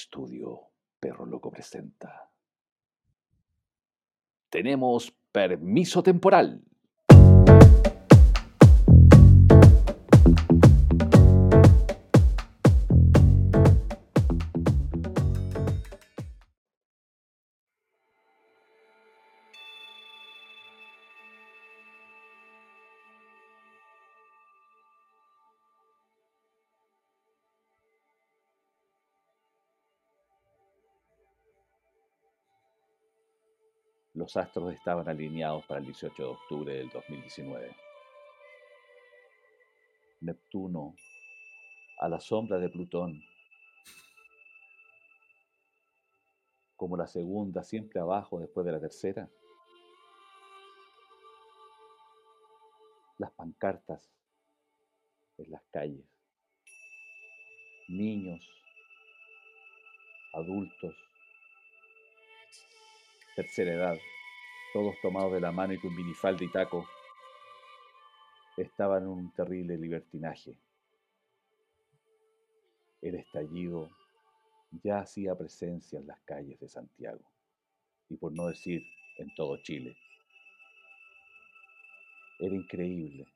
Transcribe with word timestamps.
Estudio 0.00 0.70
Perro 0.98 1.26
Loco 1.26 1.50
presenta. 1.50 2.30
Tenemos 4.48 5.14
permiso 5.30 6.02
temporal. 6.02 6.62
Los 34.30 34.36
astros 34.36 34.72
estaban 34.72 35.08
alineados 35.08 35.66
para 35.66 35.80
el 35.80 35.86
18 35.86 36.22
de 36.22 36.28
octubre 36.28 36.72
del 36.72 36.88
2019. 36.90 37.76
Neptuno, 40.20 40.94
a 41.98 42.08
la 42.08 42.20
sombra 42.20 42.58
de 42.58 42.68
Plutón, 42.68 43.20
como 46.76 46.96
la 46.96 47.08
segunda, 47.08 47.64
siempre 47.64 47.98
abajo 47.98 48.38
después 48.38 48.64
de 48.64 48.70
la 48.70 48.78
tercera. 48.78 49.28
Las 53.18 53.32
pancartas 53.32 54.14
en 55.38 55.50
las 55.50 55.62
calles. 55.72 56.06
Niños, 57.88 58.40
adultos, 60.34 60.94
tercera 63.34 63.72
edad, 63.72 63.98
todos 64.72 64.94
tomados 65.02 65.32
de 65.32 65.40
la 65.40 65.52
mano 65.52 65.72
y 65.72 65.78
con 65.78 65.94
minifalda 65.94 66.44
y 66.44 66.48
taco, 66.48 66.86
estaban 68.56 69.04
en 69.04 69.08
un 69.08 69.32
terrible 69.32 69.76
libertinaje. 69.76 70.56
El 73.02 73.14
estallido 73.16 73.88
ya 74.84 75.00
hacía 75.00 75.36
presencia 75.36 75.98
en 75.98 76.06
las 76.06 76.20
calles 76.20 76.58
de 76.60 76.68
Santiago, 76.68 77.22
y 78.08 78.16
por 78.16 78.32
no 78.32 78.46
decir 78.46 78.82
en 79.18 79.34
todo 79.34 79.56
Chile. 79.62 79.96
Era 82.38 82.54
increíble. 82.54 83.26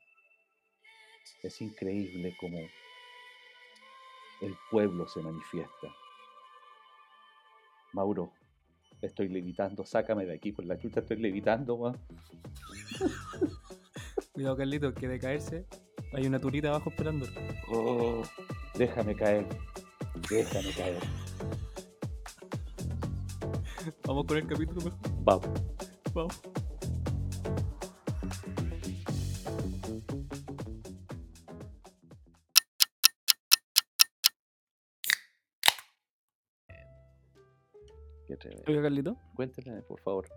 Es 1.43 1.61
increíble 1.61 2.35
cómo 2.39 2.57
el 4.41 4.55
pueblo 4.71 5.07
se 5.07 5.21
manifiesta. 5.21 5.87
Mauro, 7.93 8.31
estoy 9.01 9.29
levitando, 9.29 9.85
sácame 9.85 10.25
de 10.25 10.33
aquí 10.33 10.51
por 10.51 10.65
la 10.65 10.77
chucha, 10.77 10.99
estoy 11.01 11.17
levitando, 11.17 11.75
weón. 11.75 11.97
Cuidado, 14.33 14.57
Carlito, 14.57 14.93
que 14.93 15.07
de 15.07 15.19
caerse 15.19 15.65
hay 16.13 16.27
una 16.27 16.39
turita 16.39 16.69
abajo 16.69 16.89
esperando. 16.89 17.25
Oh, 17.71 18.21
déjame 18.77 19.15
caer, 19.15 19.45
déjame 20.29 20.71
caer. 20.71 20.99
Vamos 24.05 24.25
con 24.25 24.37
el 24.37 24.47
capítulo 24.47 24.81
mejor. 24.81 24.99
Vamos. 25.23 25.49
Vamos. 26.13 26.41
Oiga, 38.67 38.81
Carlito, 38.81 39.17
Cuéntale, 39.35 39.81
por 39.83 39.99
favor. 40.01 40.27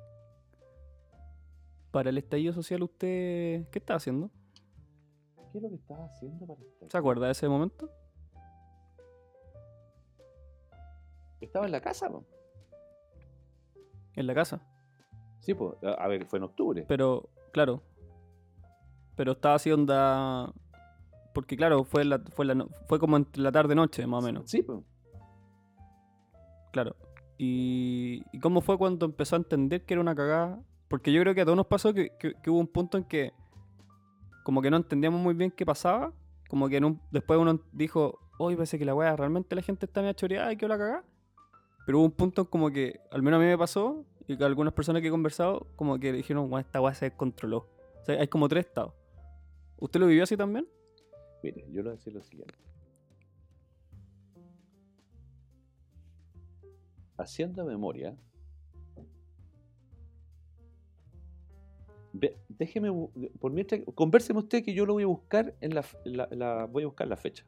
para 1.91 2.11
el 2.11 2.19
estallido 2.19 2.53
social, 2.53 2.83
¿usted 2.83 3.67
qué 3.71 3.79
está 3.79 3.95
haciendo? 3.95 4.31
¿Qué 5.51 5.59
es 5.59 5.63
lo 5.63 5.71
que 5.71 5.77
estás 5.77 5.99
haciendo 5.99 6.47
para 6.47 6.61
estar? 6.61 6.91
¿Se 6.91 6.99
acuerda 6.99 7.27
de 7.27 7.33
ese 7.33 7.49
momento? 7.49 7.91
Estaba 11.41 11.67
en 11.67 11.73
la 11.73 11.81
casa, 11.81 12.11
po. 12.11 12.25
En 14.15 14.27
la 14.27 14.35
casa. 14.35 14.61
Sí, 15.41 15.55
pues, 15.55 15.75
a 15.83 16.07
ver, 16.09 16.27
fue 16.27 16.39
en 16.39 16.43
octubre. 16.43 16.85
Pero, 16.87 17.31
claro. 17.53 17.83
Pero 19.17 19.33
estaba 19.33 19.55
así 19.55 19.71
onda. 19.71 20.53
Porque, 21.33 21.57
claro, 21.57 21.85
fue, 21.85 22.05
la, 22.05 22.19
fue, 22.19 22.45
la, 22.45 22.67
fue 22.89 22.99
como 22.99 23.17
entre 23.17 23.41
la 23.43 23.53
tarde-noche, 23.53 24.07
más 24.07 24.23
o 24.23 24.27
menos. 24.27 24.51
Sí, 24.51 24.63
pues. 24.63 24.81
Claro. 26.73 26.97
Y, 27.39 28.25
¿Y 28.33 28.41
cómo 28.41 28.61
fue 28.61 28.77
cuando 28.77 29.07
empezó 29.07 29.37
a 29.37 29.39
entender 29.39 29.85
que 29.85 29.95
era 29.95 30.01
una 30.01 30.15
cagada? 30.15 30.61
Porque 30.89 31.13
yo 31.13 31.21
creo 31.21 31.35
que 31.35 31.43
a 31.43 31.45
todos 31.45 31.57
nos 31.57 31.67
pasó 31.67 31.95
que, 31.95 32.11
hubo 32.47 32.59
un 32.59 32.67
punto 32.67 32.99
en 32.99 33.05
que 33.05 33.33
como 34.43 34.63
que 34.63 34.71
no 34.71 34.79
entendíamos 34.79 35.21
muy 35.21 35.35
bien 35.35 35.51
qué 35.51 35.65
pasaba. 35.65 36.13
Como 36.49 36.69
que 36.69 36.81
después 37.11 37.39
uno 37.39 37.61
dijo, 37.73 38.19
hoy 38.39 38.57
parece 38.57 38.79
que 38.79 38.87
la 38.87 38.95
weá 38.95 39.15
realmente 39.15 39.55
la 39.55 39.63
gente 39.63 39.85
está 39.85 40.01
media 40.01 40.15
choreada 40.15 40.53
y 40.53 40.57
que 40.57 40.67
la 40.67 40.79
cagada. 40.79 41.05
Pero 41.85 41.99
hubo 41.99 42.07
un 42.07 42.13
punto 42.13 42.49
como 42.49 42.71
que, 42.71 43.01
al 43.11 43.23
menos 43.23 43.39
a 43.39 43.41
mí 43.43 43.47
me 43.49 43.59
pasó, 43.59 44.05
y 44.27 44.37
que 44.37 44.45
algunas 44.45 44.75
personas 44.75 45.03
que 45.03 45.09
he 45.09 45.11
conversado, 45.11 45.67
como 45.77 45.99
que 45.99 46.13
dijeron, 46.13 46.51
"Weón, 46.51 46.61
esta 46.61 46.81
weá 46.81 46.95
se 46.95 47.07
descontroló. 47.07 47.69
O 48.01 48.05
sea, 48.05 48.21
hay 48.21 48.29
como 48.29 48.49
tres 48.49 48.67
estados. 48.67 48.95
¿Usted 49.79 50.01
lo 50.01 50.07
vivió 50.07 50.25
así 50.25 50.37
también? 50.37 50.67
Mire, 51.43 51.65
yo 51.71 51.77
le 51.77 51.83
voy 51.83 51.91
a 51.91 51.93
decir 51.93 52.13
lo 52.13 52.23
siguiente. 52.23 52.55
Haciendo 57.19 57.65
memoria, 57.65 58.17
ve- 62.13 62.39
déjeme, 62.49 62.91
por 63.41 63.53
mientras, 63.53 63.81
convérseme 63.95 64.39
usted 64.39 64.65
que 64.65 64.73
yo 64.73 64.87
lo 64.87 64.93
voy 64.95 65.03
a 65.03 65.07
buscar 65.07 65.55
en 65.61 65.75
la, 65.75 65.85
la- 66.05 66.29
la- 66.31 66.65
voy 66.67 66.85
a 66.85 66.87
buscar 66.87 67.09
la 67.09 67.17
fecha. 67.17 67.45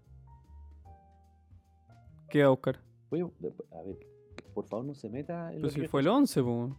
¿Qué 2.29 2.39
iba 2.39 2.49
a 2.49 2.51
buscar? 2.51 2.81
Voy 3.11 3.21
a, 3.21 3.25
a 3.25 3.83
ver, 3.83 3.99
por 4.55 4.67
favor 4.67 4.85
no 4.85 4.95
se 4.95 5.09
meta 5.09 5.53
en 5.53 5.63
Pero 5.63 5.71
si 5.71 5.87
fue 5.87 6.01
el 6.01 6.07
estoy- 6.09 6.19
11, 6.19 6.43
po. 6.43 6.77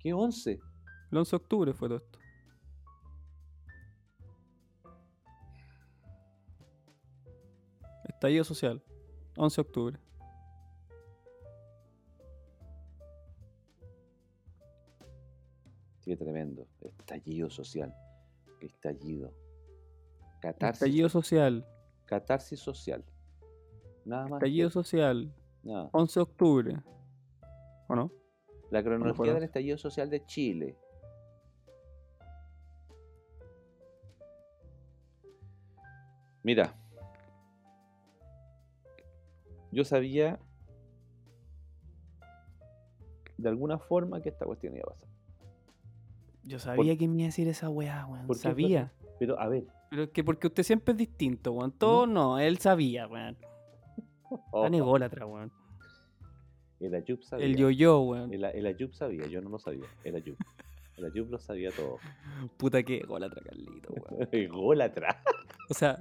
¿Qué 0.00 0.12
11? 0.12 0.60
El 1.12 1.18
11 1.18 1.30
de 1.30 1.36
octubre 1.36 1.72
fue 1.72 1.88
todo 1.88 1.98
esto. 1.98 2.18
Estallido 8.04 8.44
social. 8.44 8.82
11 9.36 9.56
de 9.56 9.60
octubre. 9.68 9.98
Sí, 16.06 16.14
tremendo. 16.16 16.66
Estallido 16.82 17.50
social. 17.50 17.92
Estallido. 18.60 19.32
Catarsis, 20.40 20.82
Estallido 20.82 21.08
social. 21.08 21.66
catarsis 22.04 22.60
social. 22.60 23.04
Nada 24.04 24.28
más. 24.28 24.34
Estallido 24.38 24.68
que- 24.68 24.72
social. 24.72 25.34
nada. 25.64 25.90
11 25.92 26.20
de 26.20 26.22
octubre. 26.22 26.76
¿O 27.88 27.96
no? 27.96 28.12
La 28.70 28.84
cronología 28.84 29.34
del 29.34 29.42
estallido 29.42 29.78
social 29.78 30.08
de 30.08 30.24
Chile. 30.26 30.78
Mira, 36.42 36.74
yo 39.72 39.84
sabía 39.84 40.38
de 43.36 43.48
alguna 43.48 43.78
forma 43.78 44.20
que 44.22 44.28
esta 44.28 44.46
cuestión 44.46 44.74
iba 44.76 44.84
a 44.86 44.94
pasar. 44.94 45.08
Yo 46.46 46.60
sabía 46.60 46.96
que 46.96 47.08
me 47.08 47.16
iba 47.16 47.24
a 47.24 47.26
decir 47.26 47.48
esa 47.48 47.68
weá, 47.68 48.06
weón. 48.06 48.32
Sabía. 48.36 48.92
Pero 49.18 49.38
a 49.40 49.48
ver, 49.48 49.64
Pero 49.90 50.04
es 50.04 50.10
que 50.10 50.22
porque 50.22 50.46
usted 50.46 50.62
siempre 50.62 50.92
es 50.92 50.98
distinto, 50.98 51.52
weón. 51.52 51.72
Todo 51.72 52.06
no, 52.06 52.38
él 52.38 52.58
sabía, 52.58 53.08
weón. 53.08 53.36
Tan 54.52 54.74
ególatra, 54.74 55.26
weón. 55.26 55.52
el 56.78 56.94
Ayub 56.94 57.22
sabía. 57.24 57.46
El 57.46 57.56
yo-yo, 57.56 58.00
weón. 58.00 58.32
El, 58.32 58.44
el 58.44 58.66
Ayub 58.66 58.92
sabía, 58.94 59.26
yo 59.26 59.40
no 59.40 59.48
lo 59.48 59.58
sabía. 59.58 59.86
El 60.04 60.14
Ayub. 60.16 60.36
El 60.96 61.04
Ayub 61.06 61.30
lo 61.30 61.38
sabía 61.38 61.70
todo. 61.72 61.98
Puta 62.56 62.82
que 62.84 62.98
ególatra, 62.98 63.42
Carlito, 63.42 63.92
weón. 63.92 64.28
Ególatra. 64.32 65.22
O 65.68 65.74
sea, 65.74 66.00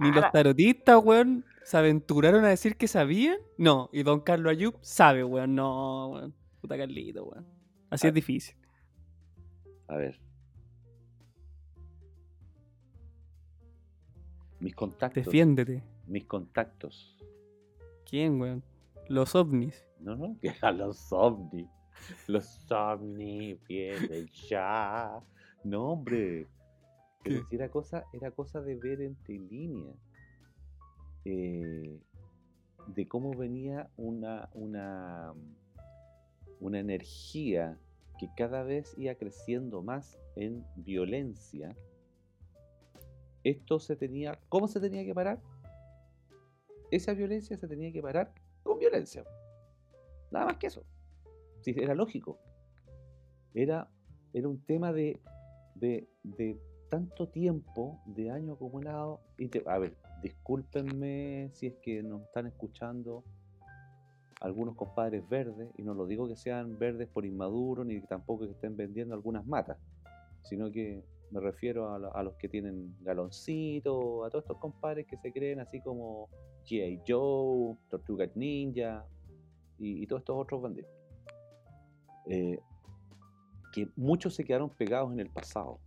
ni 0.00 0.10
los 0.10 0.32
tarotistas, 0.32 1.04
weón, 1.04 1.44
se 1.64 1.76
aventuraron 1.76 2.46
a 2.46 2.48
decir 2.48 2.76
que 2.76 2.88
sabían. 2.88 3.36
No, 3.58 3.90
y 3.92 4.04
don 4.04 4.20
Carlos 4.20 4.52
Ayub 4.52 4.76
sabe, 4.80 5.22
weón. 5.22 5.54
No, 5.54 6.08
weón. 6.08 6.34
Puta 6.62 6.78
Carlito, 6.78 7.24
weón. 7.24 7.59
Así 7.90 8.06
Ah. 8.06 8.10
es 8.10 8.14
difícil. 8.14 8.56
A 9.88 9.96
ver. 9.96 10.18
Mis 14.60 14.74
contactos. 14.74 15.24
Defiéndete. 15.24 15.82
Mis 16.06 16.24
contactos. 16.26 17.16
¿Quién, 18.08 18.40
weón? 18.40 18.62
Los 19.08 19.34
ovnis. 19.34 19.84
No, 20.00 20.16
no, 20.16 20.36
que 20.40 20.52
a 20.60 20.70
los 20.72 21.12
ovnis. 21.12 21.68
Los 22.26 22.70
ovnis 22.70 23.58
vienen 23.66 24.26
ya. 24.48 25.20
No, 25.64 25.92
hombre. 25.92 26.46
Pero 27.22 27.46
si 27.48 27.56
era 27.56 27.70
cosa, 27.70 28.04
era 28.12 28.30
cosa 28.30 28.60
de 28.62 28.76
ver 28.76 29.00
entre 29.02 29.38
líneas. 29.38 29.96
Eh, 31.24 32.00
de 32.86 33.08
cómo 33.08 33.32
venía 33.36 33.90
una, 33.98 34.48
una, 34.54 35.34
una 36.60 36.78
energía 36.78 37.78
que 38.18 38.28
cada 38.36 38.62
vez 38.62 38.94
iba 38.98 39.14
creciendo 39.14 39.82
más 39.82 40.18
en 40.36 40.64
violencia, 40.76 41.74
esto 43.42 43.80
se 43.80 43.96
tenía, 43.96 44.38
¿cómo 44.48 44.68
se 44.68 44.80
tenía 44.80 45.04
que 45.04 45.14
parar? 45.14 45.40
Esa 46.90 47.14
violencia 47.14 47.56
se 47.56 47.66
tenía 47.66 47.92
que 47.92 48.02
parar 48.02 48.32
con 48.62 48.78
violencia. 48.78 49.24
Nada 50.30 50.46
más 50.46 50.56
que 50.58 50.66
eso. 50.66 50.84
Sí, 51.62 51.74
era 51.76 51.94
lógico. 51.94 52.38
Era, 53.54 53.88
era 54.32 54.48
un 54.48 54.60
tema 54.64 54.92
de, 54.92 55.20
de, 55.74 56.08
tanto 56.88 57.28
tiempo, 57.28 58.00
de 58.06 58.30
año 58.30 58.54
acumulado. 58.54 59.20
Y 59.38 59.48
te- 59.48 59.62
a 59.66 59.78
ver, 59.78 59.96
discúlpenme 60.22 61.50
si 61.54 61.68
es 61.68 61.74
que 61.82 62.02
nos 62.02 62.22
están 62.22 62.46
escuchando 62.46 63.24
algunos 64.40 64.74
compadres 64.74 65.28
verdes, 65.28 65.70
y 65.76 65.82
no 65.82 65.94
lo 65.94 66.06
digo 66.06 66.26
que 66.26 66.36
sean 66.36 66.78
verdes 66.78 67.08
por 67.08 67.26
inmaduros, 67.26 67.86
ni 67.86 68.00
tampoco 68.00 68.46
que 68.46 68.52
estén 68.52 68.76
vendiendo 68.76 69.14
algunas 69.14 69.46
matas, 69.46 69.78
sino 70.42 70.70
que 70.70 71.04
me 71.30 71.40
refiero 71.40 71.94
a, 71.94 72.22
los 72.22 72.34
que 72.34 72.48
tienen 72.48 72.96
galoncitos, 73.02 74.26
a 74.26 74.30
todos 74.30 74.44
estos 74.44 74.58
compadres 74.58 75.06
que 75.06 75.16
se 75.18 75.32
creen 75.32 75.60
así 75.60 75.80
como 75.80 76.28
G.I. 76.64 77.02
Joe, 77.06 77.76
Tortugas 77.88 78.34
Ninja 78.34 79.04
y, 79.78 80.06
todos 80.06 80.22
estos 80.22 80.36
otros 80.36 80.60
bandidos. 80.60 80.90
Eh, 82.26 82.58
que 83.72 83.88
muchos 83.96 84.34
se 84.34 84.44
quedaron 84.44 84.70
pegados 84.70 85.12
en 85.12 85.20
el 85.20 85.30
pasado. 85.30 85.78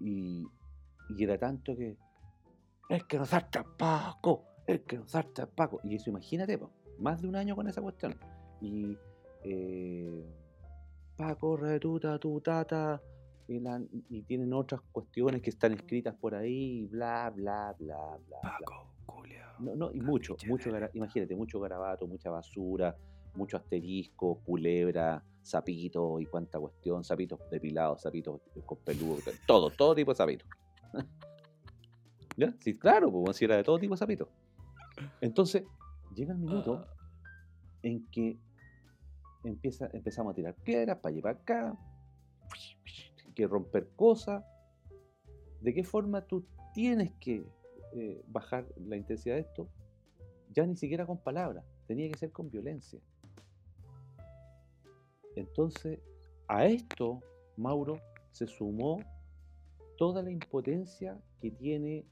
Y, 0.00 0.46
era 1.18 1.38
tanto 1.38 1.76
que 1.76 1.96
es 2.88 3.04
que 3.04 3.18
nos 3.18 3.28
salta 3.28 3.64
Paco, 3.76 4.44
es 4.66 4.80
que 4.82 4.98
nos 4.98 5.10
salta 5.10 5.46
Paco. 5.46 5.80
Y 5.84 5.94
eso 5.96 6.10
imagínate, 6.10 6.56
po, 6.58 6.70
más 6.98 7.20
de 7.22 7.28
un 7.28 7.36
año 7.36 7.54
con 7.56 7.68
esa 7.68 7.80
cuestión. 7.82 8.14
Y 8.60 8.96
eh, 9.42 10.24
Paco, 11.16 11.56
retuta, 11.56 12.18
tu 12.18 12.40
tata, 12.40 13.00
y, 13.46 13.60
la- 13.60 13.82
y 14.08 14.22
tienen 14.22 14.52
otras 14.54 14.80
cuestiones 14.92 15.42
que 15.42 15.50
están 15.50 15.72
escritas 15.72 16.14
por 16.14 16.34
ahí, 16.34 16.86
bla, 16.86 17.30
bla, 17.34 17.74
bla, 17.78 18.18
bla. 18.26 18.40
Paco, 18.42 18.88
Julio. 19.06 19.42
No, 19.58 19.74
no, 19.76 19.92
y 19.92 20.00
mucho, 20.00 20.36
mucho, 20.48 20.70
gara- 20.72 20.90
imagínate, 20.94 21.36
mucho 21.36 21.60
garabato, 21.60 22.06
mucha 22.06 22.30
basura, 22.30 22.96
mucho 23.34 23.56
asterisco, 23.56 24.40
culebra, 24.44 25.22
sapito 25.42 26.18
y 26.20 26.26
cuánta 26.26 26.58
cuestión, 26.58 27.04
sapitos 27.04 27.38
depilados, 27.50 28.00
sapitos 28.02 28.40
con 28.64 28.78
peludo, 28.78 29.18
todo, 29.46 29.70
todo 29.70 29.94
tipo 29.94 30.10
de 30.12 30.16
sapitos. 30.16 30.48
¿Ya? 32.36 32.52
Sí, 32.60 32.76
claro, 32.78 33.12
pues 33.12 33.36
si 33.36 33.44
era 33.44 33.56
de 33.56 33.62
todo 33.62 33.78
tipo 33.78 33.94
de 33.94 33.98
sapitos. 33.98 34.28
Entonces, 35.20 35.64
llega 36.14 36.32
el 36.32 36.38
minuto 36.38 36.84
Ah. 36.86 36.94
en 37.82 38.06
que 38.10 38.38
empieza, 39.44 39.88
empezamos 39.92 40.32
a 40.32 40.34
tirar 40.34 40.54
piedras 40.54 40.98
para 40.98 41.14
llevar 41.14 41.36
acá, 41.36 41.76
que 43.34 43.46
romper 43.46 43.88
cosas. 43.96 44.44
¿De 45.60 45.74
qué 45.74 45.82
forma 45.82 46.20
tú 46.26 46.46
tienes 46.72 47.12
que 47.20 47.44
eh, 47.94 48.22
bajar 48.28 48.66
la 48.76 48.96
intensidad 48.96 49.36
de 49.36 49.42
esto? 49.42 49.68
Ya 50.52 50.66
ni 50.66 50.76
siquiera 50.76 51.06
con 51.06 51.18
palabras, 51.18 51.64
tenía 51.86 52.08
que 52.10 52.18
ser 52.18 52.30
con 52.32 52.50
violencia. 52.50 53.00
Entonces, 55.36 55.98
a 56.48 56.66
esto, 56.66 57.20
Mauro, 57.56 57.98
se 58.30 58.46
sumó 58.46 59.00
toda 59.96 60.22
la 60.22 60.30
impotencia 60.30 61.18
que 61.40 61.50
tiene, 61.50 62.04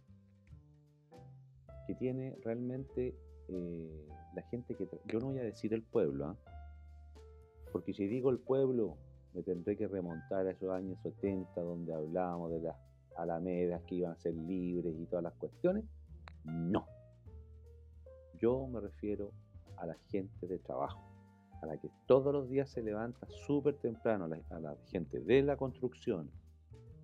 tiene 1.95 2.37
realmente 2.45 3.15
eh, 3.49 4.07
la 4.35 4.43
gente 4.43 4.75
que... 4.75 4.89
Yo 5.07 5.19
no 5.21 5.27
voy 5.27 5.39
a 5.39 5.45
decir 5.45 5.73
el 5.75 5.83
pueblo, 5.83 6.27
¿ah? 6.27 6.37
porque 7.73 7.95
si 7.95 8.07
digo 8.07 8.31
el 8.31 8.39
pueblo, 8.39 8.97
me 9.35 9.43
tendré 9.43 9.77
que 9.77 9.89
remontar 9.89 10.47
a 10.47 10.51
esos 10.51 10.71
años 10.71 10.99
70 11.03 11.61
donde 11.61 11.95
hablábamos 11.95 12.53
de 12.53 12.61
las 12.61 12.77
alamedas 13.17 13.83
que 13.85 13.97
iban 13.97 14.13
a 14.13 14.17
ser 14.17 14.35
libres 14.35 14.95
y 14.99 15.07
todas 15.07 15.25
las 15.25 15.35
cuestiones. 15.35 15.85
No. 16.45 16.87
Yo 18.39 18.67
me 18.67 18.81
refiero 18.81 19.33
a 19.77 19.87
la 19.87 19.95
gente 20.11 20.47
de 20.47 20.59
trabajo, 20.59 21.01
a 21.63 21.67
la 21.67 21.79
que 21.79 21.91
todos 22.07 22.33
los 22.33 22.49
días 22.49 22.69
se 22.69 22.83
levanta 22.83 23.27
súper 23.47 23.77
temprano, 23.77 24.25
a 24.25 24.61
la 24.61 24.77
gente 24.91 25.21
de 25.21 25.43
la 25.43 25.57
construcción, 25.57 26.31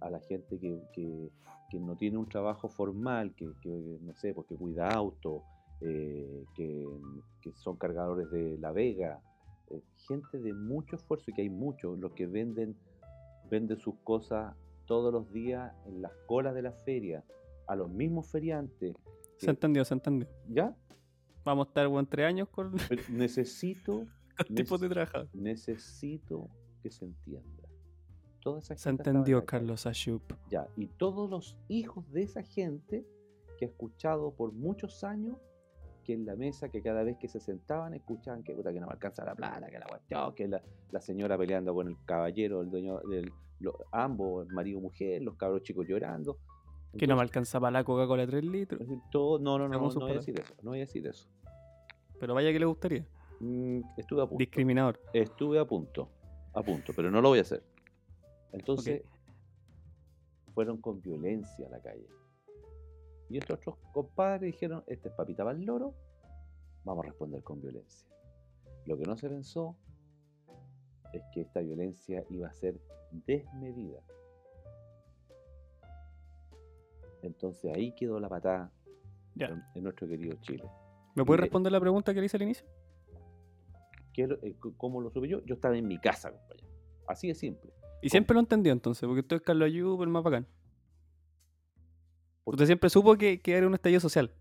a 0.00 0.11
la 0.11 0.21
gente 0.21 0.59
que, 0.59 0.81
que- 0.93 1.31
que 1.71 1.79
no 1.79 1.97
tiene 1.97 2.17
un 2.17 2.27
trabajo 2.29 2.69
formal, 2.71 3.35
que, 3.35 3.47
que, 3.61 3.99
no 4.00 4.15
sé, 4.15 4.33
porque 4.33 4.56
cuida 4.56 4.89
auto, 4.89 5.43
eh, 5.83 6.45
que, 6.56 6.87
que 7.43 7.53
son 7.53 7.77
cargadores 7.77 8.31
de 8.31 8.56
la 8.59 8.73
vega, 8.73 9.21
eh, 9.71 9.83
gente 10.06 10.39
de 10.39 10.55
mucho 10.55 10.97
esfuerzo, 10.97 11.31
y 11.31 11.35
que 11.35 11.43
hay 11.43 11.50
muchos, 11.50 11.99
los 11.99 12.12
que 12.15 12.27
venden, 12.27 12.75
venden 13.50 13.79
sus 13.81 13.95
cosas 14.03 14.55
todos 14.87 15.12
los 15.12 15.31
días 15.31 15.71
en 15.87 16.00
las 16.00 16.12
colas 16.27 16.55
de 16.55 16.62
la 16.62 16.73
feria, 16.73 17.23
a 17.67 17.77
los 17.77 17.91
mismos 17.91 18.31
feriantes, 18.31 18.97
Se 19.37 19.50
entendió, 19.50 19.85
se 19.85 19.93
entendió. 19.93 20.27
¿ya? 20.49 20.75
Vamos 21.45 21.67
a 21.67 21.69
estar 21.69 21.87
buen 21.89 22.06
tres 22.06 22.27
años 22.27 22.49
con 22.49 22.73
Pero 22.89 23.03
necesito, 23.11 24.06
tipos 24.56 24.81
de 24.81 24.89
trabajar. 24.89 25.29
necesito 25.35 26.49
que 26.83 26.91
se 26.91 27.05
entienda. 27.05 27.57
Toda 28.50 28.61
esa 28.61 28.77
Se 28.77 28.89
gente 28.91 29.09
en 29.11 29.17
entendió. 29.17 29.45
Carlos 29.47 29.87
Ashup. 29.87 30.23
Ya, 30.50 30.67
y 30.77 30.87
todos 30.87 31.29
los 31.31 31.56
hijos 31.69 32.11
de 32.12 32.23
esa 32.23 32.43
gente 32.43 33.05
que 33.59 33.65
ha 33.65 33.69
escuchado 33.69 34.33
por 34.33 34.53
muchos 34.53 35.03
años 35.05 35.37
que 36.05 36.15
en 36.15 36.25
la 36.25 36.37
mesa, 36.37 36.69
que 36.71 36.81
cada 36.83 37.03
vez 37.03 37.19
que 37.19 37.29
se 37.29 37.39
sentaban, 37.41 37.93
escuchaban 37.93 38.43
que 38.43 38.55
puta 38.55 38.73
que 38.73 38.81
no 38.81 38.87
me 38.87 38.93
alcanza 38.95 39.25
la 39.25 39.35
plata, 39.35 39.67
que 39.69 39.79
la 39.79 39.87
cuestión, 39.87 40.35
que 40.35 40.49
la, 40.49 40.62
la 40.91 41.00
señora 41.00 41.37
peleando 41.37 41.75
con 41.75 41.89
el 41.89 41.97
caballero, 42.06 42.62
el 42.62 42.71
dueño 42.71 43.00
del 43.00 43.31
lo- 43.61 43.77
ambos, 43.93 44.47
el 44.49 44.55
marido 44.55 44.81
mujer, 44.81 45.21
los 45.23 45.35
cabros 45.37 45.62
chicos 45.62 45.87
llorando. 45.87 46.39
Que 46.97 47.06
no 47.06 47.17
me 47.17 47.23
alcanzaba 47.23 47.71
la 47.71 47.85
Coca-Cola 47.85 48.27
3 48.27 48.43
litros. 48.45 48.81
todo, 49.11 49.39
no, 49.39 49.59
no, 49.59 49.69
no, 49.69 49.79
no, 49.79 49.89
no 49.93 50.00
voy 50.00 50.12
a 50.12 50.15
decir 50.15 50.41
eso, 50.41 50.55
no 50.62 50.71
voy 50.71 50.79
a 50.79 50.81
decir 50.83 51.06
eso. 51.06 51.29
Pero 52.19 52.33
vaya 52.35 52.50
que 52.53 52.59
le 52.59 52.65
gustaría. 52.67 53.05
Mm, 53.41 53.81
estuve 53.99 54.23
a 54.23 54.27
punto. 54.27 54.39
Discriminador. 54.39 54.99
Estuve 55.12 55.59
a 55.59 55.67
punto, 55.67 56.09
a 56.55 56.62
punto, 56.62 56.93
pero 56.97 57.11
no 57.11 57.21
lo 57.21 57.29
voy 57.29 57.39
a 57.41 57.43
hacer. 57.43 57.62
Entonces, 58.53 59.03
fueron 60.55 60.79
con 60.81 61.00
violencia 61.03 61.67
a 61.67 61.71
la 61.71 61.81
calle. 61.81 62.09
Y 63.29 63.39
estos 63.39 63.59
otros 63.59 63.77
compadres 63.93 64.53
dijeron, 64.53 64.83
este 64.87 65.09
es 65.09 65.15
papita 65.15 65.45
para 65.45 65.56
el 65.59 65.65
loro, 65.65 65.95
vamos 66.85 67.05
a 67.05 67.09
responder 67.09 67.43
con 67.43 67.61
violencia. 67.61 68.09
Lo 68.87 68.97
que 68.97 69.05
no 69.05 69.17
se 69.17 69.28
pensó 69.28 69.76
es 71.12 71.23
que 71.33 71.43
esta 71.43 71.61
violencia 71.61 72.25
iba 72.31 72.49
a 72.49 72.52
ser 72.55 72.81
desmedida. 73.26 74.00
Entonces 77.23 77.75
ahí 77.75 77.93
quedó 77.93 78.19
la 78.21 78.28
patada 78.28 78.71
Ya. 79.35 79.47
en, 79.47 79.62
en 79.75 79.83
nuestro 79.85 80.09
querido 80.09 80.37
Chile. 80.40 80.64
¿Me 81.14 81.25
puedes 81.25 81.40
responder 81.40 81.73
la 81.73 81.81
pregunta 81.81 82.14
que 82.14 82.21
le 82.21 82.26
hice 82.26 82.37
al 82.37 82.43
inicio? 82.45 82.67
¿Qué 84.12 84.23
es 84.23 84.28
lo- 84.28 84.38
eh, 84.43 84.57
¿Cómo 84.76 85.00
lo 85.00 85.11
supe 85.11 85.28
yo? 85.28 85.45
Yo 85.45 85.55
estaba 85.57 85.76
en 85.76 85.87
mi 85.87 85.99
casa, 85.99 86.31
compañero. 86.33 86.69
Así 87.07 87.28
de 87.28 87.35
simple. 87.35 87.73
Y 88.02 88.11
siempre 88.11 88.35
lo 88.35 88.40
entendió 88.40 88.73
entonces, 88.73 89.07
porque 89.07 89.21
usted 89.21 89.37
es 89.37 89.43
Carlos 89.43 89.67
Ayup, 89.67 90.02
el 90.02 90.09
más 90.09 90.23
bacán. 90.23 90.47
¿Por 92.45 92.55
Usted 92.55 92.67
siempre 92.67 92.88
supo 92.90 93.17
que, 93.17 93.40
que 93.40 93.52
era 93.52 93.67
un 93.67 93.75
estallido 93.75 94.00
social. 94.00 94.33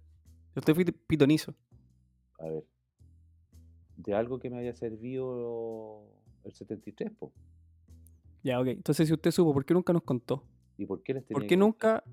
Usted 0.55 0.73
fue 0.73 0.85
pitonizo. 0.85 1.53
A 2.39 2.45
ver, 2.45 2.63
de 3.97 4.13
algo 4.13 4.39
que 4.39 4.49
me 4.49 4.59
haya 4.59 4.73
servido 4.73 6.03
el 6.43 6.53
73, 6.53 7.11
po. 7.11 7.33
Ya, 8.43 8.59
ok. 8.59 8.67
Entonces, 8.67 9.07
si 9.07 9.13
usted 9.13 9.31
supo, 9.31 9.53
¿por 9.53 9.65
qué 9.65 9.73
nunca 9.73 9.91
nos 9.91 10.03
contó? 10.03 10.43
¿Y 10.77 10.85
por 10.85 11.03
qué 11.03 11.15
les 11.15 11.25
tenía 11.25 11.39
¿Por 11.39 11.47
qué 11.47 11.57
nunca? 11.57 12.03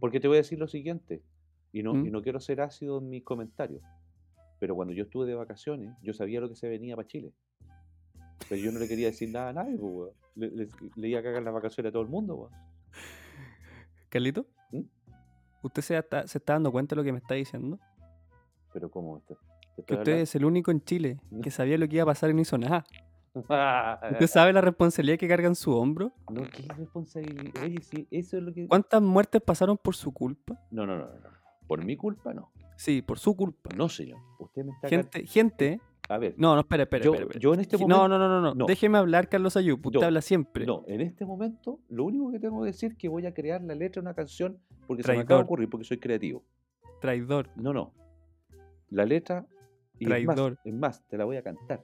Porque 0.00 0.20
te 0.20 0.28
voy 0.28 0.36
a 0.36 0.38
decir 0.38 0.58
lo 0.58 0.68
siguiente, 0.68 1.22
y 1.72 1.82
no, 1.82 1.94
¿Mm? 1.94 2.06
y 2.06 2.10
no 2.10 2.20
quiero 2.20 2.40
ser 2.40 2.60
ácido 2.60 2.98
en 2.98 3.08
mis 3.08 3.22
comentarios, 3.22 3.82
pero 4.58 4.74
cuando 4.74 4.92
yo 4.92 5.04
estuve 5.04 5.26
de 5.26 5.34
vacaciones, 5.34 5.94
yo 6.02 6.12
sabía 6.12 6.40
lo 6.40 6.48
que 6.48 6.56
se 6.56 6.68
venía 6.68 6.96
para 6.96 7.08
Chile. 7.08 7.32
Pero 8.48 8.60
yo 8.60 8.72
no 8.72 8.78
le 8.78 8.88
quería 8.88 9.06
decir 9.08 9.30
nada 9.30 9.48
a 9.50 9.52
nadie, 9.52 9.76
po, 9.78 9.86
weón. 9.86 10.10
le, 10.34 10.50
le- 10.50 10.68
le 10.96 11.08
iba 11.08 11.20
a 11.20 11.22
cagar 11.22 11.42
las 11.42 11.54
vacaciones 11.54 11.90
a 11.90 11.92
todo 11.92 12.02
el 12.02 12.08
mundo. 12.08 12.34
weón. 12.36 12.52
Carlito, 14.08 14.46
¿Mm? 14.70 14.82
¿usted 15.62 15.82
se 15.82 15.96
está, 15.98 16.26
se 16.26 16.38
está 16.38 16.52
dando 16.54 16.70
cuenta 16.70 16.94
de 16.94 17.00
lo 17.00 17.04
que 17.04 17.12
me 17.12 17.18
está 17.18 17.34
diciendo? 17.34 17.78
Pero 18.72 18.90
¿cómo? 18.90 19.20
Te 19.26 19.34
Que 19.84 19.94
usted 19.94 20.12
es 20.18 20.34
el 20.34 20.44
único 20.44 20.70
en 20.70 20.80
Chile 20.84 21.20
que 21.42 21.50
sabía 21.50 21.78
lo 21.78 21.88
que 21.88 21.96
iba 21.96 22.02
a 22.04 22.06
pasar 22.06 22.30
y 22.30 22.34
no 22.34 22.40
hizo 22.40 22.56
nada. 22.58 22.84
¿Usted 23.34 24.26
sabe 24.28 24.52
la 24.52 24.60
responsabilidad 24.60 25.18
que 25.18 25.26
carga 25.26 25.48
en 25.48 25.56
su 25.56 25.72
hombro? 25.76 26.12
No, 26.30 26.42
qué 26.42 26.62
responsabilidad. 26.76 27.62
Oye, 27.64 27.80
sí, 27.82 28.06
eso 28.12 28.36
es 28.38 28.42
lo 28.44 28.52
que... 28.52 28.68
¿Cuántas 28.68 29.02
muertes 29.02 29.42
pasaron 29.42 29.76
por 29.76 29.96
su 29.96 30.12
culpa? 30.12 30.60
No, 30.70 30.86
no, 30.86 30.96
no, 30.96 31.06
no. 31.06 31.28
Por 31.66 31.84
mi 31.84 31.96
culpa, 31.96 32.32
no. 32.32 32.52
Sí, 32.76 33.02
por 33.02 33.18
su 33.18 33.34
culpa. 33.34 33.70
No, 33.76 33.88
señor. 33.88 34.18
Usted 34.38 34.62
me 34.64 34.70
está... 34.72 34.88
Gente, 34.88 35.26
gente. 35.26 35.80
A 36.08 36.18
ver, 36.18 36.34
No, 36.36 36.54
no, 36.54 36.60
espere, 36.60 36.82
espere, 36.82 37.04
yo, 37.04 37.14
espere. 37.14 37.40
yo 37.40 37.54
en 37.54 37.60
este 37.60 37.78
momento... 37.78 37.96
No, 37.96 38.08
no, 38.08 38.18
no, 38.18 38.40
no, 38.40 38.54
no. 38.54 38.66
Déjeme 38.66 38.98
hablar, 38.98 39.28
Carlos 39.28 39.56
Ayup. 39.56 39.86
Usted 39.86 40.00
No, 40.00 40.06
habla 40.06 40.20
siempre. 40.20 40.66
No, 40.66 40.84
en 40.86 41.00
este 41.00 41.24
momento 41.24 41.80
lo 41.88 42.04
único 42.04 42.30
que 42.30 42.38
tengo 42.40 42.60
que 42.60 42.66
decir 42.66 42.92
es 42.92 42.98
que 42.98 43.08
voy 43.08 43.24
a 43.26 43.32
crear 43.32 43.62
la 43.62 43.74
letra 43.74 44.00
de 44.02 44.06
una 44.08 44.14
canción 44.14 44.58
porque 44.86 45.02
se 45.02 45.08
me 45.12 45.20
acaba 45.20 45.22
de 45.22 45.26
Traidor. 45.26 45.44
ocurrir, 45.44 45.70
porque 45.70 45.84
soy 45.84 45.98
creativo. 45.98 46.44
Traidor. 47.00 47.48
No, 47.56 47.72
no. 47.72 47.92
La 48.90 49.06
letra. 49.06 49.46
Y 49.98 50.04
es 50.04 50.26
más, 50.26 50.34
Traidor. 50.36 50.58
es 50.64 50.74
más, 50.74 51.02
te 51.08 51.16
la 51.16 51.24
voy 51.24 51.36
a 51.36 51.42
cantar. 51.42 51.82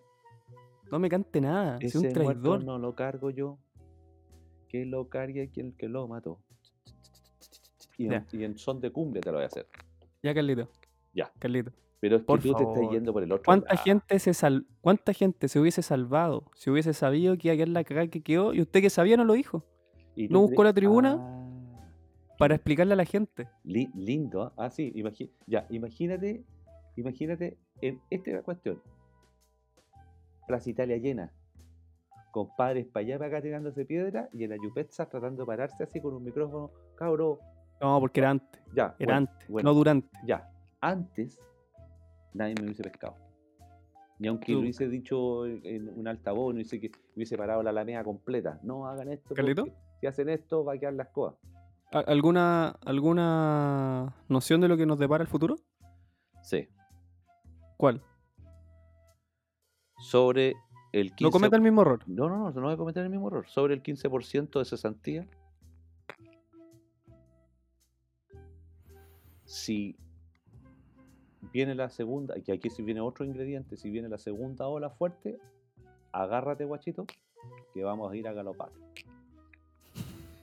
No 0.90 0.98
me 0.98 1.08
cante 1.08 1.40
nada. 1.40 1.78
Soy 1.78 1.86
Ese 1.86 1.98
un 1.98 2.02
muerto 2.04 2.20
traidor. 2.24 2.64
no 2.64 2.78
lo 2.78 2.94
cargo 2.94 3.30
yo. 3.30 3.58
Que 4.68 4.84
lo 4.84 5.08
cargue 5.08 5.48
quien 5.48 5.72
que 5.72 5.88
lo 5.88 6.06
mató. 6.08 6.40
Y 7.96 8.04
en, 8.06 8.10
Ya. 8.12 8.26
y 8.32 8.44
en 8.44 8.58
son 8.58 8.80
de 8.80 8.90
cumbia 8.90 9.20
te 9.22 9.30
lo 9.30 9.36
voy 9.38 9.44
a 9.44 9.46
hacer. 9.46 9.66
Ya, 10.22 10.34
Carlito. 10.34 10.68
Ya. 11.14 11.32
Carlito. 11.38 11.72
Pero 12.00 12.16
es 12.16 12.23
que 12.23 12.26
Por 12.26 12.38
tú 12.40 12.54
te 12.54 12.62
estás 12.62 12.75
favor. 12.76 12.92
yendo 12.92 13.12
por 13.12 13.23
el 13.23 13.30
otro 13.33 13.45
¿Cuánta 13.45 13.75
lado. 13.75 13.85
gente 13.85 14.19
se 14.19 14.33
sal... 14.33 14.66
¿Cuánta 14.80 15.12
gente 15.12 15.49
se 15.49 15.61
hubiese 15.61 15.83
salvado 15.83 16.45
si 16.54 16.71
hubiese 16.71 16.95
sabido 16.95 17.37
que 17.37 17.49
iba 17.49 17.54
a 17.54 17.57
quedar 17.57 17.69
la 17.69 17.85
cagada 17.85 18.07
que 18.09 18.23
quedó 18.23 18.54
y 18.54 18.62
usted 18.62 18.80
que 18.80 18.88
sabía 18.90 19.16
no 19.19 19.25
lo 19.25 19.35
dijo? 19.35 19.64
Y 20.16 20.28
no 20.28 20.40
buscó 20.40 20.64
la 20.64 20.73
tribuna 20.73 21.19
Ah, 21.21 21.87
Para 22.38 22.54
explicarle 22.54 22.95
a 22.95 22.97
la 22.97 23.04
gente. 23.04 23.49
li- 23.64 23.90
lindo. 23.95 24.42
¿ah? 24.42 24.52
Ah, 24.57 24.71
sí. 24.71 24.90
imagi- 24.97 25.30
ya, 25.47 25.66
imagínate. 25.69 26.42
Imagínate 26.97 27.59
en 27.83 28.00
esta 28.11 28.42
cuestión. 28.42 28.80
Plaza 30.47 30.71
Italia 30.71 30.97
llena. 30.97 31.33
Compadres 32.33 32.87
para 32.87 33.04
allá 33.04 33.19
para 33.19 33.28
acá 33.28 33.42
tirándose 33.42 33.85
piedra 33.85 34.28
y 34.33 34.45
en 34.45 34.52
Ayupetza 34.52 35.07
tratando 35.09 35.42
de 35.42 35.47
pararse 35.47 35.83
así 35.83 36.00
con 36.00 36.14
un 36.14 36.25
micrófono. 36.25 36.71
Cabro, 36.97 37.40
No, 37.80 37.99
porque 38.00 38.21
era 38.21 38.30
antes. 38.30 38.62
ya. 38.75 38.95
Era 38.99 39.14
bueno, 39.14 39.16
antes, 39.16 39.49
bueno. 39.49 39.69
no 39.71 39.75
durante. 39.75 40.09
Ya, 40.26 40.50
antes 40.80 41.38
nadie 42.34 42.54
me 42.58 42.64
hubiese 42.64 42.82
pescado. 42.82 43.16
Ni 44.18 44.28
aunque 44.28 44.46
Tú- 44.52 44.54
lo 44.54 44.60
hubiese 44.60 44.88
dicho 44.88 45.46
en- 45.46 45.88
un 45.99 46.06
altavoz, 46.06 46.49
no 46.52 46.56
hubiese, 46.56 46.78
que, 46.80 46.90
hubiese 47.16 47.37
parado 47.38 47.62
la 47.62 47.70
alameda 47.70 48.04
completa. 48.04 48.60
No 48.62 48.87
hagan 48.87 49.08
esto. 49.08 49.34
¿Carlito? 49.34 49.64
Si 50.00 50.06
hacen 50.06 50.28
esto, 50.28 50.64
va 50.64 50.75
a 50.75 50.78
quedar 50.78 50.92
las 50.94 51.08
cosas. 51.08 51.38
¿A- 51.92 52.00
¿Alguna, 52.00 52.76
¿Alguna 52.84 54.14
noción 54.28 54.60
de 54.60 54.68
lo 54.68 54.76
que 54.76 54.87
nos 54.87 54.99
depara 54.99 55.22
el 55.22 55.28
futuro? 55.28 55.56
Sí. 56.42 56.68
¿Cuál? 57.76 58.02
Sobre 59.99 60.54
el 60.92 61.12
15%. 61.14 61.20
No 61.22 61.30
cometa 61.30 61.56
el 61.56 61.62
mismo 61.62 61.82
error. 61.82 62.02
No, 62.06 62.28
no, 62.28 62.37
no, 62.38 62.50
no 62.52 62.60
voy 62.62 62.75
a 62.75 62.76
cometer 62.76 63.04
el 63.04 63.10
mismo 63.10 63.28
error. 63.28 63.46
Sobre 63.49 63.75
el 63.75 63.82
15% 63.82 64.58
de 64.58 64.64
cesantía. 64.66 65.26
Si 69.44 69.96
viene 71.52 71.75
la 71.75 71.88
segunda, 71.90 72.37
y 72.38 72.42
que 72.42 72.52
aquí 72.52 72.71
si 72.71 72.83
viene 72.83 73.00
otro 73.00 73.25
ingrediente, 73.25 73.76
si 73.76 73.90
viene 73.90 74.09
la 74.09 74.19
segunda 74.19 74.66
ola 74.69 74.90
fuerte, 74.90 75.38
agárrate, 76.12 76.64
guachito, 76.64 77.07
que 77.75 77.83
vamos 77.85 78.11
a 78.12 78.16
ir 78.16 78.26
a 78.28 78.33
galopar. 78.33 78.71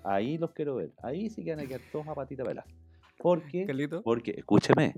Ahí 0.03 0.37
los 0.37 0.51
quiero 0.51 0.75
ver. 0.75 0.91
Ahí 1.03 1.29
sí 1.29 1.43
que 1.43 1.51
van 1.55 1.65
a 1.65 1.67
quedar 1.67 1.81
todos 1.91 2.07
a 2.07 2.15
patita 2.15 2.43
pelada. 2.43 2.65
Porque, 3.17 3.65
Carlito. 3.65 4.01
porque, 4.03 4.31
escúcheme. 4.37 4.95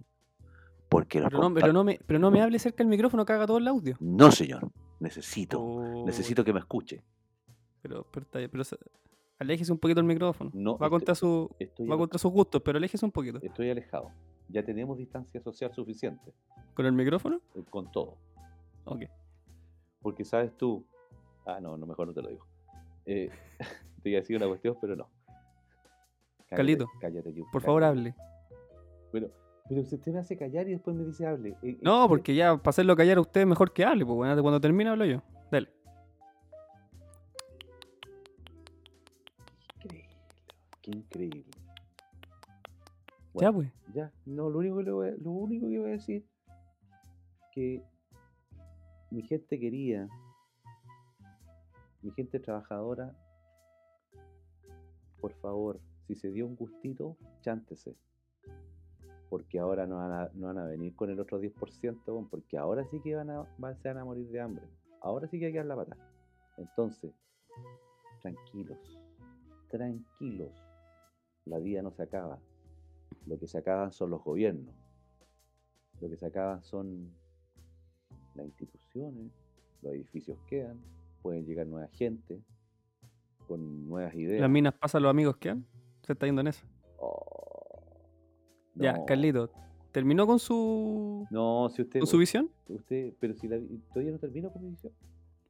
Porque 0.88 1.20
los 1.20 1.30
Pero 1.30 1.42
no, 1.50 1.54
pero, 1.54 1.74
no 1.74 1.84
me, 1.84 2.00
pero 2.06 2.20
no 2.20 2.32
me 2.32 2.42
hable 2.42 2.60
cerca 2.60 2.78
del 2.84 2.88
micrófono 2.88 3.26
que 3.26 3.34
haga 3.34 3.46
todo 3.48 3.58
el 3.60 3.68
audio. 3.68 3.96
No, 4.00 4.32
señor. 4.32 4.70
Necesito. 5.00 5.62
Oh, 5.62 6.06
Necesito 6.06 6.44
que 6.44 6.52
me 6.52 6.60
escuche. 6.60 7.02
Pero, 7.82 8.06
pero, 8.12 8.26
pero 8.52 8.64
se- 8.64 8.78
aléjese 9.38 9.72
un 9.72 9.78
poquito 9.78 10.00
el 10.00 10.06
micrófono. 10.06 10.52
No, 10.54 10.72
va, 10.78 10.88
estoy- 10.88 10.90
contra 10.90 11.16
su, 11.16 11.50
va 11.90 11.98
contra 11.98 12.20
sus 12.20 12.32
gustos, 12.32 12.62
pero 12.64 12.78
aléjese 12.78 13.06
un 13.06 13.12
poquito. 13.12 13.40
estoy 13.42 13.70
alejado. 13.70 14.12
Ya 14.50 14.64
tenemos 14.64 14.98
distancia 14.98 15.40
social 15.42 15.74
suficiente 15.74 16.34
¿Con 16.74 16.86
el 16.86 16.94
micrófono? 16.94 17.40
eh, 17.56 17.64
con 17.70 17.92
todo. 17.92 18.18
Ok. 18.86 19.04
Porque 20.02 20.26
sabes 20.26 20.56
tú. 20.58 20.84
Ah, 21.46 21.60
no, 21.62 21.78
no, 21.78 21.86
mejor 21.86 22.08
no 22.08 22.14
te 22.14 22.22
lo 22.22 22.30
digo. 22.30 22.46
Eh, 23.06 23.30
te 24.04 24.10
iba 24.10 24.18
a 24.18 24.22
decir 24.22 24.36
una 24.38 24.48
cuestión, 24.48 24.76
pero 24.82 24.96
no. 24.96 25.08
Cállate, 26.48 26.56
Carlito, 26.56 26.88
Cállate, 27.00 27.34
Yu, 27.34 27.46
Por 27.52 27.62
favor, 27.62 27.82
cállate. 27.84 28.00
hable. 28.00 28.16
Pero, 29.12 29.30
pero 29.68 29.84
si 29.84 29.96
usted 29.96 30.12
me 30.14 30.20
hace 30.20 30.36
callar 30.38 30.68
y 30.68 30.72
después 30.72 30.96
me 30.96 31.04
dice 31.04 31.28
hable. 31.28 31.56
eh, 31.62 31.78
No, 31.82 32.06
eh, 32.06 32.08
porque 32.08 32.34
ya 32.34 32.58
para 32.58 32.70
hacerlo 32.72 32.96
callar 32.96 33.18
a 33.18 33.22
usted 33.22 33.46
mejor 33.46 33.72
que 33.72 33.86
hable, 33.86 34.04
pues 34.06 34.16
bueno, 34.16 34.42
cuando 34.42 34.60
termine 34.60 34.90
hablo 34.90 35.06
yo. 35.06 35.22
Dale. 35.52 35.70
Increíble. 39.84 40.10
Qué 40.82 40.92
increíble. 40.92 41.44
Ya, 41.52 43.52
Bueno, 43.52 43.54
pues. 43.54 43.72
Ya, 43.94 44.12
no, 44.26 44.50
lo 44.50 44.60
único 44.60 44.78
que 44.78 44.84
le 44.84 44.92
voy 44.92 45.08
a, 45.10 45.12
lo 45.12 45.32
único 45.32 45.68
que 45.68 45.80
voy 45.80 45.90
a 45.90 45.94
decir 45.94 46.26
que 47.52 47.84
mi 49.10 49.24
gente 49.24 49.60
querida, 49.60 50.08
mi 52.02 52.12
gente 52.12 52.40
trabajadora, 52.40 53.16
por 55.20 55.34
favor, 55.34 55.80
si 56.08 56.16
se 56.16 56.32
dio 56.32 56.46
un 56.46 56.56
gustito, 56.56 57.18
chántese. 57.42 57.96
Porque 59.30 59.60
ahora 59.60 59.86
no 59.86 59.98
van 59.98 60.12
a, 60.12 60.30
no 60.34 60.48
van 60.48 60.58
a 60.58 60.66
venir 60.66 60.96
con 60.96 61.10
el 61.10 61.20
otro 61.20 61.40
10%, 61.40 62.02
weón, 62.08 62.30
porque 62.30 62.58
ahora 62.58 62.84
sí 62.86 63.00
que 63.00 63.16
van 63.16 63.30
a, 63.30 63.46
se 63.76 63.88
van 63.88 63.98
a 63.98 64.06
morir 64.06 64.30
de 64.30 64.42
hambre. 64.42 64.66
Ahora 65.02 65.28
sí 65.28 65.40
que 65.40 65.48
hay 65.48 65.52
que 65.52 65.60
dar 65.60 65.68
la 65.68 65.76
pata. 65.76 65.98
Entonces, 66.58 67.14
tranquilos, 68.22 69.00
tranquilos. 69.70 70.52
La 71.46 71.60
vida 71.60 71.82
no 71.82 71.92
se 71.92 72.04
acaba. 72.04 72.40
Lo 73.28 73.38
que 73.40 73.48
se 73.48 73.58
acaban 73.58 73.92
son 73.92 74.10
los 74.10 74.24
gobiernos. 74.24 74.74
Lo 76.02 76.10
que 76.10 76.18
se 76.18 76.26
acaban 76.26 76.64
son 76.64 77.12
las 78.36 78.46
instituciones, 78.46 79.32
los 79.82 79.94
edificios 79.94 80.38
quedan, 80.48 80.80
pueden 81.22 81.46
llegar 81.46 81.68
nueva 81.68 81.88
gente 81.90 82.42
con 83.48 83.88
nuevas 83.88 84.14
ideas. 84.16 84.42
Las 84.42 84.50
minas 84.50 84.74
pasan 84.74 85.04
los 85.04 85.10
amigos 85.10 85.38
que 85.38 85.50
han. 85.50 85.66
Se 86.04 86.14
está 86.14 86.26
yendo 86.26 86.42
en 86.42 86.48
eso. 86.48 86.66
Oh, 87.00 87.82
Ya, 88.76 89.04
Carlito. 89.06 89.50
¿Terminó 89.92 90.28
con 90.28 90.38
su, 90.40 91.26
No, 91.32 91.68
si 91.70 91.82
usted, 91.82 92.00
con 92.00 92.08
su 92.08 92.18
visión? 92.20 92.50
usted, 92.68 93.14
pero 93.20 93.34
si 93.34 93.48
la, 93.48 93.60
todavía 93.92 94.12
no 94.12 94.20
termino 94.20 94.52
con 94.52 94.64
mi 94.64 94.70
visión. 94.70 94.94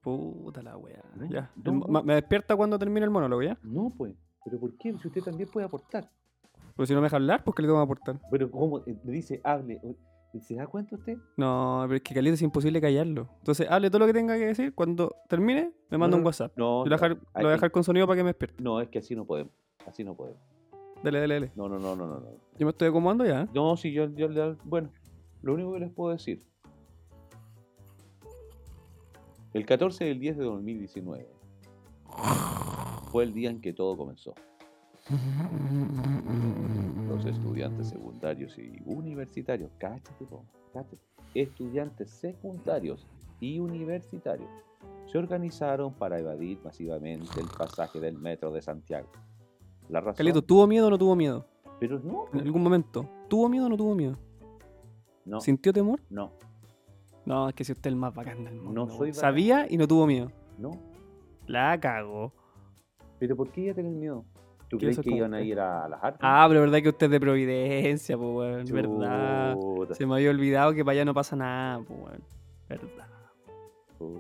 Puta 0.02 0.62
la 0.64 0.78
wea. 0.78 1.04
No, 1.18 1.30
Ya. 1.30 1.52
no, 1.58 1.72
El- 1.74 1.80
no. 1.80 1.88
ma- 1.88 2.02
Me 2.02 2.16
despierta 2.16 2.56
cuando 2.56 2.80
termine 2.80 3.04
el 3.04 3.10
monólogo, 3.12 3.44
¿ya? 3.44 3.60
No, 3.64 3.94
pues. 3.98 4.16
¿Pero 4.46 4.58
por 4.60 4.78
qué? 4.78 4.98
Si 4.98 5.08
usted 5.10 5.22
también 5.22 5.50
puede 5.50 5.66
aportar. 5.68 6.10
Pero 6.80 6.88
si 6.88 6.94
no 6.94 7.02
me 7.02 7.08
deja 7.08 7.18
hablar, 7.18 7.44
pues 7.44 7.56
que 7.56 7.62
le 7.64 7.68
tengo 7.68 7.78
que 7.82 7.84
aportar. 7.84 8.22
Pero 8.32 8.50
¿cómo? 8.50 8.80
Eh, 8.86 8.96
Me 9.04 9.12
dice, 9.12 9.42
hable. 9.44 9.82
¿Se 10.40 10.56
da 10.56 10.66
cuenta 10.66 10.96
usted? 10.96 11.18
No, 11.36 11.82
pero 11.84 11.96
es 11.98 12.02
que 12.04 12.14
Carlito 12.14 12.36
es 12.36 12.42
imposible 12.42 12.80
callarlo. 12.80 13.28
Entonces, 13.40 13.68
hable 13.70 13.90
todo 13.90 14.00
lo 14.00 14.06
que 14.06 14.14
tenga 14.14 14.38
que 14.38 14.46
decir. 14.46 14.74
Cuando 14.74 15.14
termine, 15.28 15.74
me 15.90 15.98
manda 15.98 16.16
no, 16.16 16.22
un 16.22 16.26
WhatsApp. 16.26 16.54
No, 16.56 16.86
lo 16.86 16.90
dejar, 16.90 17.10
lo 17.16 17.20
voy 17.34 17.48
a 17.48 17.50
dejar 17.50 17.72
con 17.72 17.84
sonido 17.84 18.08
para 18.08 18.16
que 18.16 18.24
me 18.24 18.30
despierte. 18.30 18.64
no, 18.64 18.80
es 18.80 18.88
que 18.88 19.00
así 19.00 19.14
no 19.14 19.26
podemos. 19.26 19.52
Así 19.86 20.06
no 20.06 20.16
podemos. 20.16 20.40
Dale, 21.04 21.20
dale, 21.20 21.34
dale. 21.34 21.52
No, 21.58 21.68
no, 21.68 21.80
no, 21.80 21.98
no, 21.98 22.08
no. 22.08 22.20
no. 22.22 22.28
Yo 22.58 22.66
me 22.66 22.70
estoy 22.70 22.88
acomodando 22.88 23.26
ya. 23.26 23.42
¿eh? 23.42 23.48
No, 23.54 23.76
sí, 23.76 23.92
yo, 23.92 24.06
yo, 24.16 24.32
yo- 24.32 24.56
bueno, 24.64 24.90
lo 25.42 25.56
único 25.56 25.74
que 25.74 25.80
les 25.82 25.92
puedo 25.92 26.14
decir. 26.14 26.48
El 29.54 29.66
14 29.66 30.06
del 30.06 30.20
10 30.22 30.38
de 30.38 30.44
2019 30.46 31.28
fue 33.12 33.26
el 33.26 33.34
día 33.34 33.50
en 33.50 33.60
que 33.60 33.74
todo 33.74 33.98
comenzó. 33.98 34.34
Los 37.20 37.36
estudiantes 37.36 37.90
secundarios 37.90 38.58
y 38.58 38.82
universitarios, 38.86 39.70
cáchate, 39.78 40.26
cáchate. 40.74 40.98
estudiantes 41.34 42.10
secundarios 42.12 43.06
y 43.42 43.60
universitarios 43.60 44.50
se 45.06 45.18
organizaron 45.18 45.94
para 45.94 46.18
evadir 46.20 46.60
masivamente 46.64 47.42
el 47.42 47.48
pasaje 47.48 48.00
del 48.00 48.18
metro 48.18 48.52
de 48.54 48.62
Santiago. 48.62 49.10
La 49.90 50.00
razón, 50.00 50.16
Carlito, 50.16 50.42
¿tuvo 50.42 50.66
miedo 50.66 50.88
o 50.88 50.90
no 50.90 50.98
tuvo 50.98 51.16
miedo? 51.16 51.46
pero 51.80 52.00
no, 52.00 52.26
En 52.34 52.40
algún 52.42 52.64
momento. 52.64 53.10
¿Tuvo 53.28 53.50
miedo 53.50 53.66
o 53.66 53.70
no 53.70 53.76
tuvo 53.78 53.96
miedo? 53.96 54.18
no, 55.26 55.40
¿Sintió 55.42 55.74
temor? 55.74 56.02
no, 56.10 56.32
No, 57.26 57.50
es 57.50 57.56
que 57.56 57.64
si 57.66 57.74
usted 57.74 57.90
es 57.90 57.94
el 57.94 58.00
más 58.00 58.14
bacán 58.16 58.44
del 58.46 58.56
mundo. 58.56 58.88
soy 58.88 58.98
weón. 58.98 59.10
bacán. 59.12 59.14
Sabía 59.22 59.68
y 59.70 59.78
no 59.78 59.88
tuvo 59.88 60.08
miedo. 60.08 60.32
no. 60.58 60.72
La 61.48 61.78
cagó. 61.80 62.32
¿Pero 63.18 63.36
por 63.36 63.52
qué 63.52 63.62
iba 63.62 63.72
a 63.72 63.76
tener 63.76 63.92
miedo? 63.92 64.24
¿Tú 64.70 64.78
crees 64.78 64.98
que 64.98 65.04
como 65.04 65.18
iban 65.18 65.34
a 65.34 65.42
ir 65.42 65.60
a 65.60 65.90
las 65.90 66.04
artes? 66.04 66.20
Ah, 66.22 66.46
pero 66.48 66.62
verdad 66.62 66.82
que 66.82 66.90
usted 66.90 67.08
es 67.08 67.12
de 67.12 67.20
Providencia, 67.20 68.18
pues, 68.18 68.30
weón. 68.30 68.66
Verdad. 68.66 69.58
Se 69.94 70.06
me 70.06 70.16
había 70.16 70.30
olvidado 70.30 70.74
que 70.74 70.86
para 70.86 70.94
allá 70.94 71.06
no 71.06 71.14
pasa 71.14 71.36
nada, 71.36 71.84
pues, 71.86 72.00
weón. 72.00 72.24
Verdad. 72.70 73.08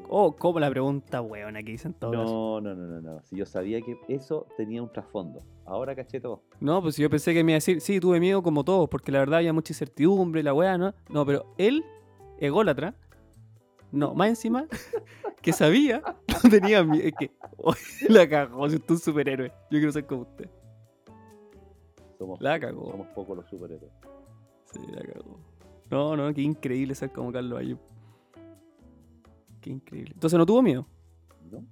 Oh, 0.09 0.35
¿cómo 0.35 0.59
la 0.59 0.69
pregunta, 0.69 1.21
weón? 1.21 1.55
Aquí 1.55 1.71
dicen 1.71 1.93
todo. 1.93 2.11
No, 2.11 2.59
no, 2.59 2.75
no, 2.75 2.85
no, 2.85 3.01
no. 3.01 3.21
Si 3.23 3.37
yo 3.37 3.45
sabía 3.45 3.79
que 3.81 3.97
eso 4.09 4.45
tenía 4.57 4.81
un 4.81 4.91
trasfondo. 4.91 5.41
Ahora 5.65 5.95
caché 5.95 6.19
todo. 6.19 6.41
No, 6.59 6.81
pues 6.81 6.97
yo 6.97 7.09
pensé 7.09 7.33
que 7.33 7.43
me 7.43 7.53
iba 7.53 7.55
a 7.55 7.57
decir, 7.57 7.79
sí, 7.79 7.99
tuve 7.99 8.19
miedo 8.19 8.43
como 8.43 8.65
todos, 8.65 8.89
porque 8.89 9.11
la 9.11 9.19
verdad 9.19 9.37
había 9.37 9.53
mucha 9.53 9.71
incertidumbre, 9.71 10.43
la 10.43 10.53
weá, 10.53 10.77
¿no? 10.77 10.93
No, 11.09 11.25
pero 11.25 11.45
él, 11.57 11.85
ególatra, 12.39 12.95
no, 13.91 14.13
más 14.13 14.29
encima, 14.29 14.67
que 15.41 15.53
sabía, 15.53 16.01
no 16.43 16.49
tenía 16.49 16.83
miedo. 16.83 17.07
Es 17.07 17.13
que, 17.19 17.31
oh, 17.57 17.73
la 18.09 18.27
cagó, 18.27 18.69
si 18.69 18.75
usted 18.75 18.93
es 18.95 18.99
un 19.01 19.13
superhéroe. 19.13 19.49
Yo 19.49 19.79
quiero 19.79 19.91
ser 19.91 20.05
como 20.05 20.21
usted. 20.23 20.49
Somos, 22.17 22.41
La 22.41 22.59
cagó. 22.59 22.91
somos 22.91 23.07
pocos 23.09 23.37
los 23.37 23.49
superhéroes. 23.49 23.91
Sí, 24.71 24.79
la 24.91 25.01
cagó. 25.01 25.39
No, 25.89 26.15
no, 26.15 26.33
qué 26.33 26.41
increíble 26.41 26.93
ser 26.93 27.11
como 27.11 27.31
Carlos 27.31 27.59
Ayub. 27.59 27.79
Qué 29.61 29.69
increíble. 29.71 30.11
Entonces 30.13 30.37
no 30.37 30.45
tuvo 30.45 30.61
miedo. 30.61 30.85
¿No? 31.49 31.65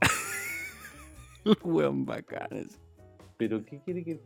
El 1.44 1.56
weón 1.62 2.04
bacán. 2.06 2.48
Pero 3.36 3.64
¿qué 3.64 3.80
quiere 3.82 4.02
que.? 4.04 4.20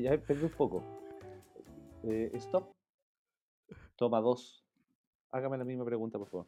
Ya 0.00 0.16
perdí 0.18 0.44
un 0.44 0.50
poco. 0.50 0.82
Eh, 2.04 2.30
stop. 2.34 2.72
Toma 3.96 4.20
dos. 4.20 4.63
Hágame 5.34 5.58
la 5.58 5.64
misma 5.64 5.84
pregunta, 5.84 6.16
por 6.16 6.28
favor. 6.28 6.46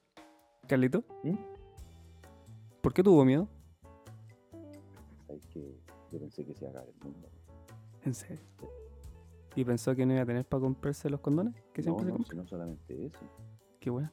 Carlito, 0.68 1.02
¿Mm? 1.24 1.34
¿por 2.80 2.92
qué 2.94 3.02
tuvo 3.02 3.24
miedo? 3.24 3.48
Que 5.52 5.74
yo 6.12 6.18
pensé 6.20 6.44
que 6.44 6.54
se 6.54 6.64
iba 6.64 6.68
a 6.68 6.70
acabar 6.70 6.88
el 6.88 7.04
mundo. 7.10 7.28
En 8.04 8.14
serio. 8.14 8.44
¿Y 9.56 9.64
pensó 9.64 9.96
que 9.96 10.06
no 10.06 10.12
iba 10.12 10.22
a 10.22 10.26
tener 10.26 10.44
para 10.44 10.60
comprarse 10.60 11.10
los 11.10 11.18
condones? 11.20 11.54
Que 11.72 11.82
No, 11.82 11.84
siempre 11.98 12.04
se 12.04 12.10
no, 12.10 12.16
compra? 12.18 12.36
no 12.36 12.46
solamente 12.46 13.06
eso. 13.06 13.18
Qué 13.80 13.90
bueno. 13.90 14.08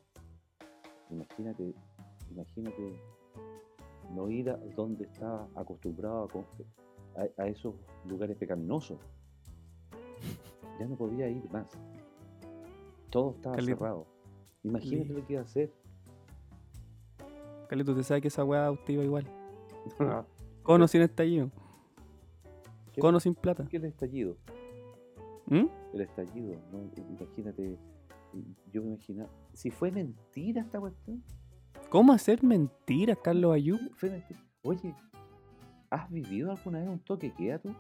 Imagínate, 1.12 1.76
imagínate 2.32 3.00
no 4.12 4.28
ir 4.30 4.50
a 4.50 4.58
donde 4.58 5.04
está 5.06 5.48
acostumbrado 5.56 6.28
a, 7.16 7.22
a- 7.22 7.44
a 7.44 7.48
esos 7.48 7.76
lugares 8.08 8.38
pecaminosos. 8.38 8.98
Ya 10.80 10.88
no 10.88 10.96
podía 10.96 11.30
ir 11.30 11.48
más. 11.52 11.70
Todo 13.12 13.32
estaba 13.36 13.56
Carlito. 13.56 13.78
cerrado. 13.78 14.08
Imagínate 14.64 15.14
lo 15.14 15.26
que 15.26 15.34
iba 15.34 15.42
a 15.42 15.46
hacer. 15.46 15.72
Carlito, 17.68 17.92
usted 17.92 18.04
sabe 18.04 18.22
que 18.22 18.28
esa 18.28 18.44
weá 18.44 18.72
usted 18.72 18.94
iba 18.94 19.04
igual. 19.04 19.26
Con 20.64 20.82
o 20.82 20.88
sin 20.88 21.02
estallido. 21.02 21.52
¿Qué, 22.94 23.02
Con 23.02 23.16
o 23.16 23.20
sin 23.20 23.36
plata. 23.36 23.66
qué 23.70 23.78
el 23.78 23.86
estallido? 23.86 24.38
¿Mm? 25.48 25.66
El 25.94 26.02
estallido, 26.02 26.56
¿no? 26.72 26.80
Imagínate, 27.20 27.78
yo 28.72 28.82
me 28.82 28.90
imaginaba, 28.90 29.30
si 29.54 29.70
fue 29.72 29.92
mentira 29.92 30.62
esta 30.62 30.80
cuestión, 30.80 31.24
¿Cómo 31.90 32.14
hacer 32.14 32.44
mentiras, 32.44 33.18
Carlos 33.24 33.54
Ayub? 33.54 33.80
fue 33.96 34.10
mentira. 34.10 34.40
Oye, 34.64 34.96
¿has 35.90 36.10
vivido 36.10 36.50
alguna 36.52 36.80
vez 36.80 36.88
un 36.88 37.00
toque 37.00 37.32
queda 37.34 37.60
tú? 37.60 37.74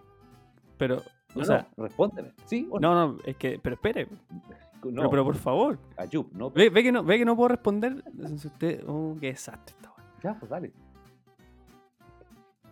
Pero, 0.78 0.98
o 0.98 1.40
No, 1.40 1.46
sea, 1.46 1.68
no, 1.78 1.84
respóndeme. 1.86 2.34
¿Sí 2.46 2.68
o 2.70 2.80
no? 2.80 2.94
no, 2.94 3.14
no, 3.14 3.18
es 3.26 3.38
que, 3.38 3.60
pero 3.64 3.76
espere. 3.76 4.08
No, 4.86 4.96
Pero, 4.96 5.10
pero 5.10 5.24
por 5.26 5.36
favor. 5.36 5.80
Ayub, 5.98 6.28
no. 6.34 6.50
Ve, 6.52 6.70
ve 6.70 6.84
que 6.84 6.92
no, 6.92 7.04
ve 7.04 7.18
que 7.18 7.26
no 7.26 7.36
puedo 7.36 7.50
responder. 7.50 8.04
Usted, 8.18 8.84
oh, 8.88 9.16
qué 9.20 9.28
desastre 9.28 9.76
esta. 9.76 9.94
Ya, 10.24 10.38
pues 10.40 10.50
dale. 10.50 10.72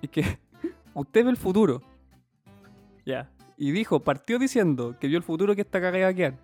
Es 0.01 0.09
que 0.09 0.39
usted 0.93 1.23
ve 1.23 1.31
el 1.31 1.37
futuro. 1.37 1.81
Ya. 3.05 3.29
Y 3.57 3.71
dijo, 3.71 3.99
partió 3.99 4.39
diciendo 4.39 4.95
que 4.99 5.07
vio 5.07 5.17
el 5.17 5.23
futuro 5.23 5.55
que 5.55 5.61
esta 5.61 5.79
cagada 5.79 5.99
iba 5.99 6.07
a 6.07 6.13
quedar. 6.13 6.37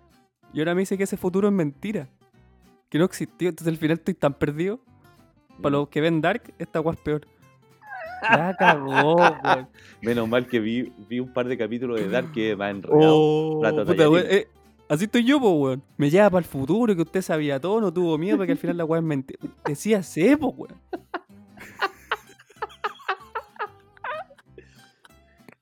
Y 0.52 0.60
ahora 0.60 0.74
me 0.74 0.80
dice 0.80 0.96
que 0.96 1.04
ese 1.04 1.16
futuro 1.16 1.48
es 1.48 1.54
mentira. 1.54 2.08
Que 2.88 2.98
no 2.98 3.04
existió. 3.04 3.48
Entonces 3.48 3.72
al 3.72 3.78
final 3.78 3.98
estoy 3.98 4.14
tan 4.14 4.34
perdido. 4.34 4.80
Para 5.60 5.70
los 5.76 5.88
que 5.88 6.00
ven 6.00 6.20
Dark, 6.20 6.54
esta 6.58 6.80
weá 6.80 6.94
es 6.94 7.00
peor. 7.00 7.26
Ya 8.22 8.56
cagó. 8.56 9.16
Menos 10.02 10.28
mal 10.28 10.46
que 10.46 10.58
vi, 10.58 10.92
vi 11.08 11.20
un 11.20 11.32
par 11.32 11.46
de 11.46 11.56
capítulos 11.56 12.00
de 12.00 12.08
Dark 12.08 12.32
que 12.32 12.52
han 12.52 12.76
enredado. 12.76 13.00
Oh, 13.00 13.62
puta, 13.86 14.04
eh, 14.28 14.48
así 14.88 15.04
estoy 15.04 15.24
yo, 15.24 15.40
po, 15.40 15.50
weón. 15.52 15.82
Me 15.96 16.10
lleva 16.10 16.30
para 16.30 16.38
el 16.40 16.44
futuro, 16.44 16.94
que 16.94 17.02
usted 17.02 17.22
sabía 17.22 17.60
todo, 17.60 17.80
no 17.80 17.92
tuvo 17.92 18.16
miedo, 18.18 18.36
porque 18.36 18.52
al 18.52 18.58
final 18.58 18.76
la 18.76 18.84
weá 18.84 19.00
es 19.00 19.06
mentira. 19.06 19.38
Decía 19.64 20.02
sé, 20.02 20.36
po, 20.36 20.48
weón. 20.48 20.76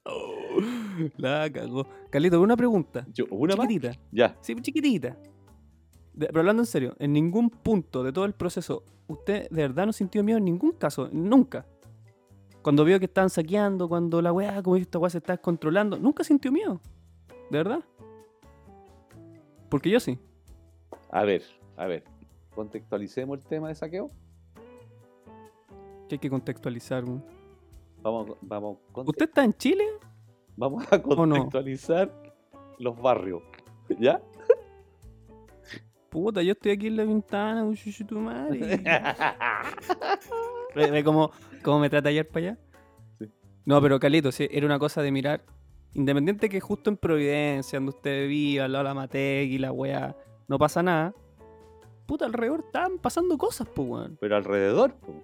Oh, 0.04 0.60
la 1.16 1.50
cagó. 1.52 1.86
Carlito, 2.10 2.40
una 2.40 2.56
pregunta. 2.56 3.06
Yo, 3.12 3.24
¿Una 3.30 3.56
más? 3.56 3.66
chiquitita. 3.66 3.98
Ya. 4.12 4.36
Sí, 4.40 4.54
chiquitita. 4.56 5.16
De- 6.14 6.26
pero 6.28 6.40
hablando 6.40 6.62
en 6.62 6.66
serio, 6.66 6.94
en 6.98 7.12
ningún 7.12 7.50
punto 7.50 8.02
de 8.02 8.12
todo 8.12 8.24
el 8.24 8.32
proceso, 8.34 8.84
usted 9.08 9.48
de 9.50 9.62
verdad 9.62 9.86
no 9.86 9.92
sintió 9.92 10.22
miedo 10.22 10.38
en 10.38 10.44
ningún 10.44 10.72
caso, 10.72 11.08
nunca. 11.12 11.66
Cuando 12.62 12.84
vio 12.84 12.98
que 12.98 13.04
estaban 13.04 13.30
saqueando, 13.30 13.88
cuando 13.88 14.20
la 14.22 14.32
weá, 14.32 14.62
como 14.62 14.76
esta 14.76 14.98
weá 14.98 15.10
se 15.10 15.18
está 15.18 15.34
descontrolando, 15.34 15.98
nunca 15.98 16.24
sintió 16.24 16.50
miedo. 16.50 16.80
¿De 17.50 17.58
verdad? 17.58 17.80
Porque 19.68 19.90
yo 19.90 20.00
sí. 20.00 20.18
A 21.10 21.24
ver, 21.24 21.42
a 21.76 21.86
ver. 21.86 22.04
Contextualicemos 22.54 23.38
el 23.38 23.44
tema 23.46 23.68
de 23.68 23.74
saqueo. 23.74 24.10
Que 26.08 26.14
hay 26.14 26.18
que 26.18 26.30
contextualizar. 26.30 27.04
weón. 27.04 27.24
Vamos, 28.02 28.36
vamos, 28.40 28.78
conte- 28.92 29.10
¿Usted 29.10 29.26
está 29.28 29.44
en 29.44 29.52
Chile? 29.54 29.84
vamos 30.56 30.84
a 30.92 30.96
no? 30.98 31.02
contextualizar 31.02 32.10
los 32.78 32.96
barrios. 33.00 33.42
¿Ya? 34.00 34.20
Puta, 36.08 36.40
yo 36.42 36.52
estoy 36.52 36.72
aquí 36.72 36.86
en 36.86 36.96
la 36.96 37.04
ventana, 37.04 37.62
un 37.64 37.74
chuchu 37.74 38.06
tu 38.06 38.18
madre. 38.18 38.80
¿Ve, 40.74 40.90
ve 40.90 41.04
cómo, 41.04 41.30
cómo 41.62 41.80
me 41.80 41.90
trata 41.90 42.08
ayer 42.08 42.26
para 42.26 42.46
allá? 42.50 42.58
Sí. 43.18 43.30
No, 43.64 43.80
pero 43.82 43.98
Calito, 44.00 44.32
sí, 44.32 44.48
era 44.50 44.64
una 44.66 44.78
cosa 44.78 45.02
de 45.02 45.10
mirar. 45.12 45.44
Independiente 45.96 46.50
que 46.50 46.60
justo 46.60 46.90
en 46.90 46.98
Providencia, 46.98 47.78
donde 47.78 47.88
usted 47.88 48.28
viva, 48.28 48.66
al 48.66 48.72
lado 48.72 48.84
de 48.84 48.90
la 48.90 48.94
Mategui, 48.94 49.56
la 49.56 49.72
weá, 49.72 50.14
no 50.46 50.58
pasa 50.58 50.82
nada. 50.82 51.14
Puta, 52.04 52.26
alrededor 52.26 52.64
estaban 52.66 52.98
pasando 52.98 53.38
cosas, 53.38 53.66
pues, 53.74 53.88
weón. 53.88 54.18
Pero 54.20 54.36
alrededor, 54.36 54.92
po. 54.96 55.14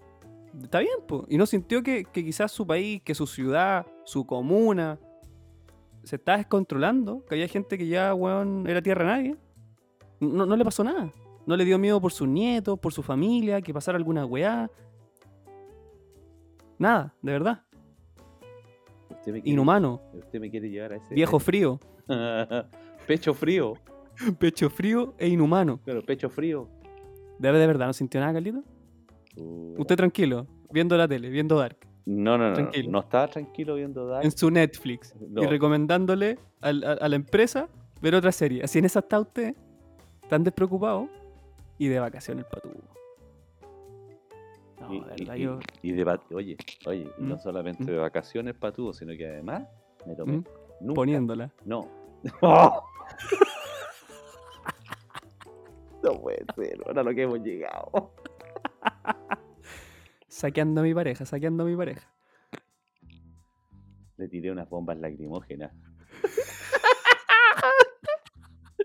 Está 0.62 0.78
bien, 0.78 0.94
pues. 1.06 1.24
Y 1.28 1.36
no 1.36 1.44
sintió 1.44 1.82
que, 1.82 2.06
que 2.06 2.24
quizás 2.24 2.52
su 2.52 2.66
país, 2.66 3.02
que 3.02 3.14
su 3.14 3.26
ciudad, 3.26 3.86
su 4.04 4.24
comuna, 4.24 4.98
se 6.04 6.16
estaba 6.16 6.38
descontrolando. 6.38 7.22
Que 7.26 7.34
había 7.34 7.48
gente 7.48 7.76
que 7.76 7.86
ya, 7.86 8.14
weón, 8.14 8.66
era 8.66 8.80
tierra 8.80 9.04
de 9.04 9.10
nadie. 9.10 9.36
No, 10.20 10.46
no 10.46 10.56
le 10.56 10.64
pasó 10.64 10.82
nada. 10.82 11.12
No 11.44 11.54
le 11.54 11.66
dio 11.66 11.78
miedo 11.78 12.00
por 12.00 12.12
sus 12.12 12.28
nietos, 12.28 12.78
por 12.78 12.94
su 12.94 13.02
familia, 13.02 13.60
que 13.60 13.74
pasara 13.74 13.98
alguna 13.98 14.24
weá. 14.24 14.70
Nada, 16.78 17.14
de 17.20 17.32
verdad. 17.32 17.62
Usted 19.22 19.32
me 19.34 19.40
quiere, 19.40 19.50
Inhumano, 19.52 20.02
Usted 20.14 20.40
me 20.40 20.50
quiere 20.50 20.68
llevar 20.68 20.94
a 20.94 20.96
ese. 20.96 21.14
viejo 21.14 21.38
frío, 21.38 21.78
pecho 23.06 23.34
frío. 23.34 23.74
pecho 24.38 24.68
frío 24.68 25.14
e 25.18 25.28
inhumano. 25.28 25.80
Pero 25.84 26.02
pecho 26.02 26.28
frío. 26.28 26.68
¿De, 27.38 27.52
de 27.52 27.66
verdad 27.66 27.86
no 27.86 27.92
sintió 27.92 28.20
nada, 28.20 28.32
Carlito? 28.34 28.62
Uh, 29.36 29.76
Usted 29.80 29.96
tranquilo, 29.96 30.46
viendo 30.70 30.96
la 30.96 31.06
tele, 31.08 31.30
viendo 31.30 31.56
Dark, 31.56 31.78
No, 32.04 32.36
no, 32.36 32.48
no. 32.48 32.54
tranquilo. 32.54 32.90
No 32.90 33.00
estaba 33.00 33.28
tranquilo 33.28 33.76
viendo 33.76 34.06
Dark. 34.06 34.24
en 34.24 34.30
su 34.32 34.50
Netflix, 34.50 35.14
No. 35.30 35.42
y 35.42 35.46
recomendándole 35.46 36.38
a, 36.60 36.68
a 36.68 37.08
la 37.08 37.16
empresa 37.16 37.68
ver 38.00 38.14
otra 38.16 38.32
serie. 38.32 38.62
Así 38.62 38.78
en 38.80 38.84
esa 38.84 38.98
está 38.98 39.20
usted, 39.20 39.54
tan 40.28 40.42
despreocupado, 40.44 41.08
y 41.78 41.86
de 41.88 41.98
vacaciones 42.00 42.44
para 42.44 42.60
tu. 42.62 42.70
Y, 44.94 45.00
de 45.00 45.06
y- 45.06 45.18
verdad, 45.24 45.34
y- 45.34 45.40
yo. 45.42 45.58
y 45.82 45.92
de 45.92 46.04
va- 46.04 46.22
oye, 46.34 46.56
oye, 46.86 47.10
y 47.18 47.22
no 47.22 47.36
¿Mm? 47.36 47.40
solamente 47.40 47.82
¿Mm? 47.84 47.86
de 47.86 47.96
vacaciones 47.98 48.54
patudo, 48.54 48.92
sino 48.92 49.12
que 49.16 49.26
además 49.28 49.62
me 50.06 50.14
tomé. 50.14 50.38
¿Mm? 50.38 50.44
nunca- 50.80 50.94
Poniéndola. 50.94 51.50
No. 51.64 51.88
¡Oh! 52.42 52.84
no 56.02 56.20
puede 56.20 56.44
ser, 56.56 56.80
ahora 56.86 57.02
lo 57.02 57.14
que 57.14 57.22
hemos 57.22 57.40
llegado. 57.40 58.12
Saqueando 60.28 60.80
a 60.80 60.84
mi 60.84 60.94
pareja, 60.94 61.24
saqueando 61.26 61.62
a 61.62 61.66
mi 61.66 61.76
pareja. 61.76 62.08
Le 64.16 64.28
tiré 64.28 64.50
unas 64.50 64.68
bombas 64.68 64.98
lacrimógenas. 64.98 65.72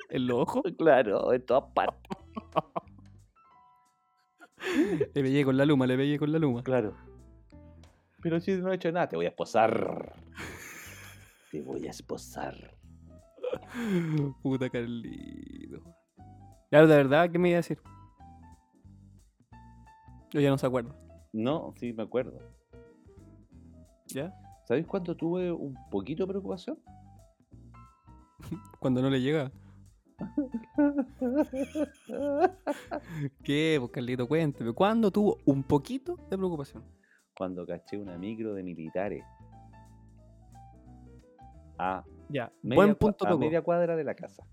En 0.10 0.26
los 0.26 0.38
ojos, 0.40 0.64
Claro, 0.78 1.34
en 1.34 1.46
todas 1.46 1.66
partes. 1.74 2.17
le 5.14 5.22
pegué 5.24 5.44
con 5.44 5.58
la 5.58 5.66
luma, 5.66 5.88
le 5.88 5.98
pegué 5.98 6.20
con 6.20 6.32
la 6.32 6.40
luma. 6.40 6.64
Claro. 6.64 6.96
Pero 8.22 8.40
si 8.40 8.56
no 8.58 8.72
he 8.72 8.76
hecho 8.76 8.92
nada, 8.92 9.08
te 9.08 9.16
voy 9.16 9.26
a 9.26 9.30
esposar. 9.30 10.14
Te 11.52 11.62
voy 11.62 11.88
a 11.88 11.92
esposar. 11.92 12.56
Puta 14.42 14.70
Carlito. 14.70 15.82
Ya, 16.72 16.86
de 16.86 16.96
verdad, 16.96 17.30
¿qué 17.32 17.40
me 17.40 17.50
iba 17.50 17.58
a 17.58 17.60
decir? 17.60 17.80
Yo 20.32 20.42
ya 20.42 20.50
no 20.50 20.58
se 20.58 20.66
acuerda. 20.66 20.94
No, 21.32 21.74
sí, 21.78 21.94
me 21.94 22.04
acuerdo. 22.04 22.40
¿Ya? 24.08 24.34
¿Sabes 24.66 24.86
cuándo 24.86 25.16
tuve 25.16 25.52
un 25.52 25.76
poquito 25.90 26.24
de 26.24 26.28
preocupación? 26.28 26.78
Cuando 28.80 29.02
no 29.02 29.10
le 29.10 29.22
llega. 29.22 29.52
¿Qué? 33.44 33.78
Pues 33.80 33.92
Carlito, 33.92 34.28
cuénteme. 34.28 34.74
¿Cuándo 34.74 35.12
tuvo 35.12 35.38
un 35.46 35.64
poquito 35.64 36.18
de 36.30 36.38
preocupación? 36.38 36.84
Cuando 37.38 37.66
caché 37.66 37.98
una 37.98 38.18
micro 38.18 38.54
de 38.54 38.64
militares. 38.64 39.24
A 41.78 42.04
Ya, 42.30 42.52
media, 42.64 42.76
buen 42.76 42.96
punto 42.96 43.28
a 43.28 43.38
media 43.38 43.62
cuadra 43.62 43.96
de 43.96 44.04
la 44.04 44.16
casa. 44.16 44.44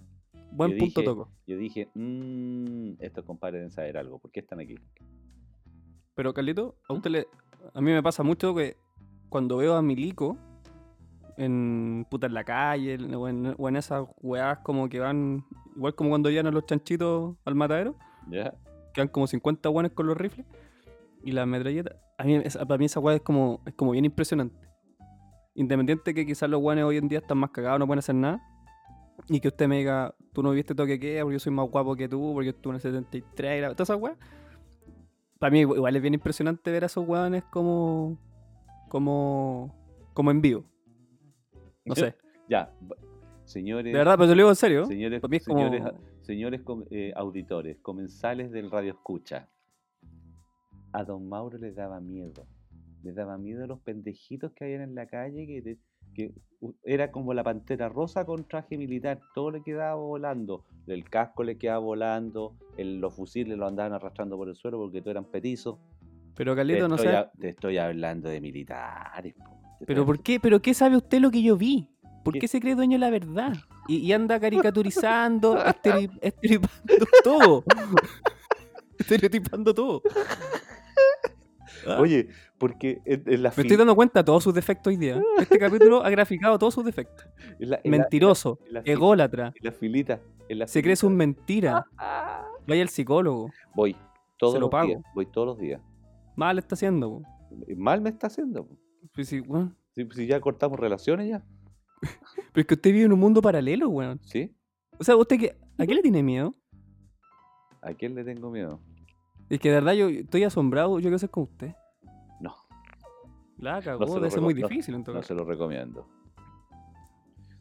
Buen 0.53 0.73
yo 0.73 0.79
punto 0.79 1.01
dije- 1.01 1.11
tocó. 1.11 1.29
Yo 1.47 1.57
dije, 1.57 1.89
mmm, 1.95 2.93
estos 3.01 3.25
compadres 3.25 3.61
deben 3.61 3.71
saber 3.73 3.97
algo. 3.97 4.19
¿Por 4.19 4.31
qué 4.31 4.41
están 4.41 4.61
aquí? 4.61 4.75
Pero 6.15 6.35
Carlito, 6.35 6.77
a 6.89 6.93
¿Mm? 6.93 6.97
usted 6.97 7.11
le. 7.11 7.27
A 7.73 7.81
mí 7.81 7.91
me 7.93 8.03
pasa 8.03 8.23
mucho 8.23 8.55
que 8.55 8.77
cuando 9.31 9.57
veo 9.57 9.75
a 9.75 9.83
Milico 9.83 10.37
en 11.37 12.07
puta 12.11 12.27
en 12.27 12.35
la 12.35 12.45
calle 12.45 12.97
o 13.17 13.29
en, 13.29 13.55
o 13.59 13.69
en 13.69 13.77
esas 13.77 14.07
weás 14.23 14.59
como 14.59 14.89
que 14.89 15.01
van. 15.01 15.45
Igual 15.77 15.95
como 15.95 16.11
cuando 16.11 16.31
llegan 16.31 16.47
a 16.47 16.51
los 16.53 16.67
chanchitos 16.67 17.37
al 17.45 17.55
matadero, 17.55 17.97
¿Ya? 18.31 18.55
quedan 18.93 19.09
como 19.09 19.27
50 19.27 19.69
guanes 19.69 19.93
con 19.93 20.07
los 20.07 20.17
rifles 20.17 20.47
y 21.25 21.33
las 21.33 21.47
metralletas. 21.47 21.97
A 22.19 22.25
mí, 22.25 22.35
esa- 22.37 22.65
para 22.65 22.79
mí 22.79 22.85
esa 22.85 23.01
weá 23.01 23.17
es 23.17 23.23
como, 23.23 23.61
es 23.67 23.75
como 23.75 23.91
bien 23.93 24.05
impresionante. 24.05 24.57
Independiente 25.55 26.15
que 26.15 26.27
quizás 26.27 26.49
los 26.51 26.61
guanes 26.61 26.85
hoy 26.85 26.97
en 26.97 27.09
día 27.09 27.19
están 27.19 27.39
más 27.39 27.51
cagados, 27.51 27.79
no 27.79 27.87
pueden 27.87 27.99
hacer 28.01 28.15
nada. 28.15 28.41
y 29.29 29.39
que 29.41 29.47
usted 29.49 29.69
me 29.69 29.79
diga, 29.79 30.13
tú 30.33 30.43
no 30.43 30.51
viste 30.51 30.75
todo 30.75 30.87
que 30.89 30.99
porque 31.23 31.35
yo 31.35 31.39
soy 31.39 31.53
más 31.53 31.71
guapo 31.71 31.95
que 31.95 32.09
tú, 32.09 32.33
porque 32.35 32.53
tú 32.53 32.71
en 32.71 32.75
el 32.77 32.81
73, 32.81 33.59
y 33.59 33.61
la- 33.61 33.69
todas 33.75 33.89
esas 33.89 34.01
weas. 34.03 34.17
Para 35.39 35.51
mí 35.53 35.61
igual 35.61 35.95
es 35.95 36.03
bien 36.03 36.15
impresionante 36.15 36.71
ver 36.73 36.83
a 36.83 36.87
esos 36.87 37.07
weones 37.07 37.45
como, 37.45 38.19
como, 38.89 39.73
como 40.15 40.31
en 40.33 40.41
vivo. 40.41 40.65
No 41.87 41.95
sé, 41.95 42.15
Ya, 42.49 42.73
señores, 43.45 43.93
de 43.93 43.99
verdad, 43.99 44.15
pero 44.17 44.29
te 44.29 44.35
lo 44.35 44.41
digo 44.43 44.49
en 44.51 44.57
serio. 44.57 44.87
señores, 44.87 45.21
como... 45.21 45.39
señores, 45.39 45.83
señores 46.23 46.61
eh, 46.91 47.13
auditores, 47.15 47.79
comensales 47.83 48.51
del 48.51 48.71
Radio 48.71 48.93
Escucha, 48.93 49.49
a 50.93 51.05
don 51.05 51.29
Mauro 51.29 51.59
le 51.59 51.73
daba 51.73 52.01
miedo. 52.01 52.47
Le 53.03 53.13
daba 53.13 53.37
miedo 53.37 53.65
a 53.65 53.67
los 53.67 53.81
pendejitos 53.81 54.53
que 54.53 54.65
habían 54.65 54.81
en 54.83 54.95
la 54.95 55.07
calle, 55.07 55.47
que, 55.47 55.61
te- 55.61 55.79
que 56.15 56.33
u- 56.61 56.73
era 56.85 57.11
como 57.11 57.35
la 57.35 57.43
pantera 57.45 57.89
rosa 57.91 58.25
con 58.25 58.45
traje 58.49 58.79
militar, 58.79 59.21
todo 59.35 59.51
le 59.51 59.63
quedaba 59.63 59.95
volando. 59.97 60.65
El 60.87 61.05
casco 61.11 61.43
le 61.45 61.59
quedaba 61.59 61.81
volando, 61.81 62.57
el- 62.79 63.01
los 63.01 63.15
fusiles 63.15 63.59
lo 63.59 63.67
andaban 63.67 63.93
arrastrando 63.93 64.37
por 64.39 64.49
el 64.49 64.55
suelo 64.57 64.79
porque 64.79 65.01
todos 65.01 65.11
eran 65.11 65.25
petizos. 65.27 65.79
Pero 66.35 66.53
Te, 66.53 66.57
Carlito, 66.57 66.89
no 66.89 66.97
sé. 66.97 67.11
te 67.39 67.51
estoy 67.51 67.77
hablando 67.77 68.29
de 68.31 68.41
militares. 68.41 69.35
po. 69.35 69.61
Pero 69.87 70.05
¿por 70.07 70.21
qué? 70.23 70.41
¿Pero 70.41 70.61
qué 70.63 70.75
sabe 70.75 70.97
usted 70.97 71.21
lo 71.21 71.31
que 71.31 71.43
yo 71.43 71.57
vi? 71.57 71.89
¿Por 72.25 72.39
¿Qué? 72.39 72.49
se 72.49 72.61
cree 72.61 72.75
dueño 72.75 72.93
de 72.95 72.99
la 73.01 73.11
verdad? 73.11 73.53
Y, 73.87 73.97
y 73.99 74.13
anda 74.13 74.41
caricaturizando, 74.41 75.57
estere- 75.65 76.11
estereotipando 76.23 77.07
todo. 77.23 77.65
Estereotipando 78.99 79.75
todo. 79.75 80.03
Ah, 81.87 81.99
Oye, 82.01 82.29
porque 82.59 83.03
en, 83.05 83.25
en 83.27 83.43
la 83.43 83.53
me 83.57 83.63
estoy 83.63 83.77
dando 83.77 83.95
cuenta 83.95 84.21
de 84.21 84.25
todos 84.25 84.43
sus 84.43 84.55
defectos 84.55 84.91
hoy 84.91 84.97
día. 84.97 85.21
Este 85.39 85.59
capítulo 85.59 86.03
ha 86.03 86.09
graficado 86.11 86.59
todos 86.59 86.73
sus 86.75 86.85
defectos. 86.85 87.27
en 87.59 87.71
la- 87.71 87.81
en 87.83 87.91
la- 87.91 87.99
Mentiroso, 87.99 88.59
la 88.71 88.81
ególatra, 88.81 89.49
en 89.55 89.65
la 89.65 89.73
filita. 89.73 90.21
en 90.49 90.61
la 90.61 90.67
se 90.67 90.83
cree 90.83 90.97
sus 90.97 91.11
mentiras. 91.11 91.85
Vaya 92.67 92.83
al 92.83 92.89
psicólogo. 92.89 93.51
Voy 93.75 93.95
todos 94.39 94.55
Se 94.55 94.59
lo 94.59 94.67
los 94.67 94.71
pago. 94.71 94.87
días. 94.89 95.03
Voy 95.15 95.27
todos 95.27 95.47
los 95.49 95.59
días. 95.59 95.83
Mal 96.37 96.59
está 96.59 96.75
haciendo. 96.75 97.11
po. 97.11 97.23
Mal 97.77 98.01
me 98.01 98.09
está 98.11 98.29
haciendo. 98.29 98.65
po. 98.67 98.77
Pues 99.15 99.29
sí, 99.29 99.41
weón. 99.41 99.77
Si, 99.95 100.07
si 100.11 100.27
ya 100.27 100.41
cortamos 100.41 100.79
relaciones 100.79 101.29
ya. 101.29 101.45
Pero 102.53 102.61
es 102.63 102.67
que 102.67 102.75
usted 102.75 102.93
vive 102.93 103.05
en 103.05 103.13
un 103.13 103.21
mundo 103.21 103.41
paralelo, 103.41 103.89
weón. 103.89 104.21
¿Sí? 104.25 104.55
O 104.99 105.05
sea, 105.05 105.17
¿usted 105.17 105.39
qué, 105.39 105.57
¿a 105.79 105.87
qué 105.87 105.95
le 105.95 106.03
tiene 106.03 106.23
miedo? 106.23 106.55
¿A 107.81 107.93
quién 107.95 108.15
le 108.15 108.25
tengo 108.25 108.51
miedo? 108.51 108.81
Es 109.49 109.61
que 109.61 109.69
de 109.69 109.75
verdad 109.77 109.93
yo 109.93 110.09
estoy 110.09 110.45
asombrado. 110.45 110.99
Yo 110.99 111.03
quiero 111.03 111.19
ser 111.19 111.31
con 111.31 111.45
usted. 111.45 111.75
No, 112.41 112.55
La 113.59 113.81
cagó, 113.83 114.07
No 114.07 114.15
debe 114.15 114.31
ser 114.31 114.41
muy 114.41 114.55
difícil 114.55 114.95
en 114.95 115.05
todo 115.05 115.17
no 115.17 115.23
se 115.23 115.35
lo 115.35 115.45
recomiendo. 115.45 116.09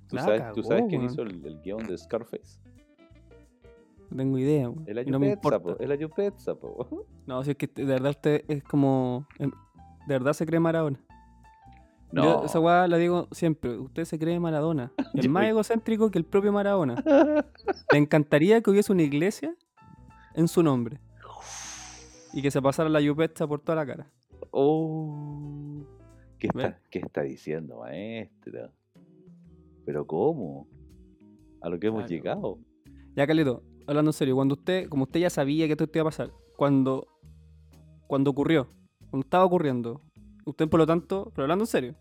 ¿Tú 0.07 0.17
sabes, 0.17 0.41
¿tú 0.53 0.61
cagó, 0.61 0.67
sabes 0.67 0.83
quién 0.89 1.03
hizo 1.03 1.23
el, 1.23 1.45
el 1.45 1.61
guion 1.61 1.85
de 1.87 1.97
Scarface? 1.97 2.59
No 4.09 4.17
tengo 4.17 4.37
idea, 4.37 4.69
weón. 4.69 4.83
El 4.87 5.11
no 5.11 5.19
me 5.19 5.31
importa. 5.31 5.59
po. 5.59 5.77
El 5.79 5.91
Ayupetza, 5.91 6.55
po. 6.55 7.07
No, 7.25 7.43
si 7.43 7.51
es 7.51 7.57
que 7.57 7.67
de 7.67 7.85
verdad 7.85 8.11
usted 8.11 8.43
es 8.47 8.63
como. 8.63 9.27
em, 9.39 9.51
De 10.07 10.13
verdad 10.13 10.33
se 10.33 10.45
cree 10.45 10.59
Maradona. 10.59 10.99
Yo 12.15 12.21
No. 12.21 12.45
esa 12.45 12.59
weá 12.59 12.87
la 12.87 12.97
digo 12.97 13.27
siempre. 13.31 13.77
Usted 13.77 14.05
se 14.05 14.19
cree 14.19 14.39
Maradona. 14.39 14.91
Es 15.15 15.25
Yo- 15.25 15.31
más 15.31 15.45
egocéntrico 15.45 16.11
que 16.11 16.19
el 16.19 16.25
propio 16.25 16.51
Maradona. 16.51 16.95
Le 17.91 17.97
encantaría 17.97 18.61
que 18.61 18.69
hubiese 18.71 18.91
una 18.91 19.01
iglesia 19.03 19.55
en 20.35 20.47
su 20.47 20.61
nombre. 20.63 20.99
Y 22.33 22.41
que 22.41 22.49
se 22.51 22.61
pasara 22.61 22.89
la 22.89 22.99
yupesta 23.01 23.47
por 23.47 23.59
toda 23.61 23.75
la 23.77 23.85
cara. 23.85 24.07
Oh. 24.51 25.83
¿Qué 26.39 26.47
está, 26.47 26.79
¿Qué 26.89 26.99
está 26.99 27.21
diciendo, 27.21 27.79
maestra? 27.79 28.71
¿Pero 29.85 30.05
cómo? 30.07 30.67
A 31.61 31.69
lo 31.69 31.79
que 31.79 31.87
hemos 31.87 32.09
llegado. 32.09 32.59
Ya, 33.15 33.25
Carlito, 33.27 33.63
hablando 33.87 34.09
en 34.09 34.13
serio, 34.13 34.35
cuando 34.35 34.55
usted, 34.55 34.89
como 34.89 35.03
usted 35.03 35.19
ya 35.21 35.29
sabía 35.29 35.65
que 35.67 35.73
esto 35.73 35.85
iba 35.93 36.01
a 36.01 36.05
pasar, 36.05 36.31
cuando, 36.57 37.07
cuando 38.07 38.31
ocurrió, 38.31 38.67
cuando 39.09 39.25
estaba 39.25 39.45
ocurriendo, 39.45 40.01
usted 40.45 40.67
por 40.67 40.79
lo 40.79 40.87
tanto, 40.87 41.31
pero 41.35 41.43
hablando 41.43 41.63
en 41.63 41.67
serio, 41.67 41.95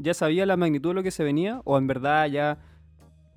ya 0.00 0.14
sabía 0.14 0.46
la 0.46 0.56
magnitud 0.56 0.90
de 0.90 0.94
lo 0.94 1.02
que 1.02 1.10
se 1.10 1.22
venía, 1.24 1.60
o 1.64 1.76
en 1.78 1.86
verdad 1.86 2.26
ya, 2.28 2.58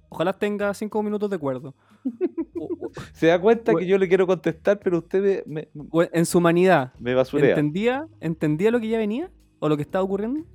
ojalá 0.10 0.34
tenga 0.34 0.73
cinco 0.73 1.02
minutos 1.04 1.30
de 1.30 1.36
acuerdo. 1.36 1.76
O, 2.56 2.65
o- 2.65 2.91
Se 3.13 3.28
da 3.28 3.41
cuenta 3.41 3.73
que 3.76 3.86
yo 3.86 3.97
le 3.97 4.08
quiero 4.08 4.26
contestar, 4.28 4.80
pero 4.80 4.99
usted 4.99 5.43
me, 5.45 5.67
en 6.13 6.26
su 6.26 6.38
humanidad, 6.38 6.93
me 6.99 7.13
basurea. 7.13 7.49
¿entendía, 7.49 8.08
¿entendía 8.21 8.71
lo 8.71 8.80
que 8.80 8.88
ya 8.88 8.97
venía? 8.99 9.30
¿O 9.60 9.67
lo 9.67 9.76
que 9.76 9.82
estaba 9.82 10.04
ocurriendo? 10.06 10.45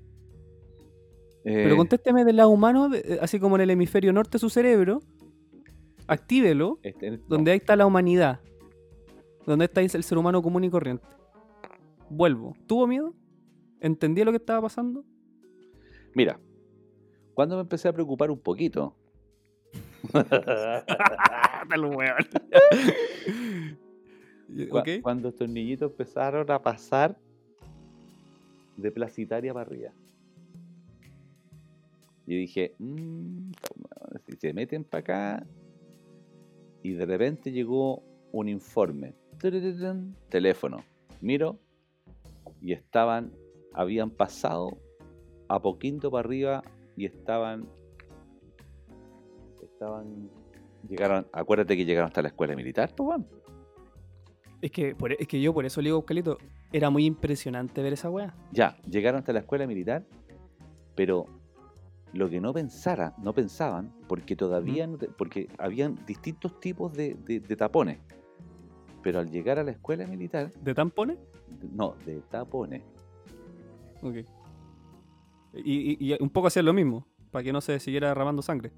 Pero 1.45 1.75
Eh, 1.75 1.77
contésteme 1.77 2.25
del 2.25 2.37
lado 2.37 2.51
humano, 2.51 2.89
de- 2.89 2.99
eh, 3.01 3.19
así 3.21 3.39
como 3.41 3.57
en 3.57 3.63
el 3.63 3.71
hemisferio 3.71 4.13
norte 4.13 4.33
de 4.33 4.39
su 4.39 4.49
cerebro, 4.49 5.01
actívelo, 6.07 6.79
este- 6.83 7.11
no. 7.13 7.19
donde 7.29 7.51
ahí 7.51 7.59
está 7.59 7.77
la 7.77 7.85
humanidad, 7.87 8.41
donde 9.47 9.67
está 9.67 9.81
el 9.83 9.91
ser 9.91 10.17
humano 10.19 10.41
común 10.41 10.65
y 10.65 10.71
corriente. 10.71 11.05
Vuelvo. 12.11 12.55
¿Tuvo 12.67 12.87
miedo? 12.87 13.13
¿Entendía 13.81 14.25
lo 14.25 14.31
que 14.33 14.39
estaba 14.39 14.63
pasando? 14.63 15.05
Mira, 16.15 16.41
cuando 17.35 17.57
me 17.57 17.63
empecé 17.63 17.89
a 17.89 17.93
preocupar 17.93 18.31
un 18.31 18.39
poquito. 18.39 18.95
Cuando 25.03 25.29
estos 25.29 25.49
niñitos 25.49 25.91
empezaron 25.91 26.51
a 26.51 26.63
pasar 26.63 27.17
de 28.77 28.91
Placitaria 28.91 29.53
para 29.53 29.67
arriba. 29.69 29.93
Yo 32.27 32.37
dije, 32.37 32.75
"Mm, 32.79 33.51
si 34.27 34.37
se 34.37 34.53
meten 34.53 34.85
para 34.85 35.01
acá. 35.01 35.47
Y 36.83 36.93
de 36.93 37.07
repente 37.07 37.51
llegó 37.53 38.03
un 38.33 38.49
informe. 38.49 39.15
Teléfono. 40.29 40.85
Miro. 41.21 41.59
Y 42.61 42.73
estaban, 42.73 43.33
habían 43.73 44.11
pasado 44.11 44.79
a 45.49 45.61
poquito 45.61 46.11
para 46.11 46.27
arriba 46.27 46.63
y 46.97 47.07
estaban. 47.07 47.67
Estaban. 49.63 50.31
Llegaron, 50.89 51.27
acuérdate 51.33 51.77
que 51.77 51.85
llegaron 51.85 52.09
hasta 52.09 52.23
la 52.23 52.29
escuela 52.29 52.55
militar, 52.55 52.93
pues, 52.97 53.09
weón. 53.09 53.27
Es 54.61 54.71
que, 54.71 54.95
por- 54.95 55.13
es 55.13 55.27
que 55.29 55.41
yo 55.41 55.53
por 55.55 55.65
eso 55.65 55.81
le 55.81 55.89
digo, 55.89 56.05
Calito, 56.05 56.39
era 56.73 56.91
muy 56.91 57.05
impresionante 57.05 57.83
ver 57.83 57.93
esa 57.93 58.11
weá. 58.11 58.35
Ya, 58.53 58.77
llegaron 58.89 59.21
hasta 59.21 59.33
la 59.33 59.41
escuela 59.41 59.67
militar, 59.67 60.05
pero 60.97 61.27
lo 62.13 62.29
que 62.29 62.41
no 62.41 62.53
pensara, 62.53 63.15
no 63.23 63.33
pensaban, 63.33 63.93
porque 64.09 64.35
todavía 64.35 64.87
no 64.87 64.99
te- 64.99 65.09
porque 65.09 65.49
habían 65.59 65.95
distintos 66.07 66.59
tipos 66.59 66.93
de, 66.93 67.15
de- 67.15 67.41
de 67.41 67.57
tapones. 67.57 67.99
Pero 69.03 69.21
al 69.21 69.31
llegar 69.31 69.59
a 69.61 69.63
la 69.65 69.71
escuela 69.71 70.07
militar, 70.07 70.51
¿De 70.55 70.75
tampones? 70.75 71.19
no, 71.73 71.95
de 72.05 72.21
tapones. 72.23 72.83
Ok. 74.03 74.17
Y, 75.55 75.97
y- 76.05 76.13
y 76.15 76.23
un 76.23 76.31
poco 76.31 76.49
hacían 76.49 76.67
lo 76.67 76.73
mismo, 76.73 77.07
para 77.31 77.43
que 77.43 77.53
no 77.53 77.61
se 77.61 77.79
siguiera 77.81 78.09
derramando 78.09 78.43
sangre. 78.43 78.73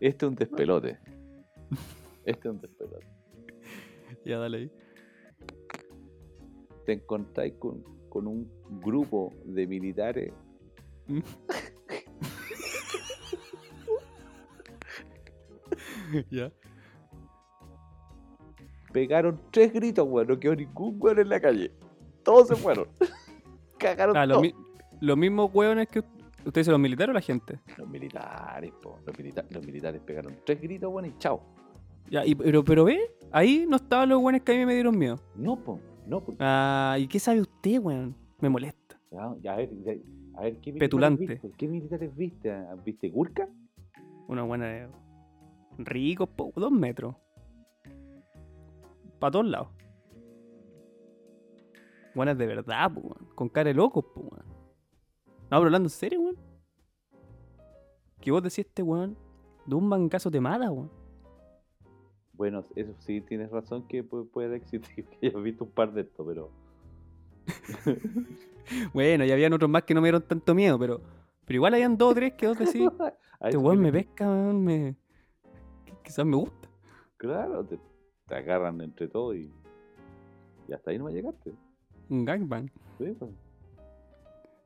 Este 0.00 0.26
es 0.26 0.30
un 0.30 0.36
despelote. 0.36 0.98
Este 2.24 2.48
es 2.48 2.54
un 2.54 2.60
despelote. 2.60 3.06
Ya, 4.24 4.38
dale 4.38 4.58
ahí. 4.58 4.70
Te 6.84 6.92
encontráis 6.94 7.54
con, 7.54 7.82
con 8.08 8.26
un 8.26 8.50
grupo 8.80 9.32
de 9.44 9.66
militares 9.66 10.32
ya. 16.30 16.50
Pegaron 18.92 19.40
tres 19.50 19.72
gritos, 19.72 20.06
weón. 20.08 20.28
No 20.28 20.38
quedó 20.38 20.54
ningún 20.56 20.96
weón 20.98 21.18
en 21.18 21.28
la 21.28 21.40
calle. 21.40 21.72
Todos 22.22 22.48
se 22.48 22.56
fueron. 22.56 22.88
Cagaron 23.78 24.16
Ah, 24.16 24.26
lo 24.26 24.34
todos. 24.34 24.42
mi- 24.42 24.54
los 25.00 25.16
mismos 25.16 25.50
hueones 25.54 25.88
que... 25.88 26.00
¿Usted 26.44 26.60
dice 26.62 26.70
los 26.70 26.80
militares 26.80 27.10
o 27.10 27.14
la 27.14 27.20
gente? 27.20 27.58
Los 27.76 27.88
militares, 27.88 28.72
po. 28.82 28.98
Los, 29.06 29.16
milita- 29.18 29.44
los 29.50 29.64
militares 29.64 30.00
pegaron 30.04 30.34
tres 30.44 30.60
gritos, 30.60 30.92
weón, 30.92 31.06
y 31.06 31.18
chao. 31.18 31.40
Ya, 32.10 32.24
y, 32.24 32.34
pero, 32.34 32.64
pero 32.64 32.84
ve, 32.84 32.98
ahí 33.32 33.66
no 33.68 33.76
estaban 33.76 34.08
los 34.08 34.18
hueones 34.22 34.42
que 34.42 34.52
a 34.52 34.54
mí 34.56 34.64
me 34.64 34.74
dieron 34.74 34.98
miedo. 34.98 35.18
No, 35.36 35.56
po. 35.62 35.78
No, 36.06 36.20
po. 36.24 36.34
Ah, 36.38 36.96
¿y 36.98 37.06
qué 37.06 37.18
sabe 37.20 37.40
usted, 37.42 37.78
weón? 37.80 38.14
Me 38.40 38.48
molesta. 38.48 38.98
Ya, 39.10 39.34
ya, 39.42 39.52
a 39.52 39.56
ver, 39.56 39.70
a 40.34 40.40
ver, 40.42 40.56
¿qué 40.56 40.72
militares 40.72 40.78
Petulante. 40.78 41.26
viste? 41.26 41.50
¿Qué 41.56 41.68
militares 41.68 42.16
viste? 42.16 42.56
¿Viste 42.84 43.08
Gurka? 43.10 43.48
Una 44.26 44.42
buena 44.42 44.66
de 44.66 44.88
ricos, 45.78 46.28
po, 46.30 46.52
dos 46.56 46.72
metros. 46.72 47.14
Para 49.18 49.30
todos 49.32 49.46
lados. 49.46 49.68
Buenas 52.14 52.36
de 52.38 52.46
verdad, 52.46 52.92
po. 52.92 53.16
Con 53.34 53.48
cara 53.48 53.68
de 53.68 53.74
locos, 53.74 54.04
po, 54.14 54.20
weón. 54.22 54.46
No, 55.50 55.56
pero 55.58 55.64
hablando 55.64 55.86
en 55.86 55.90
serio, 55.90 56.20
weón. 56.20 56.36
Que 58.20 58.30
vos 58.30 58.42
decís 58.42 58.60
este 58.60 58.82
weón, 58.82 59.16
de 59.66 59.74
un 59.74 59.88
bancazo 59.88 60.30
te 60.30 60.40
mata, 60.40 60.70
weón. 60.70 60.90
Bueno, 62.32 62.64
eso 62.76 62.94
sí, 62.98 63.20
tienes 63.20 63.50
razón 63.50 63.86
que 63.88 64.08
pu- 64.08 64.28
puede 64.30 64.56
existir, 64.56 65.06
que 65.20 65.26
hayas 65.28 65.42
visto 65.42 65.64
un 65.64 65.70
par 65.70 65.92
de 65.92 66.02
estos, 66.02 66.26
pero... 66.26 66.50
bueno, 68.92 69.24
y 69.24 69.32
habían 69.32 69.52
otros 69.52 69.70
más 69.70 69.82
que 69.84 69.94
no 69.94 70.00
me 70.00 70.06
dieron 70.06 70.22
tanto 70.22 70.54
miedo, 70.54 70.78
pero, 70.78 71.00
pero 71.44 71.56
igual 71.56 71.74
habían 71.74 71.96
dos 71.96 72.12
o 72.12 72.14
tres 72.14 72.34
que 72.34 72.46
vos 72.46 72.58
decís, 72.58 72.88
este 73.40 73.56
weón 73.56 73.80
me 73.80 73.90
pesca, 73.90 74.28
weón, 74.28 74.62
me... 74.64 74.94
quizás 76.04 76.24
me 76.26 76.36
gusta. 76.36 76.68
Claro, 77.16 77.64
te, 77.64 77.78
te 78.28 78.34
agarran 78.36 78.80
entre 78.80 79.08
todos 79.08 79.34
y, 79.36 79.50
y 80.68 80.72
hasta 80.72 80.90
ahí 80.90 80.98
no 80.98 81.04
me 81.04 81.12
llegaste. 81.12 81.52
Un 82.10 82.24
gangbang. 82.24 82.70
Sí, 82.98 83.14
pues. 83.18 83.30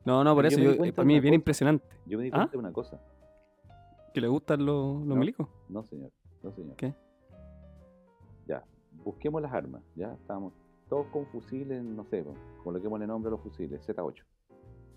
No, 0.05 0.25
no, 0.25 0.35
por 0.35 0.47
eso 0.47 0.59
yo, 0.59 0.77
para 0.95 1.05
mí 1.07 1.17
es 1.17 1.23
bien 1.23 1.33
cosa. 1.33 1.37
impresionante. 1.37 1.87
Yo 2.07 2.19
me 2.19 2.25
di 2.25 2.31
¿Ah? 2.33 2.37
cuenta 2.39 2.53
de 2.53 2.59
una 2.59 2.73
cosa. 2.73 3.01
¿Que 4.13 4.21
le 4.21 4.29
gustan 4.29 4.65
los, 4.67 4.97
los 4.99 5.07
No. 5.07 5.17
milicos? 5.17 5.49
No, 5.69 5.85
señor. 5.85 6.11
No, 6.43 6.53
señor. 6.53 6.77
¿Qué? 6.77 6.93
Ya, 8.47 8.65
busquemos 9.05 9.41
las 9.41 9.53
armas. 9.53 9.83
Ya 9.95 10.13
estamos 10.15 10.53
todos 10.89 11.07
con 11.07 11.27
fusiles, 11.27 11.83
no 11.83 12.05
sé, 12.05 12.23
po, 12.23 12.35
coloquémosle 12.65 13.07
nombre 13.07 13.29
a 13.29 13.33
los 13.33 13.41
fusiles, 13.41 13.81
Z8. 13.89 14.25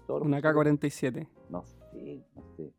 Todos 0.08 0.20
los 0.22 0.28
Una 0.28 0.40
fusiles- 0.40 0.42
K-47. 0.42 1.28
No 1.50 1.64
sé, 1.64 2.24
no 2.36 2.42
sé. 2.58 2.72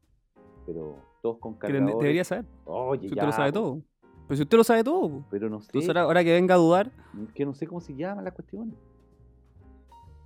Pero 0.66 0.96
todos 1.22 1.38
con 1.38 1.54
cargadores. 1.54 1.96
debería 1.98 2.24
saber. 2.24 2.44
Oye, 2.64 3.06
usted 3.06 3.16
ya, 3.16 3.24
lo 3.26 3.32
sabe 3.32 3.52
po, 3.52 3.58
todo. 3.60 3.82
Pero 4.26 4.36
si 4.36 4.42
usted 4.42 4.56
lo 4.58 4.64
sabe 4.64 4.82
todo, 4.84 5.08
po. 5.08 5.24
Pero 5.30 5.48
no 5.48 5.60
sé. 5.60 5.66
entonces 5.68 5.88
ahora, 5.88 6.02
ahora 6.02 6.24
que 6.24 6.32
venga 6.32 6.54
a 6.54 6.58
dudar, 6.58 6.90
que 7.34 7.44
no 7.46 7.54
sé 7.54 7.66
cómo 7.66 7.80
se 7.80 7.94
llaman 7.94 8.24
las 8.24 8.34
cuestiones. 8.34 8.74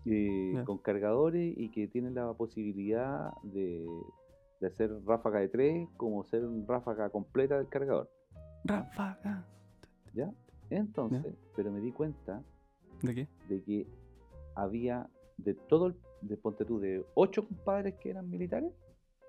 Eh. 0.06 0.62
Con 0.64 0.78
cargadores 0.78 1.54
y 1.56 1.68
que 1.70 1.86
tienen 1.86 2.14
la 2.14 2.32
posibilidad 2.32 3.32
de, 3.42 3.86
de 4.60 4.66
hacer 4.66 4.90
ráfaga 5.04 5.40
de 5.40 5.48
3 5.48 5.88
como 5.98 6.22
hacer 6.22 6.44
una 6.44 6.64
ráfaga 6.66 7.10
completa 7.10 7.58
del 7.58 7.68
cargador. 7.68 8.10
ráfaga. 8.64 9.46
¿Ya? 10.14 10.32
Entonces, 10.70 11.34
pero 11.54 11.70
me 11.70 11.80
di 11.80 11.92
cuenta 11.92 12.42
¿De 13.02 13.14
qué? 13.14 13.28
de 13.48 13.62
que 13.62 13.86
había 14.54 15.08
de 15.36 15.54
todo 15.54 15.88
el, 15.88 15.96
de 16.22 16.36
ponte 16.36 16.64
tú, 16.64 16.80
de 16.80 17.04
ocho 17.14 17.46
compadres 17.46 17.94
que 18.00 18.10
eran 18.10 18.28
militares, 18.30 18.72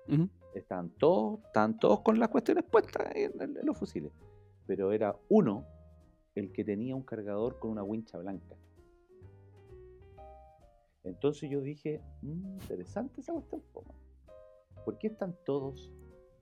Ujú. 0.08 0.28
estaban 0.54 0.88
todos, 0.98 1.40
estaban 1.46 1.78
todos 1.78 2.00
con 2.00 2.18
las 2.18 2.28
cuestiones 2.28 2.64
puestas 2.64 3.08
en, 3.14 3.40
en 3.40 3.58
los 3.66 3.76
fusiles. 3.78 4.10
Pero 4.66 4.92
era 4.92 5.16
uno 5.28 5.64
el 6.34 6.52
que 6.52 6.64
tenía 6.64 6.96
un 6.96 7.02
cargador 7.02 7.58
con 7.58 7.70
una 7.70 7.82
wincha 7.82 8.18
blanca. 8.18 8.56
Entonces 11.04 11.50
yo 11.50 11.60
dije, 11.60 12.00
"Mm, 12.22 12.60
interesante 12.60 13.20
esa 13.20 13.32
cuestión. 13.32 13.84
¿Por 14.84 14.98
qué 14.98 15.08
están 15.08 15.36
todos, 15.44 15.92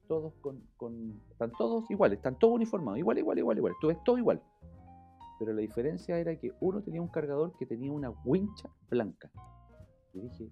todos 0.06 0.34
con, 0.40 0.62
están 1.30 1.52
todos 1.52 1.90
iguales, 1.90 2.18
están 2.18 2.38
todos 2.38 2.54
uniformados, 2.54 2.98
igual, 2.98 3.18
igual, 3.18 3.38
igual, 3.38 3.58
igual, 3.58 3.74
tú 3.80 3.88
ves 3.88 3.98
todo 4.04 4.18
igual. 4.18 4.42
Pero 5.38 5.52
la 5.52 5.60
diferencia 5.60 6.18
era 6.18 6.36
que 6.36 6.52
uno 6.60 6.82
tenía 6.82 7.00
un 7.00 7.08
cargador 7.08 7.56
que 7.56 7.66
tenía 7.66 7.92
una 7.92 8.10
wincha 8.24 8.68
blanca. 8.90 9.30
Y 10.12 10.20
dije, 10.20 10.50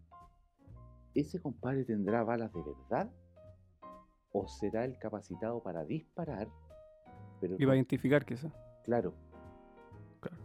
¿ese 1.15 1.41
compadre 1.41 1.85
tendrá 1.85 2.23
balas 2.23 2.53
de 2.53 2.63
verdad? 2.63 3.11
¿O 4.33 4.47
será 4.49 4.85
el 4.85 4.97
capacitado 4.99 5.63
para 5.63 5.85
disparar? 5.85 6.49
Pero 7.41 7.57
Y 7.59 7.65
va 7.65 7.73
a 7.73 7.77
identificar 7.77 8.25
quizás. 8.25 8.53
claro. 8.85 9.13
Claro. 10.21 10.37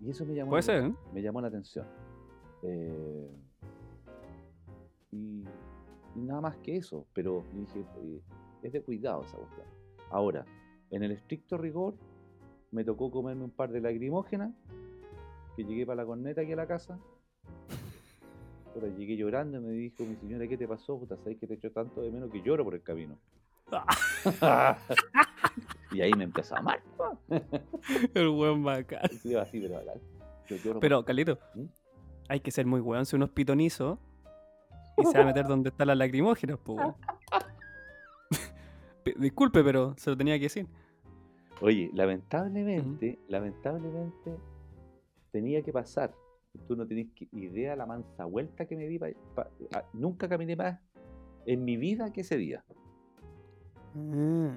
Y 0.00 0.10
eso 0.10 0.24
me 0.24 0.34
llamó, 0.34 0.50
Puede 0.50 0.62
la- 0.62 0.66
ser, 0.66 0.84
¿eh? 0.84 0.94
me 1.12 1.22
llamó 1.22 1.40
la 1.40 1.48
atención. 1.48 1.86
Eh, 2.62 3.30
y, 5.12 5.44
y 6.16 6.20
nada 6.20 6.40
más 6.40 6.56
que 6.58 6.76
eso, 6.76 7.06
pero 7.12 7.44
dije, 7.52 7.84
eh, 8.02 8.20
es 8.62 8.72
de 8.72 8.82
cuidado 8.82 9.22
esa 9.24 9.36
cuestión. 9.36 9.66
Ahora, 10.10 10.44
en 10.90 11.02
el 11.02 11.10
estricto 11.12 11.56
rigor, 11.58 11.94
me 12.70 12.84
tocó 12.84 13.10
comerme 13.10 13.44
un 13.44 13.50
par 13.50 13.70
de 13.70 13.80
lagrimógenas, 13.80 14.52
que 15.56 15.64
llegué 15.64 15.86
para 15.86 16.02
la 16.02 16.06
corneta 16.06 16.40
aquí 16.42 16.52
a 16.52 16.56
la 16.56 16.66
casa. 16.66 16.98
Puta, 18.74 18.86
llegué 18.88 19.16
llorando 19.16 19.58
y 19.58 19.60
me 19.60 19.70
dijo 19.72 20.04
mi 20.04 20.16
señora, 20.16 20.46
¿qué 20.48 20.56
te 20.56 20.66
pasó? 20.66 20.98
Puta, 20.98 21.16
sabes 21.18 21.38
que 21.38 21.46
te 21.46 21.54
echo 21.54 21.70
tanto 21.70 22.02
de 22.02 22.10
menos 22.10 22.30
que 22.30 22.42
lloro 22.42 22.64
por 22.64 22.74
el 22.74 22.82
camino. 22.82 23.16
y 25.94 26.02
ahí 26.02 26.12
me 26.12 26.24
empezó 26.24 26.56
a 26.56 26.58
amar. 26.58 26.82
El 28.14 28.28
buen 28.30 28.62
bacán. 28.64 29.08
Sí, 29.22 29.34
así, 29.34 29.60
pero 29.60 29.74
bacán. 29.76 30.00
Yo 30.48 30.80
Pero, 30.80 31.04
Calito, 31.04 31.38
¿Mm? 31.54 31.64
hay 32.28 32.40
que 32.40 32.50
ser 32.50 32.66
muy 32.66 32.80
weón 32.80 33.06
si 33.06 33.16
uno 33.16 33.24
es 33.26 33.30
pitonizo 33.30 33.98
y 34.98 35.04
se 35.06 35.16
va 35.16 35.24
a 35.24 35.26
meter 35.26 35.46
donde 35.46 35.70
están 35.70 35.86
las 35.88 35.96
lacrimógenas, 35.96 36.58
weón. 36.66 36.94
Pe- 39.04 39.14
Disculpe, 39.18 39.62
pero 39.64 39.94
se 39.96 40.10
lo 40.10 40.16
tenía 40.16 40.36
que 40.38 40.44
decir. 40.44 40.66
Oye, 41.60 41.90
lamentablemente, 41.94 43.18
lamentablemente 43.28 44.36
tenía 45.30 45.62
que 45.62 45.72
pasar. 45.72 46.14
Tú 46.68 46.76
no 46.76 46.86
tenés 46.86 47.08
idea 47.32 47.74
la 47.76 47.86
mansa 47.86 48.24
vuelta 48.24 48.66
que 48.66 48.76
me 48.76 48.86
di. 48.86 48.98
pa- 48.98 49.08
pa- 49.34 49.50
a- 49.74 49.84
nunca 49.92 50.28
caminé 50.28 50.56
más 50.56 50.80
en 51.46 51.64
mi 51.64 51.76
vida 51.76 52.12
que 52.12 52.20
ese 52.22 52.36
día. 52.36 52.64
Mm. 53.94 54.56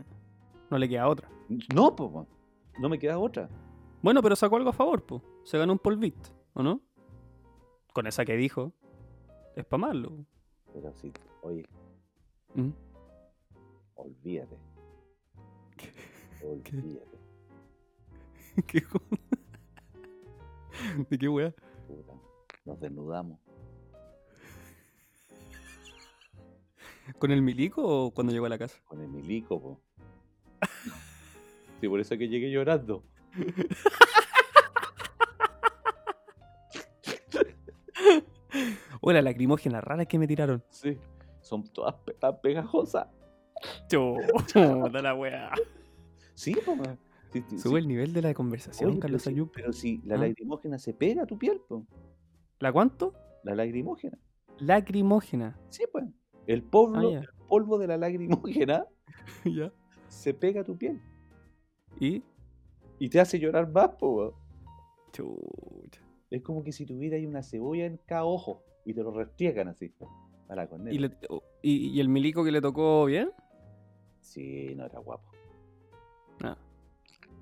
No 0.69 0.77
le 0.77 0.89
queda 0.89 1.07
otra. 1.07 1.29
No, 1.73 1.95
pues, 1.95 2.11
man, 2.11 2.27
no 2.79 2.89
me 2.89 2.99
queda 2.99 3.17
otra. 3.19 3.49
Bueno, 4.01 4.21
pero 4.21 4.35
sacó 4.35 4.57
algo 4.57 4.69
a 4.69 4.73
favor, 4.73 5.05
po. 5.05 5.21
Se 5.43 5.57
ganó 5.57 5.73
un 5.73 5.79
polvito, 5.79 6.29
¿o 6.53 6.63
no? 6.63 6.81
Con 7.93 8.07
esa 8.07 8.25
que 8.25 8.35
dijo, 8.35 8.73
es 9.55 9.65
para 9.65 9.81
malo. 9.87 10.25
Pero 10.73 10.93
sí, 10.93 11.11
oye, 11.41 11.65
Mm. 12.55 12.69
olvídate. 13.95 14.57
Olvídate. 16.43 17.17
¿Qué 18.67 18.81
¿De 21.09 21.17
qué 21.17 21.27
weá? 21.27 21.53
puta. 21.87 22.13
Nos 22.65 22.79
desnudamos. 22.79 23.39
¿Con 27.19 27.31
el 27.31 27.41
milico 27.41 27.81
o 27.83 28.11
cuando 28.11 28.33
llegó 28.33 28.45
a 28.45 28.49
la 28.49 28.57
casa? 28.57 28.77
Con 28.85 29.01
el 29.01 29.07
milico, 29.07 29.61
po. 29.61 29.79
Sí, 31.81 31.87
por 31.87 31.99
eso 31.99 32.15
es 32.15 32.19
que 32.19 32.27
llegué 32.27 32.49
llorando. 32.49 33.03
O 39.01 39.11
la 39.11 39.21
lacrimógena 39.21 39.81
rara 39.81 40.05
que 40.05 40.19
me 40.19 40.27
tiraron. 40.27 40.63
Sí, 40.69 40.97
son 41.41 41.63
todas 41.71 41.95
pe- 41.95 42.13
tan 42.13 42.39
pegajosas. 42.41 43.07
Chuta 43.89 45.01
la 45.01 45.13
weá. 45.15 45.51
Sí. 46.33 46.55
Sí, 47.31 47.43
sí, 47.49 47.59
Sube 47.59 47.79
sí. 47.79 47.83
el 47.83 47.87
nivel 47.87 48.13
de 48.13 48.21
la 48.21 48.33
conversación, 48.33 48.91
Oye, 48.91 48.99
Carlos 48.99 49.27
Ayub. 49.27 49.51
Pero 49.53 49.73
si 49.73 50.01
la 50.05 50.15
¿Ah? 50.15 50.19
lagrimógena 50.19 50.79
se 50.79 50.93
pega 50.93 51.23
a 51.23 51.25
tu 51.25 51.37
piel, 51.37 51.59
po. 51.67 51.85
¿La 52.59 52.71
cuánto? 52.71 53.13
La 53.43 53.53
lagrimógena. 53.55 54.17
Lacrimógena. 54.59 55.57
Sí, 55.69 55.83
pues. 55.91 56.05
El 56.47 56.63
polvo, 56.63 57.09
Ah, 57.17 57.19
el 57.21 57.27
polvo 57.47 57.77
de 57.77 57.87
la 57.87 57.97
lagrimógena 57.97 58.85
ya. 59.45 59.71
Se 60.07 60.33
pega 60.33 60.61
a 60.61 60.63
tu 60.63 60.77
piel 60.77 60.99
¿Y? 61.99 62.23
y 62.99 63.09
te 63.09 63.19
hace 63.19 63.39
llorar 63.39 63.69
más, 63.71 63.89
po. 63.95 64.33
Chucha. 65.11 66.01
Es 66.29 66.41
como 66.41 66.63
que 66.63 66.71
si 66.71 66.85
tuviera 66.85 67.15
ahí 67.15 67.25
una 67.25 67.41
cebolla 67.43 67.85
en 67.85 67.97
cada 68.05 68.25
ojo 68.25 68.63
y 68.85 68.93
te 68.93 69.01
lo 69.03 69.11
restriegan 69.11 69.67
así. 69.69 69.93
A 70.49 70.55
la. 70.55 70.69
¿Y, 70.91 70.97
le- 70.99 71.17
o- 71.29 71.43
y- 71.61 71.89
y 71.89 71.99
el 71.99 72.09
milico 72.09 72.43
que 72.43 72.51
le 72.51 72.61
tocó 72.61 73.05
bien? 73.05 73.31
Sí, 74.21 74.73
no 74.75 74.85
era 74.85 74.99
guapo. 74.99 75.29
Ah. 76.43 76.57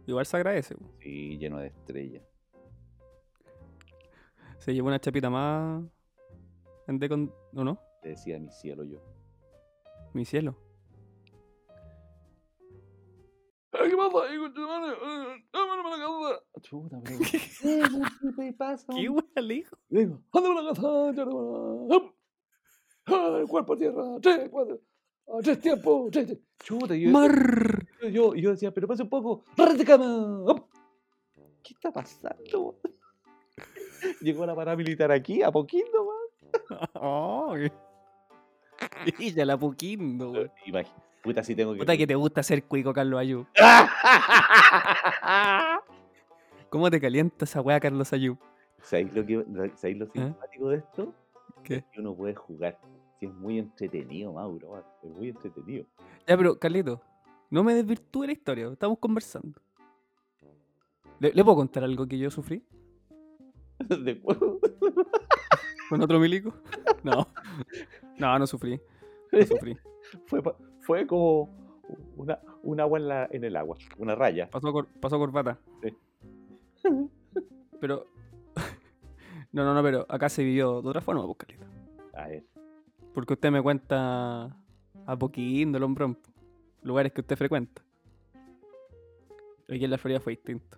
Igual 0.07 0.25
se 0.25 0.37
agradece. 0.37 0.75
po. 0.75 0.85
Sí, 1.01 1.37
lleno 1.37 1.57
de 1.59 1.67
estrellas. 1.67 2.23
Se 4.59 4.73
llevó 4.73 4.87
una 4.87 4.99
chapita 4.99 5.29
más. 5.29 5.83
en 6.87 6.99
con- 7.07 7.33
¿O 7.55 7.63
no? 7.63 7.79
Te 8.01 8.09
decía 8.09 8.39
mi 8.39 8.51
cielo 8.51 8.83
yo. 8.83 8.99
Mi 10.13 10.25
cielo. 10.25 10.55
¿Qué 13.89 13.95
pasa 13.95 14.09
conchetumare? 14.37 14.95
Vámonos 15.53 15.83
para 15.83 15.97
la 15.97 16.05
casa. 16.05 16.43
Chuta, 16.61 16.97
pero. 17.03 17.19
Eh, 17.63 17.83
¿Qué 18.35 18.53
pasa? 18.53 18.87
¿Qué 18.95 19.41
le 19.41 19.53
dijo? 19.55 19.77
Le 19.89 19.99
digo, 20.01 20.21
para 20.31 20.53
la 20.53 20.69
casa. 20.69 20.87
Hop. 20.87 22.15
Ah, 23.07 23.37
El 23.39 23.47
cuerpo 23.47 23.73
a 23.73 23.77
tierra. 23.77 24.03
Tres, 24.21 24.49
cuatro. 24.49 24.79
ah, 25.27 25.39
Tres 25.43 25.59
tiempos. 25.59 26.11
Tres, 26.11 26.25
tres. 26.27 26.39
Chuta, 26.63 26.95
yo, 26.95 27.09
Mar. 27.11 27.85
yo, 28.11 28.33
yo, 28.35 28.51
decía, 28.51 28.71
pero 28.73 28.87
pase 28.87 29.03
un 29.03 29.09
poco. 29.09 29.43
¿Qué 31.63 31.73
está 31.73 31.91
pasando? 31.91 32.79
Llegó 34.21 34.45
la 34.45 34.55
paramilitar 34.55 35.11
aquí, 35.11 35.41
a 35.41 35.51
poquito, 35.51 36.05
más. 36.05 36.89
Ay. 36.95 37.71
Y 39.19 39.31
ya 39.33 39.45
la 39.45 39.57
poquindo, 39.57 40.31
weón. 40.31 40.51
Imagínate. 40.65 41.01
Puta, 41.25 41.43
si 41.43 41.55
tengo 41.55 41.73
que. 41.73 41.79
Puta 41.79 41.97
que 41.97 42.07
te 42.07 42.15
gusta 42.15 42.41
ser 42.43 42.63
cuico, 42.63 42.93
Carlos 42.93 43.19
Ayub. 43.19 43.45
¿Cómo 46.69 46.89
te 46.89 46.99
calienta 47.01 47.45
esa 47.45 47.61
weá, 47.61 47.79
Carlos 47.79 48.11
Ayub? 48.13 48.37
¿Sabéis 48.81 49.13
lo, 49.15 49.25
que, 49.25 49.45
¿sabéis 49.75 49.97
lo 49.97 50.07
simpático 50.07 50.69
de 50.69 50.77
esto? 50.77 51.13
¿Qué? 51.63 51.83
Que 51.91 52.01
uno 52.01 52.13
puede 52.15 52.35
jugar. 52.35 52.79
Es 53.21 53.33
muy 53.33 53.59
entretenido, 53.59 54.33
Mauro. 54.33 54.71
man, 54.71 54.83
Es 55.03 55.09
muy 55.09 55.29
entretenido. 55.29 55.85
Ya, 56.27 56.37
pero, 56.37 56.59
Carlito, 56.59 57.01
no 57.49 57.63
me 57.63 57.73
desvirtúe 57.73 58.25
la 58.25 58.33
historia, 58.33 58.67
estamos 58.71 58.99
conversando. 58.99 59.59
¿Le, 61.19 61.31
le 61.33 61.43
puedo 61.43 61.55
contar 61.57 61.83
algo 61.83 62.05
que 62.07 62.17
yo 62.17 62.29
sufrí? 62.29 62.63
Después, 63.79 64.37
¿Con 65.89 66.01
otro 66.01 66.19
milico? 66.19 66.53
No. 67.03 67.27
No, 68.17 68.37
no 68.37 68.45
sufrí. 68.47 68.79
No 69.31 69.41
sufrí. 69.47 69.77
fue, 70.27 70.43
pa- 70.43 70.55
fue 70.85 71.05
como 71.07 71.49
una, 72.15 72.39
un 72.63 72.79
agua 72.79 72.99
en, 72.99 73.07
la, 73.07 73.27
en 73.31 73.43
el 73.43 73.55
agua, 73.55 73.77
una 73.97 74.15
raya. 74.15 74.49
Pasó, 74.49 74.71
cor- 74.71 74.87
pasó 75.01 75.17
corbata. 75.19 75.57
Sí. 75.81 76.89
Pero. 77.79 78.05
No, 79.51 79.63
no, 79.63 79.73
no, 79.73 79.81
pero 79.81 80.05
acá 80.09 80.27
se 80.27 80.43
vivió 80.43 80.81
de 80.81 80.89
otra 80.89 80.99
forma, 80.99 81.25
pues. 81.25 81.57
A 82.13 82.27
ver, 82.27 82.43
Porque 83.13 83.31
usted 83.35 83.51
me 83.51 83.61
cuenta 83.61 84.53
a 85.05 85.15
poquín 85.17 85.71
del 85.71 85.83
hombrón. 85.83 86.17
Lugares 86.81 87.13
que 87.13 87.21
usted 87.21 87.37
frecuenta. 87.37 87.81
Aquí 89.69 89.85
en 89.85 89.91
la 89.91 89.97
Florida 89.97 90.19
fue 90.19 90.33
distinto. 90.33 90.77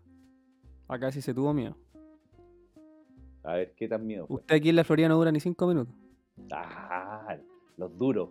Acá 0.88 1.12
sí 1.12 1.24
se 1.24 1.34
tuvo 1.34 1.56
miedo. 1.56 1.76
a 3.44 3.54
ver, 3.54 3.74
¿qué 3.76 3.88
tan 3.88 4.06
miedo 4.06 4.28
fue? 4.28 4.36
Usted 4.36 4.56
aquí 4.58 4.70
en 4.70 4.76
la 4.76 4.84
Florida 4.84 5.08
no 5.08 5.16
dura 5.18 5.32
ni 5.32 5.40
cinco 5.40 5.66
minutos. 5.66 5.96
Ah, 6.52 7.36
los 7.78 7.98
duros. 7.98 8.30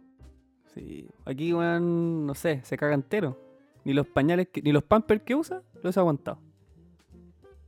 Sí. 0.77 1.09
Aquí, 1.25 1.55
weón, 1.55 2.27
no 2.27 2.35
sé, 2.35 2.61
se 2.63 2.77
caga 2.77 2.95
entero. 2.95 3.41
Ni 3.85 3.95
los 3.95 4.07
pañales, 4.07 4.49
que, 4.49 4.61
ni 4.61 4.73
los 4.73 4.83
pampers 4.83 5.23
que 5.23 5.35
usa, 5.35 5.63
los 5.83 5.97
he 5.97 6.01
aguantado. 6.01 6.39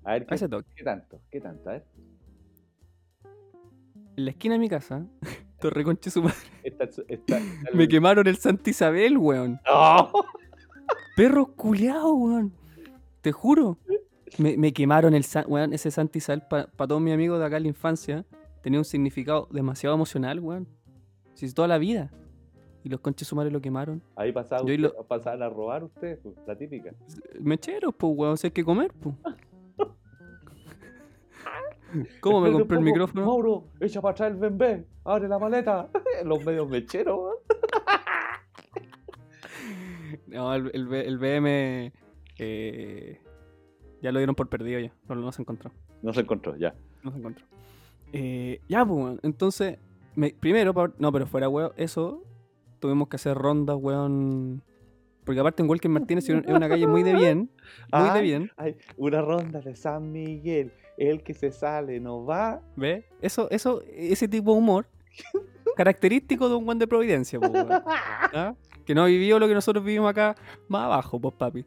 A 0.05 0.13
ver, 0.13 0.27
¿qué, 0.27 0.49
toque. 0.49 0.67
qué 0.77 0.85
tanto? 0.85 1.21
¿Qué 1.31 1.41
tanto? 1.41 1.71
A 1.71 1.73
ver. 1.73 1.85
En 4.17 4.25
la 4.25 4.31
esquina 4.33 4.55
de 4.55 4.59
mi 4.59 4.69
casa, 4.69 5.07
Torre 5.61 5.85
Conche 5.85 6.11
su 6.11 6.23
madre, 6.23 6.37
el- 6.65 6.77
me 7.75 7.89
quemaron 7.89 8.27
el 8.27 8.37
Santa 8.37 8.69
Isabel, 8.69 9.17
weón. 9.17 9.59
¡No! 9.67 10.13
Perros 11.17 11.49
culiados, 11.57 12.13
weón. 12.15 12.53
Te 13.23 13.33
juro. 13.33 13.79
Me, 14.37 14.57
me 14.59 14.73
quemaron 14.73 15.15
el 15.15 15.25
weón, 15.47 15.73
ese 15.73 15.91
Santa 15.91 16.19
Isabel 16.19 16.43
para 16.49 16.67
todos 16.67 17.01
mis 17.01 17.15
amigos 17.15 17.39
de 17.39 17.47
acá 17.47 17.57
en 17.57 17.63
la 17.65 17.69
infancia. 17.71 18.25
Tenía 18.63 18.79
un 18.81 18.85
significado 18.85 19.49
demasiado 19.51 19.95
emocional, 19.95 20.41
weón. 20.41 20.69
Si 21.35 21.47
es 21.47 21.55
toda 21.55 21.69
la 21.69 21.79
vida. 21.79 22.11
Y 22.89 22.91
los 22.91 23.01
conches 23.01 23.29
sumares 23.29 23.53
lo 23.53 23.61
quemaron. 23.61 24.03
Ahí 24.17 24.33
pasaba 24.33 24.63
Yo 24.65 24.73
y 24.73 24.77
usted- 24.83 24.97
lo- 24.97 25.05
pasaban 25.05 25.43
a 25.43 25.49
robar 25.51 25.85
ustedes, 25.85 26.19
pues, 26.23 26.35
la 26.47 26.57
típica. 26.57 26.91
Mecheros, 27.39 27.95
pues, 27.95 28.15
weón, 28.17 28.39
si 28.39 28.47
hay 28.47 28.51
que 28.51 28.65
comer, 28.65 28.91
pues. 28.99 29.15
¿Cómo 32.21 32.41
me 32.41 32.51
compré 32.51 32.79
el 32.79 32.85
micrófono? 32.85 33.27
Mauro, 33.27 33.65
echa 33.79 34.01
para 34.01 34.13
atrás 34.13 34.31
el 34.31 34.39
bembé, 34.39 34.87
abre 35.05 35.29
la 35.29 35.39
maleta. 35.39 35.91
Los 36.25 36.43
medios 36.47 36.67
mecheros, 36.69 37.19
weón. 37.19 37.37
No, 40.27 40.55
el, 40.55 40.71
el, 40.75 40.93
el 40.95 41.19
BM 41.19 41.93
eh, 42.39 43.21
ya 44.01 44.11
lo 44.13 44.19
dieron 44.19 44.35
por 44.35 44.49
perdido 44.49 44.81
ya. 44.81 44.93
No, 45.09 45.15
no 45.15 45.31
se 45.33 45.43
encontró. 45.43 45.71
No 46.03 46.13
se 46.15 46.21
encontró, 46.21 46.57
ya. 46.57 46.75
No 47.03 47.11
se 47.13 47.19
encontró. 47.19 47.45
Eh, 48.13 48.61
ya, 48.69 48.85
pues. 48.87 49.19
Entonces, 49.23 49.79
me- 50.15 50.35
primero, 50.39 50.73
no, 50.99 51.13
pero 51.13 51.27
fuera, 51.27 51.49
weón, 51.51 51.73
eso, 51.77 52.23
tuvimos 52.79 53.09
que 53.09 53.17
hacer 53.17 53.37
rondas, 53.37 53.77
weón. 53.79 54.63
Porque 55.25 55.41
aparte 55.41 55.63
en 55.63 55.69
Walker 55.69 55.91
Martínez 55.91 56.29
es 56.29 56.47
una 56.47 56.69
calle 56.69 56.87
muy 56.87 57.03
de 57.03 57.15
bien. 57.17 57.51
Muy 57.93 58.03
de 58.05 58.11
Ay, 58.11 58.23
bien. 58.23 58.51
Ay, 58.57 58.77
una 58.97 59.21
ronda 59.21 59.61
de 59.61 59.77
San 59.77 60.11
Miguel. 60.11 60.73
El 60.97 61.23
que 61.23 61.35
se 61.35 61.53
sale 61.53 62.01
no 62.01 62.25
va. 62.25 62.61
¿Ves? 62.77 63.05
Eso, 63.21 63.49
eso, 63.51 63.83
ese 63.95 64.27
tipo 64.27 64.53
de 64.53 64.59
humor, 64.59 64.87
característico 65.77 66.49
de 66.49 66.57
un 66.57 66.65
buen 66.65 66.79
de 66.79 66.87
Providencia. 66.89 67.39
¿Ah? 67.85 68.55
Que 68.85 68.95
no 68.95 69.03
ha 69.03 69.07
vivido 69.07 69.39
lo 69.39 69.47
que 69.47 69.55
nosotros 69.55 69.85
vivimos 69.85 70.11
acá 70.11 70.35
más 70.67 70.85
abajo, 70.85 71.21
pues, 71.21 71.35
papi. 71.35 71.65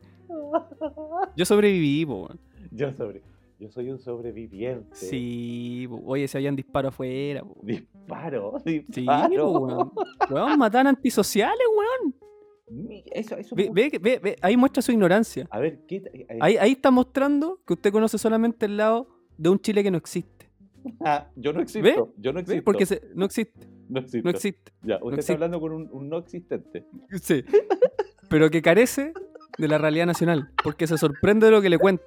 Yo 1.35 1.45
sobreviví, 1.45 2.03
weón. 2.03 2.39
Yo, 2.71 2.91
sobre, 2.93 3.21
yo 3.61 3.69
soy 3.69 3.91
un 3.91 3.99
sobreviviente. 3.99 4.95
Sí, 4.95 5.87
oye, 6.03 6.27
se 6.27 6.37
habían 6.37 6.55
disparos 6.55 6.89
afuera. 6.93 7.41
po. 7.43 7.55
Disparo, 7.61 8.53
Sí, 8.65 8.83
disparo. 8.87 9.53
po, 9.53 9.59
weón. 9.59 9.91
Weón, 10.31 10.59
matan 10.59 10.87
antisociales, 10.87 11.65
weón. 11.77 12.15
Eso, 13.13 13.35
eso. 13.37 13.55
Ve, 13.55 13.69
ve, 13.73 14.19
ve, 14.23 14.35
ahí 14.41 14.57
muestra 14.57 14.81
su 14.81 14.91
ignorancia. 14.91 15.45
A 15.51 15.59
ver, 15.59 15.81
¿qué? 15.87 15.97
eh, 16.13 16.37
Ahí, 16.39 16.57
ahí 16.57 16.71
está 16.71 16.89
mostrando 16.89 17.59
que 17.67 17.73
usted 17.73 17.91
conoce 17.91 18.17
solamente 18.17 18.65
el 18.65 18.77
lado 18.77 19.07
de 19.37 19.49
un 19.49 19.59
Chile 19.59 19.83
que 19.83 19.91
no 19.91 19.97
existe. 19.97 20.49
Ah, 21.05 21.29
yo 21.35 21.53
no 21.53 21.61
existo. 21.61 21.83
¿Ve? 21.83 22.11
Yo 22.17 22.33
no 22.33 22.39
existo. 22.39 22.63
Porque 22.63 22.87
se- 22.87 23.01
no 23.13 23.25
existe, 23.25 23.67
no 23.89 23.99
existo. 23.99 24.23
no 24.23 24.29
existe. 24.31 24.71
Ya, 24.81 24.95
usted 24.95 25.07
existe. 25.09 25.19
está 25.19 25.33
hablando 25.33 25.59
con 25.61 25.71
un, 25.73 25.89
un 25.91 26.09
no 26.09 26.17
existente. 26.17 26.87
Sí. 27.21 27.43
Pero 28.29 28.49
que 28.49 28.63
carece 28.63 29.13
de 29.59 29.67
la 29.67 29.77
realidad 29.77 30.07
nacional. 30.07 30.49
Porque 30.63 30.87
se 30.87 30.97
sorprende 30.97 31.45
de 31.45 31.51
lo 31.51 31.61
que 31.61 31.69
le 31.69 31.77
cuento. 31.77 32.03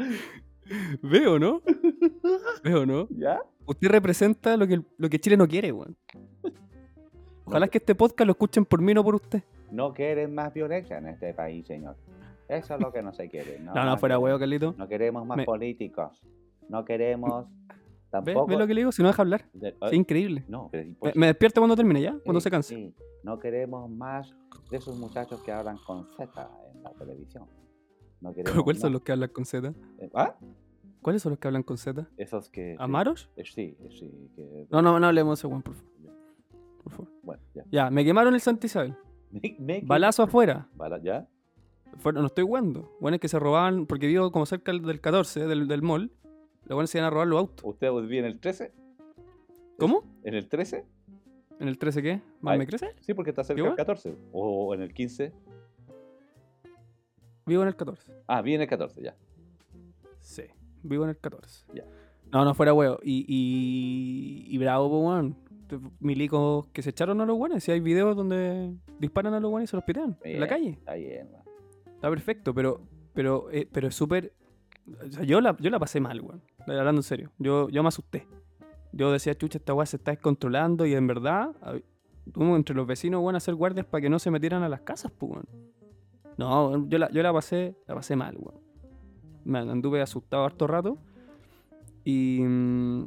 ¿Veo, 1.02 1.38
no? 1.38 1.62
¿Veo, 2.62 2.86
no? 2.86 3.08
¿Ya? 3.10 3.40
Usted 3.66 3.88
representa 3.88 4.56
lo 4.56 4.66
que, 4.66 4.80
lo 4.98 5.08
que 5.08 5.18
Chile 5.18 5.36
no 5.36 5.46
quiere, 5.48 5.72
weón. 5.72 5.96
Ojalá 7.44 7.68
que 7.68 7.78
este 7.78 7.94
podcast 7.94 8.26
lo 8.26 8.32
escuchen 8.32 8.64
por 8.64 8.80
mí, 8.80 8.94
no 8.94 9.02
por 9.02 9.16
usted. 9.16 9.42
No 9.70 9.92
quieren 9.92 10.34
más 10.34 10.52
violencia 10.52 10.98
en 10.98 11.08
este 11.08 11.34
país, 11.34 11.66
señor. 11.66 11.96
Eso 12.48 12.74
es 12.74 12.80
lo 12.80 12.92
que 12.92 13.02
no 13.02 13.12
se 13.12 13.28
quiere. 13.28 13.58
No, 13.64 13.74
No, 13.74 13.84
no, 13.84 13.98
fuera 13.98 14.18
huevo, 14.18 14.38
Carlito. 14.38 14.74
No 14.76 14.88
queremos 14.88 15.26
más 15.26 15.36
Me- 15.36 15.44
políticos. 15.44 16.20
No 16.68 16.84
queremos 16.84 17.46
tampoco. 18.10 18.46
¿Ve 18.46 18.56
lo 18.56 18.66
que 18.66 18.74
le 18.74 18.80
digo? 18.82 18.92
Si 18.92 19.02
no 19.02 19.08
deja 19.08 19.22
hablar. 19.22 19.48
de- 19.52 19.68
Es 19.70 19.74
ay, 19.80 19.96
increíble. 19.96 20.44
no, 20.48 20.68
pero 20.70 20.88
Me, 21.02 21.12
me 21.14 21.26
despierta 21.26 21.60
cuando 21.60 21.76
termine, 21.76 22.00
¿ya? 22.00 22.16
Cuando 22.24 22.40
sí, 22.40 22.44
se 22.44 22.50
canse. 22.50 22.74
sí. 22.74 22.94
No 23.22 23.38
queremos 23.38 23.90
más 23.90 24.32
de 24.70 24.76
esos 24.78 24.96
muchachos 24.98 25.42
que 25.42 25.52
hablan 25.52 25.76
con 25.86 26.06
Z 26.16 26.48
en 26.74 26.82
la 26.82 26.90
televisión. 26.92 27.44
No 28.20 28.34
queremos 28.34 28.62
¿Cuáles 28.62 28.80
son 28.82 28.92
los 28.92 29.02
que 29.02 29.12
hablan 29.12 29.30
con 29.30 29.44
Z? 29.44 29.72
eh, 29.98 30.10
¿Ah? 30.14 30.36
¿Cuáles 31.02 31.22
son 31.22 31.30
los 31.30 31.38
que 31.38 31.48
hablan 31.48 31.62
con 31.62 31.78
Z? 31.78 32.06
Esos 32.16 32.50
que. 32.50 32.76
¿Amaros? 32.78 33.30
eh, 33.36 33.44
Sí, 33.44 33.76
sí. 33.90 34.10
Que, 34.36 34.66
No, 34.70 34.82
no, 34.82 35.00
no 35.00 35.06
hablemos 35.06 35.38
de 35.38 35.40
ese 35.40 35.46
weón, 35.46 35.62
por 35.62 35.74
favor. 35.74 35.90
Por 36.82 36.92
favor. 36.92 37.08
Bueno, 37.22 37.42
ya. 37.54 37.64
Ya, 37.70 37.90
me 37.90 38.04
quemaron 38.04 38.34
el 38.34 38.40
Santa 38.40 38.66
Isabel. 38.66 38.94
Me- 39.30 39.56
me- 39.58 39.80
Balazo 39.84 40.22
afuera. 40.24 40.68
Bala- 40.74 41.00
¿Ya? 41.02 41.26
Fuera- 41.98 42.20
no 42.20 42.26
estoy 42.26 42.44
jugando. 42.44 42.96
Bueno, 43.00 43.14
es 43.16 43.20
que 43.20 43.28
se 43.28 43.38
robaban, 43.38 43.86
porque 43.86 44.06
vivo 44.06 44.30
como 44.32 44.44
cerca 44.46 44.72
del 44.72 44.82
del 44.82 45.00
14, 45.00 45.46
del, 45.46 45.66
del 45.68 45.82
mall. 45.82 46.10
Los 46.64 46.76
buenos 46.76 46.90
se 46.90 46.98
iban 46.98 47.06
a 47.06 47.10
robar 47.10 47.26
los 47.28 47.38
autos. 47.40 47.64
¿Usted 47.64 47.90
vive 47.92 48.18
en 48.18 48.24
el 48.26 48.38
13? 48.38 48.72
¿Cómo? 49.78 50.04
¿En 50.24 50.34
el 50.34 50.48
13? 50.48 50.84
¿En 51.58 51.68
el 51.68 51.78
13 51.78 52.02
qué? 52.02 52.20
¿Más 52.40 52.52
Ay. 52.52 52.58
me 52.58 52.66
crece? 52.66 52.90
Sí, 53.00 53.12
porque 53.14 53.30
está 53.30 53.42
cerca 53.44 53.56
¿Qué 53.56 53.62
del 53.62 53.72
va? 53.72 53.76
14. 53.76 54.14
O 54.32 54.74
en 54.74 54.82
el 54.82 54.92
15. 54.94 55.32
Vivo 57.50 57.62
en 57.62 57.68
el 57.68 57.74
14. 57.74 58.12
Ah, 58.28 58.42
viene 58.42 58.62
el 58.62 58.70
14, 58.70 59.02
ya. 59.02 59.16
Sí. 60.20 60.44
Vivo 60.84 61.02
en 61.02 61.10
el 61.10 61.18
14. 61.18 61.64
Ya. 61.74 61.84
No, 62.30 62.44
no 62.44 62.54
fuera 62.54 62.72
huevo. 62.72 63.00
Y, 63.02 63.24
y, 63.26 64.54
y 64.54 64.58
bravo, 64.58 64.86
weón. 64.86 65.36
Milicos 65.98 66.68
que 66.68 66.80
se 66.80 66.90
echaron 66.90 67.20
a 67.20 67.26
los 67.26 67.36
buenos. 67.36 67.64
Si 67.64 67.72
hay 67.72 67.80
videos 67.80 68.14
donde 68.14 68.72
disparan 69.00 69.34
a 69.34 69.40
los 69.40 69.50
buenos 69.50 69.68
y 69.68 69.70
se 69.70 69.76
los 69.76 69.84
pitean 69.84 70.16
en 70.22 70.38
la 70.38 70.46
calle. 70.46 70.70
Está 70.70 70.94
bien, 70.94 71.26
weón. 71.32 71.42
Está 71.92 72.08
perfecto, 72.08 72.54
pero 72.54 72.82
pero 73.14 73.50
eh, 73.50 73.68
pero 73.70 73.88
es 73.88 73.96
súper... 73.96 74.32
o 75.04 75.10
sea, 75.10 75.24
yo, 75.24 75.40
la, 75.40 75.56
yo 75.58 75.70
la 75.70 75.80
pasé 75.80 75.98
mal, 75.98 76.20
weón. 76.20 76.40
Hablando 76.68 77.00
en 77.00 77.02
serio. 77.02 77.32
Yo, 77.38 77.68
yo 77.68 77.82
me 77.82 77.88
asusté. 77.88 78.28
Yo 78.92 79.10
decía, 79.10 79.34
chucha, 79.34 79.58
esta 79.58 79.74
weá 79.74 79.86
se 79.86 79.96
está 79.96 80.12
descontrolando 80.12 80.86
y 80.86 80.94
en 80.94 81.08
verdad 81.08 81.50
tuvimos 82.32 82.58
entre 82.58 82.76
los 82.76 82.86
vecinos, 82.86 83.20
weón, 83.22 83.34
a 83.34 83.38
hacer 83.38 83.56
guardias 83.56 83.86
para 83.86 84.02
que 84.02 84.08
no 84.08 84.20
se 84.20 84.30
metieran 84.30 84.62
a 84.62 84.68
las 84.68 84.82
casas, 84.82 85.10
pues, 85.10 85.32
weón. 85.32 85.79
No, 86.40 86.88
yo 86.88 86.98
la, 86.98 87.10
yo 87.10 87.22
la 87.22 87.32
pasé, 87.32 87.74
la 87.86 87.94
pasé 87.94 88.16
mal, 88.16 88.36
weón. 88.38 88.60
Me 89.44 89.58
anduve 89.58 90.00
asustado 90.00 90.44
harto 90.44 90.66
rato. 90.66 90.96
Y... 92.04 92.40
mm, 92.40 93.02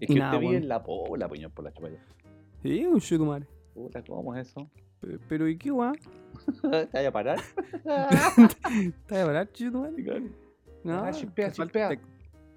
Es 0.00 0.10
Y 0.10 0.14
que 0.14 0.18
nada, 0.18 0.32
usted 0.34 0.46
vive 0.46 0.56
en 0.58 0.68
la 0.68 0.82
pola, 0.82 1.28
peñón, 1.28 1.50
por 1.52 1.64
la 1.64 1.72
chupalla. 1.72 1.98
Sí, 2.62 2.84
un 2.86 2.98
shit, 2.98 3.20
madre. 3.20 3.46
Puta, 3.74 4.02
¿cómo 4.02 4.34
es 4.34 4.48
eso? 4.48 4.70
Pe- 5.00 5.18
Pero 5.28 5.46
¿y 5.48 5.56
qué, 5.58 5.70
weón? 5.70 5.96
¿Te 6.62 6.88
vaya 6.92 7.08
a 7.08 7.12
parar? 7.12 7.38
¿Estás 7.84 9.18
de 9.18 9.24
parar, 9.24 9.48
shit, 9.52 9.72
madre? 9.72 10.22
No, 10.82 11.04
Ah, 11.04 11.10
chispea, 11.10 11.48
te, 11.50 11.54
falta, 11.56 11.88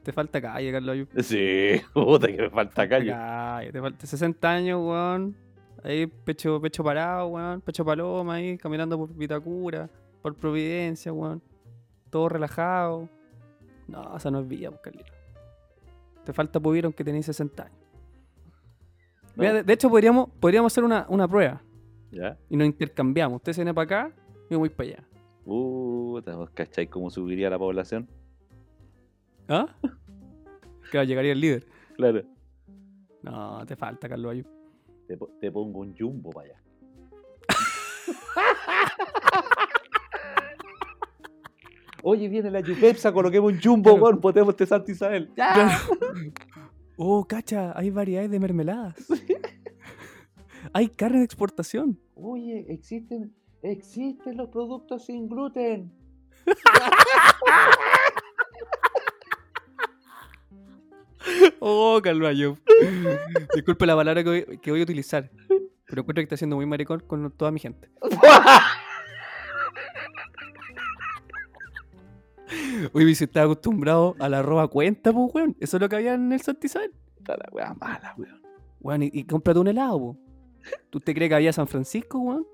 te, 0.03 0.13
te 0.13 0.41
calle, 0.41 0.71
Carlos. 0.71 1.07
Sí, 1.23 1.71
puta, 1.93 2.27
que 2.27 2.41
me 2.43 2.49
falta 2.49 2.87
calle. 2.87 3.11
Calle, 3.11 3.71
Te 3.71 3.81
falta 3.81 4.05
60 4.07 4.49
años, 4.49 4.79
weón. 4.81 5.35
Ahí 5.83 6.07
pecho, 6.07 6.59
pecho 6.61 6.83
parado, 6.83 7.27
weón. 7.27 7.61
Pecho 7.61 7.85
paloma 7.85 8.35
ahí, 8.35 8.57
caminando 8.57 8.97
por 8.97 9.13
Vitacura, 9.13 9.89
por 10.21 10.35
Providencia, 10.35 11.13
weón. 11.13 11.41
Todo 12.09 12.29
relajado. 12.29 13.09
No, 13.87 14.15
esa 14.15 14.29
no 14.31 14.39
es 14.39 14.47
vida, 14.47 14.69
pues, 14.69 14.81
Carlito. 14.81 15.11
Te 16.25 16.33
falta 16.33 16.59
pubir 16.59 16.85
aunque 16.85 17.03
tenéis 17.03 17.25
60 17.25 17.63
años. 17.63 17.77
No, 19.35 19.43
Mira, 19.43 19.53
de, 19.53 19.63
de 19.63 19.73
hecho, 19.73 19.89
podríamos, 19.89 20.29
podríamos 20.39 20.71
hacer 20.71 20.83
una, 20.83 21.05
una 21.09 21.27
prueba 21.27 21.61
¿Ya? 22.11 22.37
y 22.49 22.57
nos 22.57 22.67
intercambiamos. 22.67 23.37
Usted 23.37 23.53
se 23.53 23.61
viene 23.61 23.73
para 23.73 23.85
acá 23.85 24.15
y 24.49 24.53
yo 24.53 24.59
voy 24.59 24.69
para 24.69 24.89
allá. 24.89 25.03
¿vos 25.45 26.49
cachai 26.53 26.87
cómo 26.87 27.09
subiría 27.09 27.49
la 27.49 27.57
población? 27.57 28.07
¿Ah? 29.47 29.67
Claro, 30.91 31.05
llegaría 31.05 31.33
el 31.33 31.39
líder. 31.39 31.67
Claro. 31.95 32.23
No, 33.21 33.63
te 33.63 33.75
falta, 33.75 34.09
Carlos 34.09 34.31
Ayub. 34.31 34.58
Te, 35.09 35.17
po- 35.17 35.31
te 35.41 35.51
pongo 35.51 35.79
un 35.79 35.95
jumbo 35.97 36.29
para 36.29 36.51
allá. 36.53 36.61
Oye, 42.01 42.29
viene 42.29 42.49
la 42.49 42.61
Yupepsa, 42.61 43.11
coloquemos 43.11 43.51
un 43.53 43.59
jumbo, 43.61 43.89
Claro. 43.91 44.03
weón, 44.05 44.21
potemos 44.21 44.55
de 44.55 44.65
Santa 44.65 44.91
Isabel. 44.91 45.31
¡Ya! 45.35 45.53
Claro. 45.53 45.79
Oh, 47.01 47.25
cacha, 47.25 47.71
hay 47.79 47.91
variedades 47.91 48.29
de 48.29 48.41
mermeladas. 48.41 48.93
Hay 50.73 50.89
carne 50.89 51.19
de 51.19 51.23
exportación. 51.23 51.97
Oye, 52.13 52.65
existen, 52.67 53.33
existen 53.63 54.35
los 54.35 54.49
productos 54.49 55.05
sin 55.05 55.29
gluten. 55.29 55.93
Oh, 61.59 61.99
Calvayo. 62.01 62.57
Disculpe 63.53 63.85
la 63.85 63.95
palabra 63.95 64.23
que 64.23 64.29
voy, 64.29 64.57
que 64.59 64.71
voy 64.71 64.79
a 64.79 64.83
utilizar. 64.83 65.29
Pero 65.85 66.01
encuentro 66.01 66.21
que 66.21 66.25
está 66.25 66.37
siendo 66.37 66.55
muy 66.55 66.65
maricón 66.65 67.01
con 67.01 67.29
toda 67.31 67.51
mi 67.51 67.59
gente. 67.59 67.89
Uy, 72.93 73.13
si 73.15 73.25
estaba 73.25 73.45
acostumbrado 73.45 74.15
a 74.19 74.29
la 74.29 74.39
arroba 74.39 74.67
cuenta, 74.67 75.11
pues, 75.11 75.33
weón. 75.33 75.55
Eso 75.59 75.77
es 75.77 75.81
lo 75.81 75.89
que 75.89 75.97
había 75.97 76.13
en 76.13 76.31
el 76.31 76.41
Santizal. 76.41 76.91
Está 77.17 77.37
la 77.37 77.49
wea 77.51 77.73
mala, 77.73 78.13
weón. 78.17 78.41
Weón, 78.79 79.03
y, 79.03 79.11
y 79.13 79.23
cómprate 79.25 79.59
un 79.59 79.67
helado, 79.67 79.99
po. 79.99 80.17
¿Tú 80.89 80.99
te 80.99 81.13
crees 81.13 81.29
que 81.29 81.35
había 81.35 81.53
San 81.53 81.67
Francisco, 81.67 82.19
weón? 82.19 82.45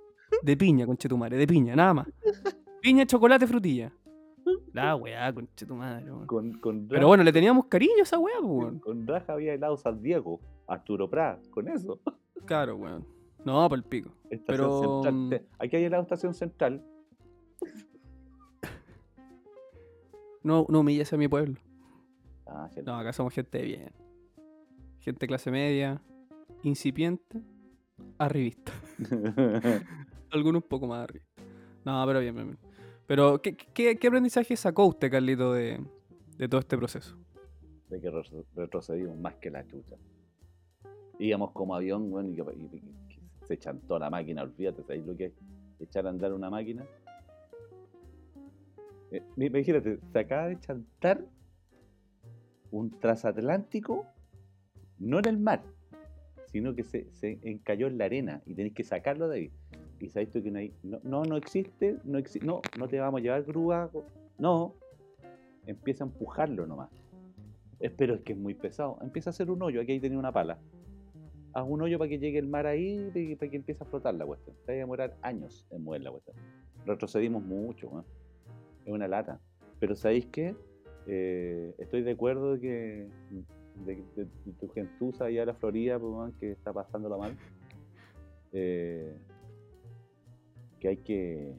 De 0.42 0.58
piña, 0.58 0.86
conchetumare, 0.86 1.38
de 1.38 1.48
piña, 1.48 1.76
nada 1.76 1.94
más. 1.94 2.08
Piña, 2.82 3.06
chocolate, 3.06 3.48
frutilla. 3.48 3.92
La 4.74 4.96
weá, 4.96 5.34
conchetumare, 5.34 6.06
weón. 6.12 6.28
Con, 6.28 6.54
con, 6.60 6.88
Pero 6.88 7.08
bueno, 7.08 7.24
le 7.24 7.32
teníamos 7.34 7.66
cariño 7.66 7.94
a 8.00 8.04
esa 8.04 8.20
weá, 8.20 8.40
po, 8.40 8.48
weón. 8.48 8.80
con 8.80 9.08
raja 9.08 9.34
había 9.34 9.54
helado 9.54 9.78
San 9.78 10.02
Diego, 10.02 10.40
Arturo 10.68 11.10
Prat, 11.10 11.48
con 11.50 11.68
eso. 11.68 12.00
Claro, 12.46 12.76
weón. 12.76 13.06
No, 13.44 13.68
por 13.70 13.78
el 13.78 13.84
pico. 13.84 14.12
Estación 14.30 14.46
Pero, 14.68 15.04
Central. 15.04 15.42
mm, 15.42 15.64
Aquí 15.64 15.76
hay 15.76 15.84
helado 15.86 16.04
Estación 16.04 16.34
Central. 16.34 16.84
No, 20.44 20.66
no 20.70 20.80
humilles 20.82 21.12
a 21.12 21.18
mi 21.18 21.28
pueblo. 21.28 21.56
Ah, 22.46 22.68
gente. 22.74 22.84
No, 22.90 22.98
acá 22.98 23.14
somos 23.14 23.34
gente 23.34 23.58
de 23.58 23.64
bien. 23.64 23.92
Gente 25.00 25.28
clase 25.28 25.50
media, 25.52 26.02
incipiente, 26.64 27.42
arribista. 28.18 28.72
Algunos 30.32 30.64
un 30.64 30.70
poco 30.70 30.88
más 30.88 31.04
arriba. 31.04 31.26
No, 31.84 32.04
pero 32.08 32.20
bien, 32.20 32.36
bien, 32.36 32.48
bien. 32.48 32.75
Pero, 33.08 33.42
¿qué, 33.42 33.56
qué, 33.56 33.98
qué 33.98 34.08
aprendizaje 34.08 34.56
sacó 34.56 34.86
usted, 34.86 35.12
Carlito, 35.12 35.54
de, 35.54 35.80
de 36.38 36.48
todo 36.48 36.60
este 36.60 36.78
proceso? 36.78 37.18
de 37.90 38.02
que 38.02 38.10
retro- 38.10 38.46
retrocedimos 38.56 39.16
más 39.20 39.36
que 39.36 39.52
la 39.52 39.66
chucha. 39.68 39.96
Íbamos 41.20 41.52
como 41.52 41.76
avión, 41.76 42.12
weón, 42.12 42.34
y, 42.34 42.40
y- 42.42 42.82
se 43.48 43.58
chantó 43.60 44.00
la 44.00 44.10
máquina, 44.10 44.42
olvídate, 44.42 44.82
¿sabéis 44.82 45.06
lo 45.06 45.16
que 45.16 45.26
es 45.26 45.34
echar 45.80 46.08
a 46.08 46.10
andar 46.10 46.34
una 46.34 46.50
máquina? 46.50 46.84
Eh, 49.12 49.22
imagínate, 49.38 50.00
se 50.12 50.20
acaba 50.20 50.48
de 50.48 50.60
chantar 50.60 51.24
un 52.72 52.90
transatlántico, 53.00 54.08
no 54.98 55.20
en 55.20 55.26
el 55.28 55.38
mar, 55.38 55.62
sino 56.52 56.74
que 56.74 56.84
se, 56.84 57.08
se 57.14 57.38
encalló 57.44 57.86
en 57.86 58.00
la 58.00 58.06
arena 58.06 58.42
y 58.48 58.56
tenéis 58.56 58.74
que 58.74 58.84
sacarlo 58.84 59.28
de 59.30 59.38
ahí. 59.38 59.52
Y 60.06 60.10
sabéis 60.10 60.30
tú 60.30 60.44
que 60.44 60.52
no 60.52 60.60
hay, 60.60 60.72
no, 60.84 61.00
no, 61.04 61.24
no 61.24 61.36
existe, 61.36 61.98
no 62.04 62.20
no, 62.44 62.62
no 62.78 62.88
te 62.88 63.00
vamos 63.00 63.20
a 63.20 63.24
llevar 63.24 63.44
grúa, 63.44 63.90
no, 64.38 64.76
empieza 65.66 66.04
a 66.04 66.08
empujarlo 66.08 66.68
nomás. 66.68 66.90
Pero 67.98 68.16
es 68.16 68.22
que 68.22 68.34
es 68.34 68.40
muy 68.40 68.54
pesado. 68.54 68.98
Empieza 69.02 69.30
a 69.30 69.32
hacer 69.32 69.50
un 69.50 69.62
hoyo. 69.62 69.82
Aquí 69.82 69.94
ahí 69.94 70.00
tenía 70.00 70.18
una 70.18 70.32
pala. 70.32 70.60
Haz 71.54 71.66
un 71.68 71.82
hoyo 71.82 71.98
para 71.98 72.10
que 72.10 72.20
llegue 72.20 72.40
el 72.40 72.48
mar 72.48 72.68
ahí 72.68 73.12
y 73.14 73.36
para 73.36 73.50
que 73.50 73.58
empiece 73.58 73.84
a 73.84 73.88
flotar 73.88 74.14
la 74.16 74.26
cuestión. 74.26 74.56
Te 74.66 74.74
va 74.74 74.76
a 74.76 74.80
demorar 74.80 75.18
años 75.22 75.68
en 75.72 75.84
mover 75.84 76.02
la 76.02 76.12
cuestión. 76.12 76.36
Retrocedimos 76.86 77.44
mucho, 77.44 77.90
weón. 77.90 78.06
Es 78.86 78.94
una 78.94 79.08
lata. 79.08 79.40
Pero 79.80 79.96
¿sabéis 79.96 80.28
qué? 80.28 80.56
Eh, 81.08 81.74
estoy 81.80 82.04
de 82.04 82.12
acuerdo 82.12 82.54
de 82.54 82.60
que 82.60 83.08
tu 84.60 84.70
gentuza 84.70 85.26
allá 85.26 85.42
de 85.42 85.46
la 85.48 85.54
Florida, 85.56 86.00
pues, 86.00 86.34
que 86.40 86.52
está 86.52 86.74
pasándola 86.74 87.18
mal. 87.18 87.38
Eh, 88.54 89.14
que 90.86 90.90
hay 90.90 90.98
que. 90.98 91.56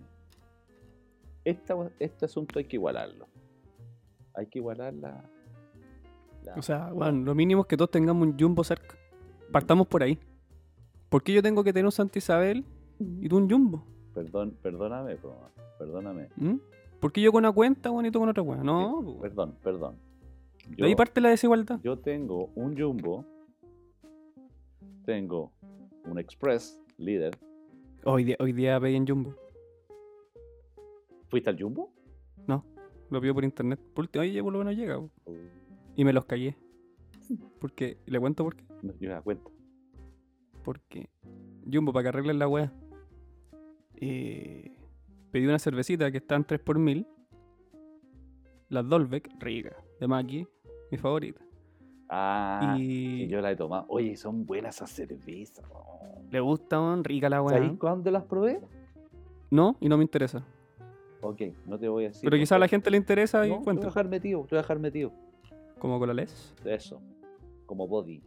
Esta, 1.45 1.75
este 1.99 2.25
asunto 2.25 2.59
hay 2.59 2.65
que 2.65 2.77
igualarlo. 2.77 3.27
Hay 4.35 4.47
que 4.47 4.59
igualar 4.59 4.95
la. 4.95 5.25
la- 6.45 6.55
O 6.55 6.63
sea, 6.63 6.93
bueno, 6.93 7.25
lo 7.25 7.35
mínimo 7.35 7.63
es 7.63 7.67
que 7.67 7.77
todos 7.77 7.91
tengamos 7.91 8.27
un 8.29 8.39
jumbo 8.39 8.63
cerca. 8.65 8.97
Partamos 9.53 9.87
por 9.89 10.03
ahí. 10.03 10.19
¿Por 11.09 11.23
qué 11.23 11.33
yo 11.33 11.43
tengo 11.43 11.63
que 11.65 11.73
tener 11.73 11.87
un 11.87 11.93
Santa 11.93 12.19
Isabel 12.19 12.65
y 13.21 13.29
tú 13.29 13.37
un 13.39 13.49
jumbo? 13.51 13.85
Perdón, 14.15 14.57
perdóname, 14.63 15.17
po, 15.17 15.35
perdóname. 15.79 16.29
¿Mm? 16.37 16.57
¿Por 17.01 17.13
qué 17.13 17.21
yo 17.21 17.31
con 17.33 17.45
una 17.45 17.53
cuenta, 17.53 17.91
weón, 17.91 18.07
y 18.07 18.11
tú 18.11 18.19
con 18.21 18.29
otra 18.29 18.43
weá? 18.43 18.63
No, 18.63 19.03
Sí, 19.05 19.19
perdón, 19.21 19.55
perdón. 19.63 19.97
de 20.69 20.87
ahí 20.87 20.95
parte 20.97 21.21
la 21.21 21.29
desigualdad. 21.31 21.79
Yo 21.83 21.99
tengo 21.99 22.47
un 22.55 22.77
Jumbo, 22.77 23.25
tengo 25.05 25.53
un 26.05 26.19
Express 26.19 26.81
líder. 26.99 27.37
Hoy 28.09 28.23
día, 28.23 28.37
hoy 28.39 28.53
día 28.53 28.79
pedí 28.79 28.95
en 28.95 29.05
jumbo. 29.05 29.35
¿Fuiste 31.29 31.51
al 31.51 31.61
Jumbo? 31.61 31.93
No, 32.47 32.65
lo 33.11 33.21
pido 33.21 33.35
por 33.35 33.43
internet. 33.43 33.81
Por 33.95 34.05
último, 34.05 34.23
oye, 34.23 34.41
por 34.41 34.53
lo 34.53 34.61
menos 34.61 34.77
llega. 34.77 34.97
Oh, 34.97 35.11
Y 35.97 36.05
me 36.05 36.13
los 36.13 36.25
callé. 36.25 36.57
Porque, 37.59 37.99
¿le 38.07 38.21
cuento 38.21 38.45
por 38.45 38.55
qué? 38.55 38.65
No, 38.83 38.93
yo 38.93 39.09
me 39.09 39.15
da 39.15 39.23
cuenta. 39.23 39.51
Porque 40.63 41.11
Jumbo, 41.69 41.93
para 41.93 42.05
que 42.05 42.09
arreglen 42.11 42.39
la 42.39 42.47
weá, 42.47 42.73
eh, 43.97 44.79
pedí 45.33 45.47
una 45.47 45.59
cervecita 45.59 46.09
que 46.13 46.19
está 46.19 46.37
en 46.37 46.45
3 46.45 46.61
por 46.61 46.79
1000 46.79 47.09
Las 48.69 48.89
Dolbeck, 48.89 49.31
rica, 49.41 49.77
de 49.99 50.07
Maki, 50.07 50.47
mi 50.93 50.99
favorita. 50.99 51.46
Ah, 52.09 52.77
y 52.79 53.27
yo 53.29 53.41
la 53.41 53.51
he 53.51 53.57
tomado. 53.57 53.85
Oye, 53.89 54.17
son 54.17 54.47
buenas 54.47 54.77
esas 54.77 54.91
cervezas. 54.91 55.65
oh. 55.73 56.23
le 56.31 56.41
gusta, 56.41 56.81
weón, 56.81 57.03
rica 57.05 57.29
la 57.29 57.43
weá. 57.43 57.57
¿Sabéis 57.59 57.79
cuándo 57.79 58.11
las 58.11 58.25
probé? 58.25 58.61
No, 59.51 59.77
y 59.81 59.89
no 59.89 59.97
me 59.97 60.05
interesa. 60.05 60.45
Ok, 61.21 61.43
no 61.67 61.79
te 61.79 61.89
voy 61.89 62.05
a 62.05 62.09
decir. 62.09 62.29
Pero 62.29 62.37
quizá 62.41 62.57
a 62.57 62.59
la 62.59 62.69
gente 62.69 62.91
le 62.91 62.97
interesa 62.97 63.45
y 63.47 63.51
No, 63.51 63.55
te 63.55 63.59
voy 63.59 63.63
a 63.63 63.65
cuenta. 63.65 63.87
dejar 63.87 64.09
metido, 64.09 64.41
te 64.43 64.55
voy 64.55 64.59
a 64.59 64.63
dejar 64.63 64.79
metido. 64.79 65.13
Como 65.79 65.99
con 65.99 66.09
la 66.09 66.15
les. 66.15 66.55
Eso, 66.65 67.01
como 67.67 67.87
body. 67.89 68.23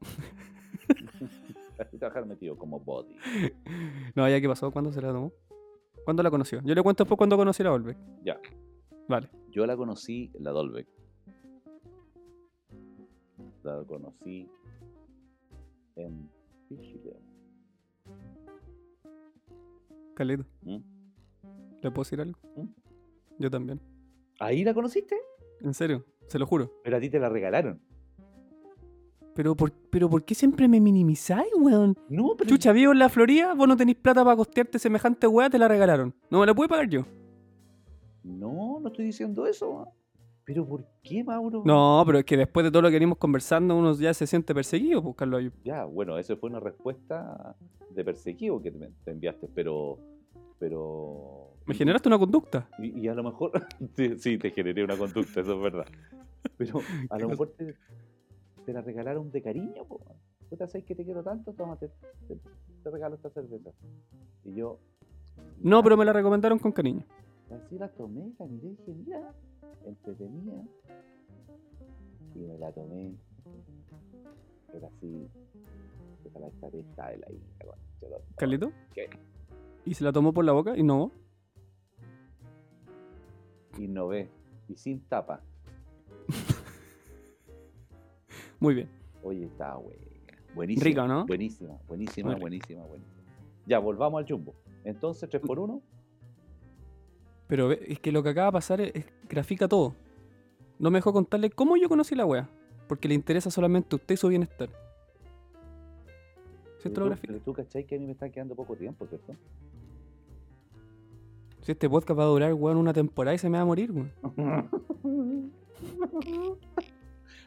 te 0.86 1.84
voy 1.92 2.00
a 2.00 2.04
dejar 2.06 2.26
metido 2.26 2.56
como 2.56 2.80
body. 2.80 3.14
No, 4.14 4.28
ya 4.28 4.40
qué 4.40 4.48
pasó, 4.48 4.70
¿cuándo 4.70 4.92
se 4.92 5.00
la 5.02 5.12
tomó? 5.12 5.32
¿Cuándo 6.04 6.22
la 6.22 6.30
conoció? 6.30 6.60
Yo 6.64 6.74
le 6.74 6.82
cuento 6.82 7.04
después 7.04 7.16
cuando 7.18 7.36
conocí 7.36 7.62
la 7.62 7.70
Dolbeck. 7.70 7.96
Ya, 8.22 8.38
Vale. 9.08 9.28
yo 9.50 9.66
la 9.66 9.76
conocí, 9.76 10.30
la 10.38 10.50
Dolbeck. 10.50 10.86
La 13.64 13.82
conocí 13.84 14.46
en 15.96 16.28
Pichileo. 16.68 17.16
Carlito, 20.14 20.44
¿Mm? 20.62 20.76
¿le 21.80 21.90
puedo 21.90 22.04
decir 22.04 22.20
algo? 22.20 22.38
¿Mm? 22.56 22.68
Yo 23.38 23.50
también. 23.50 23.80
¿Ahí 24.38 24.64
la 24.64 24.74
conociste? 24.74 25.16
En 25.62 25.72
serio, 25.72 26.04
se 26.26 26.38
lo 26.38 26.46
juro. 26.46 26.72
Pero 26.84 26.98
a 26.98 27.00
ti 27.00 27.08
te 27.08 27.18
la 27.18 27.30
regalaron. 27.30 27.80
Pero 29.34 29.56
¿por, 29.56 29.72
pero 29.72 30.10
¿por 30.10 30.24
qué 30.26 30.34
siempre 30.34 30.68
me 30.68 30.78
minimizáis, 30.78 31.48
weón? 31.58 31.96
No, 32.10 32.36
pero. 32.36 32.50
Chucha, 32.50 32.70
vivo 32.72 32.92
en 32.92 32.98
la 32.98 33.08
Florida, 33.08 33.54
vos 33.54 33.66
no 33.66 33.78
tenéis 33.78 33.96
plata 33.96 34.22
para 34.22 34.36
costearte 34.36 34.78
semejante 34.78 35.26
weá, 35.26 35.48
te 35.48 35.58
la 35.58 35.68
regalaron. 35.68 36.14
No 36.30 36.40
me 36.40 36.46
la 36.46 36.54
pude 36.54 36.68
pagar 36.68 36.88
yo. 36.90 37.06
No, 38.22 38.78
no 38.78 38.88
estoy 38.88 39.06
diciendo 39.06 39.46
eso. 39.46 39.88
Pero 40.44 40.66
¿por 40.66 40.84
qué, 41.02 41.24
Mauro? 41.24 41.62
No, 41.64 42.02
pero 42.06 42.18
es 42.18 42.24
que 42.24 42.36
después 42.36 42.64
de 42.64 42.70
todo 42.70 42.82
lo 42.82 42.88
que 42.88 42.96
venimos 42.96 43.18
conversando, 43.18 43.76
uno 43.76 43.94
ya 43.94 44.12
se 44.12 44.26
siente 44.26 44.54
perseguido, 44.54 45.02
pues, 45.02 45.16
Carlos. 45.16 45.40
Ayub. 45.40 45.52
Ya, 45.64 45.84
bueno, 45.84 46.18
esa 46.18 46.36
fue 46.36 46.50
una 46.50 46.60
respuesta 46.60 47.56
de 47.90 48.04
perseguido 48.04 48.60
que 48.60 48.70
te, 48.70 48.90
te 49.04 49.10
enviaste, 49.10 49.48
pero. 49.54 49.98
Pero. 50.58 51.54
Me 51.66 51.74
generaste 51.74 52.08
una 52.08 52.18
conducta. 52.18 52.68
Y, 52.78 53.00
y 53.00 53.08
a 53.08 53.14
lo 53.14 53.24
mejor. 53.24 53.52
sí, 53.96 54.18
sí, 54.18 54.38
te 54.38 54.50
generé 54.50 54.84
una 54.84 54.96
conducta, 54.98 55.40
eso 55.40 55.54
es 55.54 55.62
verdad. 55.62 55.86
Pero 56.58 56.80
a 57.08 57.18
lo 57.18 57.28
mejor 57.30 57.54
te, 57.56 57.74
te 58.66 58.72
la 58.72 58.82
regalaron 58.82 59.30
de 59.30 59.40
cariño, 59.40 59.84
po. 59.86 60.00
Tú 60.50 60.56
te 60.56 60.66
sabes 60.66 60.84
que 60.84 60.94
te 60.94 61.04
quiero 61.04 61.22
tanto, 61.22 61.54
tómate, 61.54 61.90
te, 62.28 62.36
te 62.82 62.90
regalo 62.90 63.16
esta 63.16 63.30
cerveza. 63.30 63.70
Y 64.44 64.54
yo. 64.54 64.78
No, 65.62 65.82
pero 65.82 65.96
me 65.96 66.04
la 66.04 66.12
recomendaron 66.12 66.58
con 66.58 66.70
cariño. 66.72 67.04
Así 67.50 67.78
la 67.78 67.88
tomé, 67.88 68.32
la 68.38 68.46
miré 68.46 68.68
y 68.68 68.70
dije, 68.70 68.94
mira, 68.94 69.32
entretenida. 69.86 70.62
Y 72.34 72.38
me 72.40 72.58
la 72.58 72.72
tomé. 72.72 73.14
Era 74.72 74.88
así. 74.88 75.28
Esa 76.24 76.38
la 76.40 76.50
de 77.10 77.18
la 77.18 77.26
concha, 77.28 78.08
lo- 78.08 78.22
Carlito. 78.36 78.72
¿Qué? 78.92 79.08
Y 79.84 79.94
se 79.94 80.04
la 80.04 80.12
tomó 80.12 80.32
por 80.32 80.44
la 80.44 80.52
boca 80.52 80.76
no. 80.82 81.10
Innové. 83.78 84.30
Y 84.68 84.76
sin 84.76 85.00
tapa. 85.00 85.40
Muy 88.60 88.74
bien. 88.74 88.88
Oye, 89.22 89.44
está 89.44 89.76
buena. 89.76 90.00
Buenísima. 90.54 90.84
Rica, 90.84 91.06
¿no? 91.06 91.26
Buenísima, 91.26 91.76
buenísima, 91.88 92.36
buenísima, 92.36 92.84
buenísima. 92.84 93.22
Ya, 93.66 93.78
volvamos 93.80 94.18
al 94.20 94.28
jumbo. 94.28 94.54
Entonces, 94.84 95.28
3 95.28 95.42
por 95.42 95.58
1 95.58 95.82
Pero 97.46 97.72
es 97.72 97.98
que 98.00 98.12
lo 98.12 98.22
que 98.22 98.30
acaba 98.30 98.46
de 98.46 98.52
pasar 98.52 98.80
es, 98.80 98.92
es- 98.94 99.06
grafica 99.28 99.68
todo. 99.68 99.94
No 100.78 100.90
me 100.90 100.98
dejó 100.98 101.12
contarle 101.12 101.50
cómo 101.50 101.76
yo 101.76 101.88
conocí 101.88 102.14
la 102.14 102.26
wea. 102.26 102.48
Porque 102.88 103.08
le 103.08 103.14
interesa 103.14 103.50
solamente 103.50 103.94
a 103.94 103.96
usted 103.96 104.14
y 104.14 104.16
su 104.18 104.28
bienestar. 104.28 104.68
Pero 106.82 106.90
lo 106.96 107.00
tú, 107.02 107.04
grafica. 107.06 107.26
pero 107.32 107.40
tú 107.44 107.52
cachai 107.54 107.84
que 107.86 107.96
a 107.96 107.98
mí 107.98 108.04
me 108.06 108.12
está 108.12 108.28
quedando 108.30 108.54
poco 108.54 108.76
tiempo, 108.76 109.06
¿cierto? 109.06 109.34
Si 111.62 111.72
este 111.72 111.88
podcast 111.88 112.18
va 112.18 112.24
a 112.24 112.26
durar, 112.26 112.52
weón, 112.52 112.76
una 112.76 112.92
temporada 112.92 113.34
y 113.34 113.38
se 113.38 113.48
me 113.48 113.56
va 113.56 113.62
a 113.62 113.66
morir, 113.66 113.90
weón. 113.90 114.12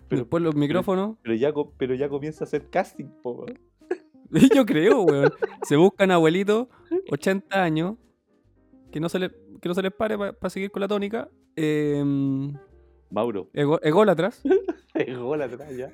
Pero- 0.07 0.21
Después 0.21 0.41
los 0.43 0.55
micrófonos. 0.55 1.17
Pero 1.21 1.35
ya, 1.35 1.53
pero 1.77 1.93
ya 1.95 2.07
comienza 2.09 2.43
a 2.43 2.47
hacer 2.47 2.69
casting, 2.69 3.05
po. 3.21 3.45
Yo 4.55 4.65
creo, 4.65 5.01
weón. 5.03 5.31
Se 5.63 5.75
buscan 5.75 6.11
abuelitos, 6.11 6.67
80 7.11 7.61
años, 7.61 7.95
que 8.91 8.99
no 8.99 9.09
se, 9.09 9.19
le, 9.19 9.31
que 9.61 9.69
no 9.69 9.75
se 9.75 9.81
les 9.81 9.93
pare 9.93 10.17
para 10.17 10.49
seguir 10.49 10.71
con 10.71 10.81
la 10.81 10.87
tónica. 10.87 11.29
Eh, 11.55 12.03
Mauro, 13.09 13.49
ego- 13.53 13.79
ególatras, 13.81 14.41
gol 15.19 15.41
atrás 15.41 15.75
ya. 15.75 15.91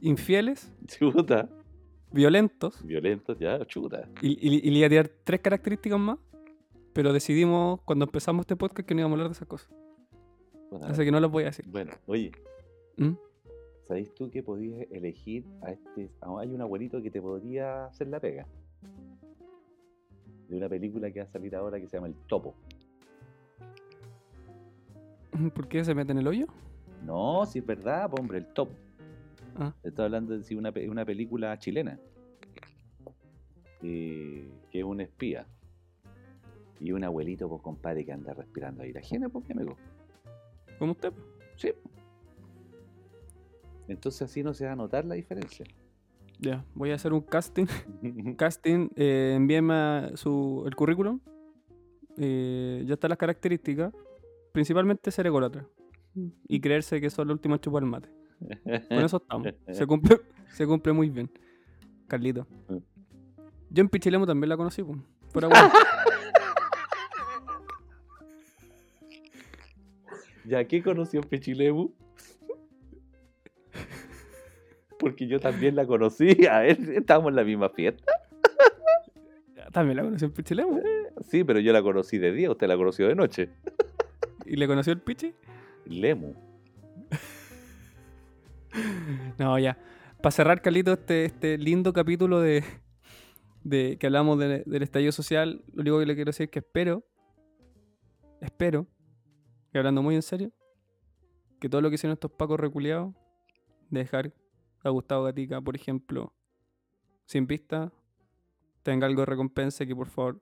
infieles, 0.00 0.72
Chuta. 0.86 1.48
violentos. 2.10 2.84
Violentos 2.84 3.38
ya, 3.38 3.64
chuta. 3.66 4.08
Y, 4.20 4.30
y- 4.40 4.66
y 4.66 4.70
le 4.70 4.78
iba 4.78 4.86
a 4.86 4.90
tirar 4.90 5.08
tres 5.24 5.40
características 5.40 5.98
más. 5.98 6.18
Pero 6.92 7.12
decidimos 7.12 7.80
cuando 7.84 8.04
empezamos 8.06 8.40
este 8.42 8.56
podcast 8.56 8.86
que 8.86 8.94
no 8.94 9.00
íbamos 9.02 9.14
a 9.14 9.16
hablar 9.18 9.28
de 9.28 9.34
esas 9.34 9.46
cosas. 9.46 9.70
Así 10.82 11.04
que 11.04 11.12
no 11.12 11.20
las 11.20 11.30
voy 11.30 11.44
a 11.44 11.46
decir. 11.46 11.64
Bueno, 11.68 11.92
oye, 12.06 12.32
¿Mm? 12.96 13.12
¿sabéis 13.86 14.12
tú 14.14 14.28
que 14.28 14.42
podías 14.42 14.88
elegir 14.90 15.44
a 15.62 15.70
este... 15.70 16.10
Hay 16.38 16.48
un 16.52 16.60
abuelito 16.60 17.00
que 17.00 17.10
te 17.12 17.22
podría 17.22 17.84
hacer 17.86 18.08
la 18.08 18.18
pega. 18.18 18.46
De 20.50 20.56
una 20.56 20.68
película 20.68 21.10
que 21.10 21.20
va 21.20 21.26
a 21.26 21.28
salir 21.30 21.54
ahora 21.54 21.80
que 21.80 21.86
se 21.88 21.96
llama 21.96 22.08
El 22.08 22.14
Topo. 22.26 22.54
¿Por 25.54 25.68
qué 25.68 25.84
se 25.84 25.94
mete 25.94 26.12
en 26.12 26.18
el 26.18 26.26
hoyo? 26.26 26.46
No, 27.04 27.46
si 27.46 27.60
es 27.60 27.66
verdad, 27.66 28.10
hombre, 28.18 28.38
El 28.38 28.46
Topo. 28.46 28.72
Ah. 29.56 29.72
Estoy 29.82 30.04
hablando 30.04 30.36
de 30.36 30.42
sí, 30.42 30.54
una, 30.54 30.72
una 30.88 31.04
película 31.04 31.58
chilena. 31.58 31.98
eh, 33.82 34.50
que 34.70 34.78
es 34.78 34.84
un 34.84 35.00
espía. 35.00 35.46
Y 36.80 36.92
un 36.92 37.04
abuelito, 37.04 37.48
pues 37.48 37.62
compadre, 37.62 38.04
que 38.04 38.12
anda 38.12 38.32
respirando 38.34 38.82
aire 38.82 38.98
ajeno, 39.00 39.28
pues, 39.30 39.46
mi 39.48 39.52
amigo. 39.52 39.76
Como 40.78 40.92
usted. 40.92 41.12
Sí. 41.56 41.72
Entonces 43.86 44.22
así 44.22 44.42
no 44.42 44.54
se 44.54 44.66
va 44.66 44.72
a 44.72 44.76
notar 44.76 45.04
la 45.04 45.14
diferencia. 45.14 45.66
Ya, 46.40 46.64
voy 46.74 46.90
a 46.90 46.94
hacer 46.94 47.12
un 47.12 47.20
casting. 47.20 47.66
casting, 48.38 48.88
eh, 48.96 49.34
envíeme 49.36 50.16
su, 50.16 50.64
el 50.66 50.74
currículum. 50.74 51.20
Eh, 52.16 52.82
ya 52.86 52.94
están 52.94 53.10
las 53.10 53.18
características. 53.18 53.92
Principalmente 54.52 55.10
ser 55.10 55.26
ególatra. 55.26 55.66
Y 56.48 56.60
creerse 56.60 57.00
que 57.00 57.10
son 57.10 57.28
los 57.28 57.34
últimos 57.34 57.56
en 57.56 57.60
chupar 57.60 57.82
el 57.82 57.90
mate. 57.90 58.08
Con 58.88 58.98
eso 58.98 59.18
estamos. 59.18 59.48
Se 59.72 59.86
cumple, 59.86 60.18
se 60.48 60.66
cumple 60.66 60.94
muy 60.94 61.10
bien. 61.10 61.30
Carlito. 62.08 62.46
Yo 63.68 63.82
en 63.82 63.88
Pichilemu 63.88 64.26
también 64.26 64.48
la 64.48 64.56
conocí, 64.56 64.82
pues. 64.82 64.98
Fuera 65.28 65.48
bueno. 65.48 65.70
¿Ya 70.46 70.64
qué 70.64 70.82
conoció 70.82 71.20
Pechilemu? 71.20 71.92
Porque 75.00 75.26
yo 75.26 75.40
también 75.40 75.74
la 75.74 75.86
conocí. 75.86 76.46
A 76.46 76.60
ver, 76.60 76.78
estábamos 76.94 77.30
en 77.30 77.36
la 77.36 77.44
misma 77.44 77.68
fiesta. 77.70 78.12
También 79.72 79.96
la 79.96 80.02
conocí 80.02 80.24
en 80.24 80.32
Pichilemu. 80.32 80.80
Sí, 81.28 81.42
pero 81.44 81.58
yo 81.60 81.72
la 81.72 81.82
conocí 81.82 82.18
de 82.18 82.32
día, 82.32 82.50
usted 82.50 82.66
la 82.68 82.76
conoció 82.76 83.08
de 83.08 83.14
noche. 83.14 83.50
¿Y 84.44 84.56
le 84.56 84.66
conoció 84.66 84.92
el 84.92 85.00
Pichi? 85.00 85.32
Lemu. 85.86 86.34
No, 89.38 89.58
ya. 89.58 89.78
Para 90.22 90.30
cerrar, 90.32 90.60
Carlito, 90.62 90.92
este, 90.92 91.24
este 91.24 91.56
lindo 91.58 91.92
capítulo 91.92 92.40
de, 92.40 92.62
de 93.64 93.96
que 93.98 94.06
hablamos 94.06 94.38
de- 94.38 94.62
del 94.66 94.82
estallido 94.82 95.12
social, 95.12 95.62
lo 95.72 95.82
único 95.82 95.98
que 96.00 96.06
le 96.06 96.14
quiero 96.14 96.28
decir 96.30 96.44
es 96.44 96.50
que 96.50 96.58
espero, 96.58 97.04
espero, 98.40 98.86
y 99.72 99.78
hablando 99.78 100.02
muy 100.02 100.14
en 100.14 100.22
serio, 100.22 100.50
que 101.60 101.68
todo 101.68 101.80
lo 101.80 101.88
que 101.88 101.94
hicieron 101.94 102.14
estos 102.14 102.30
pacos 102.32 102.60
reculeados, 102.60 103.14
de 103.88 104.00
dejar 104.00 104.32
a 104.82 104.90
Gustavo 104.90 105.24
Gatica, 105.24 105.60
por 105.60 105.76
ejemplo, 105.76 106.32
sin 107.24 107.46
pista, 107.46 107.92
tenga 108.82 109.06
algo 109.06 109.22
de 109.22 109.26
recompensa 109.26 109.84
y 109.84 109.86
que 109.86 109.96
por 109.96 110.08
favor 110.08 110.40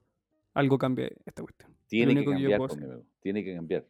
algo 0.54 0.78
cambie 0.78 1.16
esta 1.24 1.42
cuestión. 1.42 1.74
Tiene 1.86 2.14
que 2.14 2.24
cambiar. 2.24 2.60
Tiene 3.20 3.44
que 3.44 3.54
cambiar. 3.54 3.86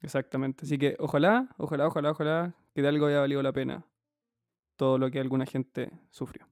Exactamente. 0.00 0.64
Así 0.64 0.78
que 0.78 0.96
ojalá, 0.98 1.48
ojalá, 1.58 1.86
ojalá, 1.86 2.10
ojalá 2.10 2.54
que 2.74 2.82
de 2.82 2.88
algo 2.88 3.06
haya 3.06 3.20
valido 3.20 3.42
la 3.42 3.52
pena 3.52 3.86
todo 4.76 4.98
lo 4.98 5.10
que 5.10 5.20
alguna 5.20 5.46
gente 5.46 5.92
sufrió. 6.10 6.46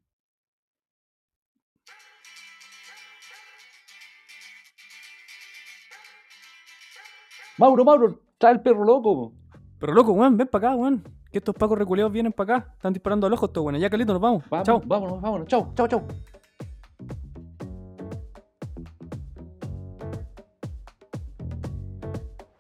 Mauro, 7.59 7.85
Mauro, 7.85 8.21
trae 8.39 8.55
el 8.55 8.63
perro 8.63 8.85
loco. 8.85 9.35
Pero 9.79 9.93
loco, 9.93 10.13
weón, 10.13 10.37
ven 10.37 10.49
para 10.49 10.69
acá, 10.69 10.77
weón. 10.77 11.20
Que 11.31 11.39
estos 11.39 11.55
pacos 11.55 11.79
reculeados 11.79 12.13
vienen 12.13 12.33
para 12.33 12.57
acá. 12.57 12.73
Están 12.75 12.93
disparando 12.93 13.27
al 13.27 13.33
ojo 13.33 13.47
estos 13.47 13.63
weones. 13.63 13.81
Ya, 13.81 13.89
Calito, 13.89 14.13
nos 14.13 14.21
vamos. 14.23 14.45
Vamos, 14.51 14.67
Chao. 14.67 14.83
vámonos, 14.85 15.21
vámonos. 15.21 15.47
Chau, 15.49 15.73
chau, 15.77 15.87
chau. 15.89 16.03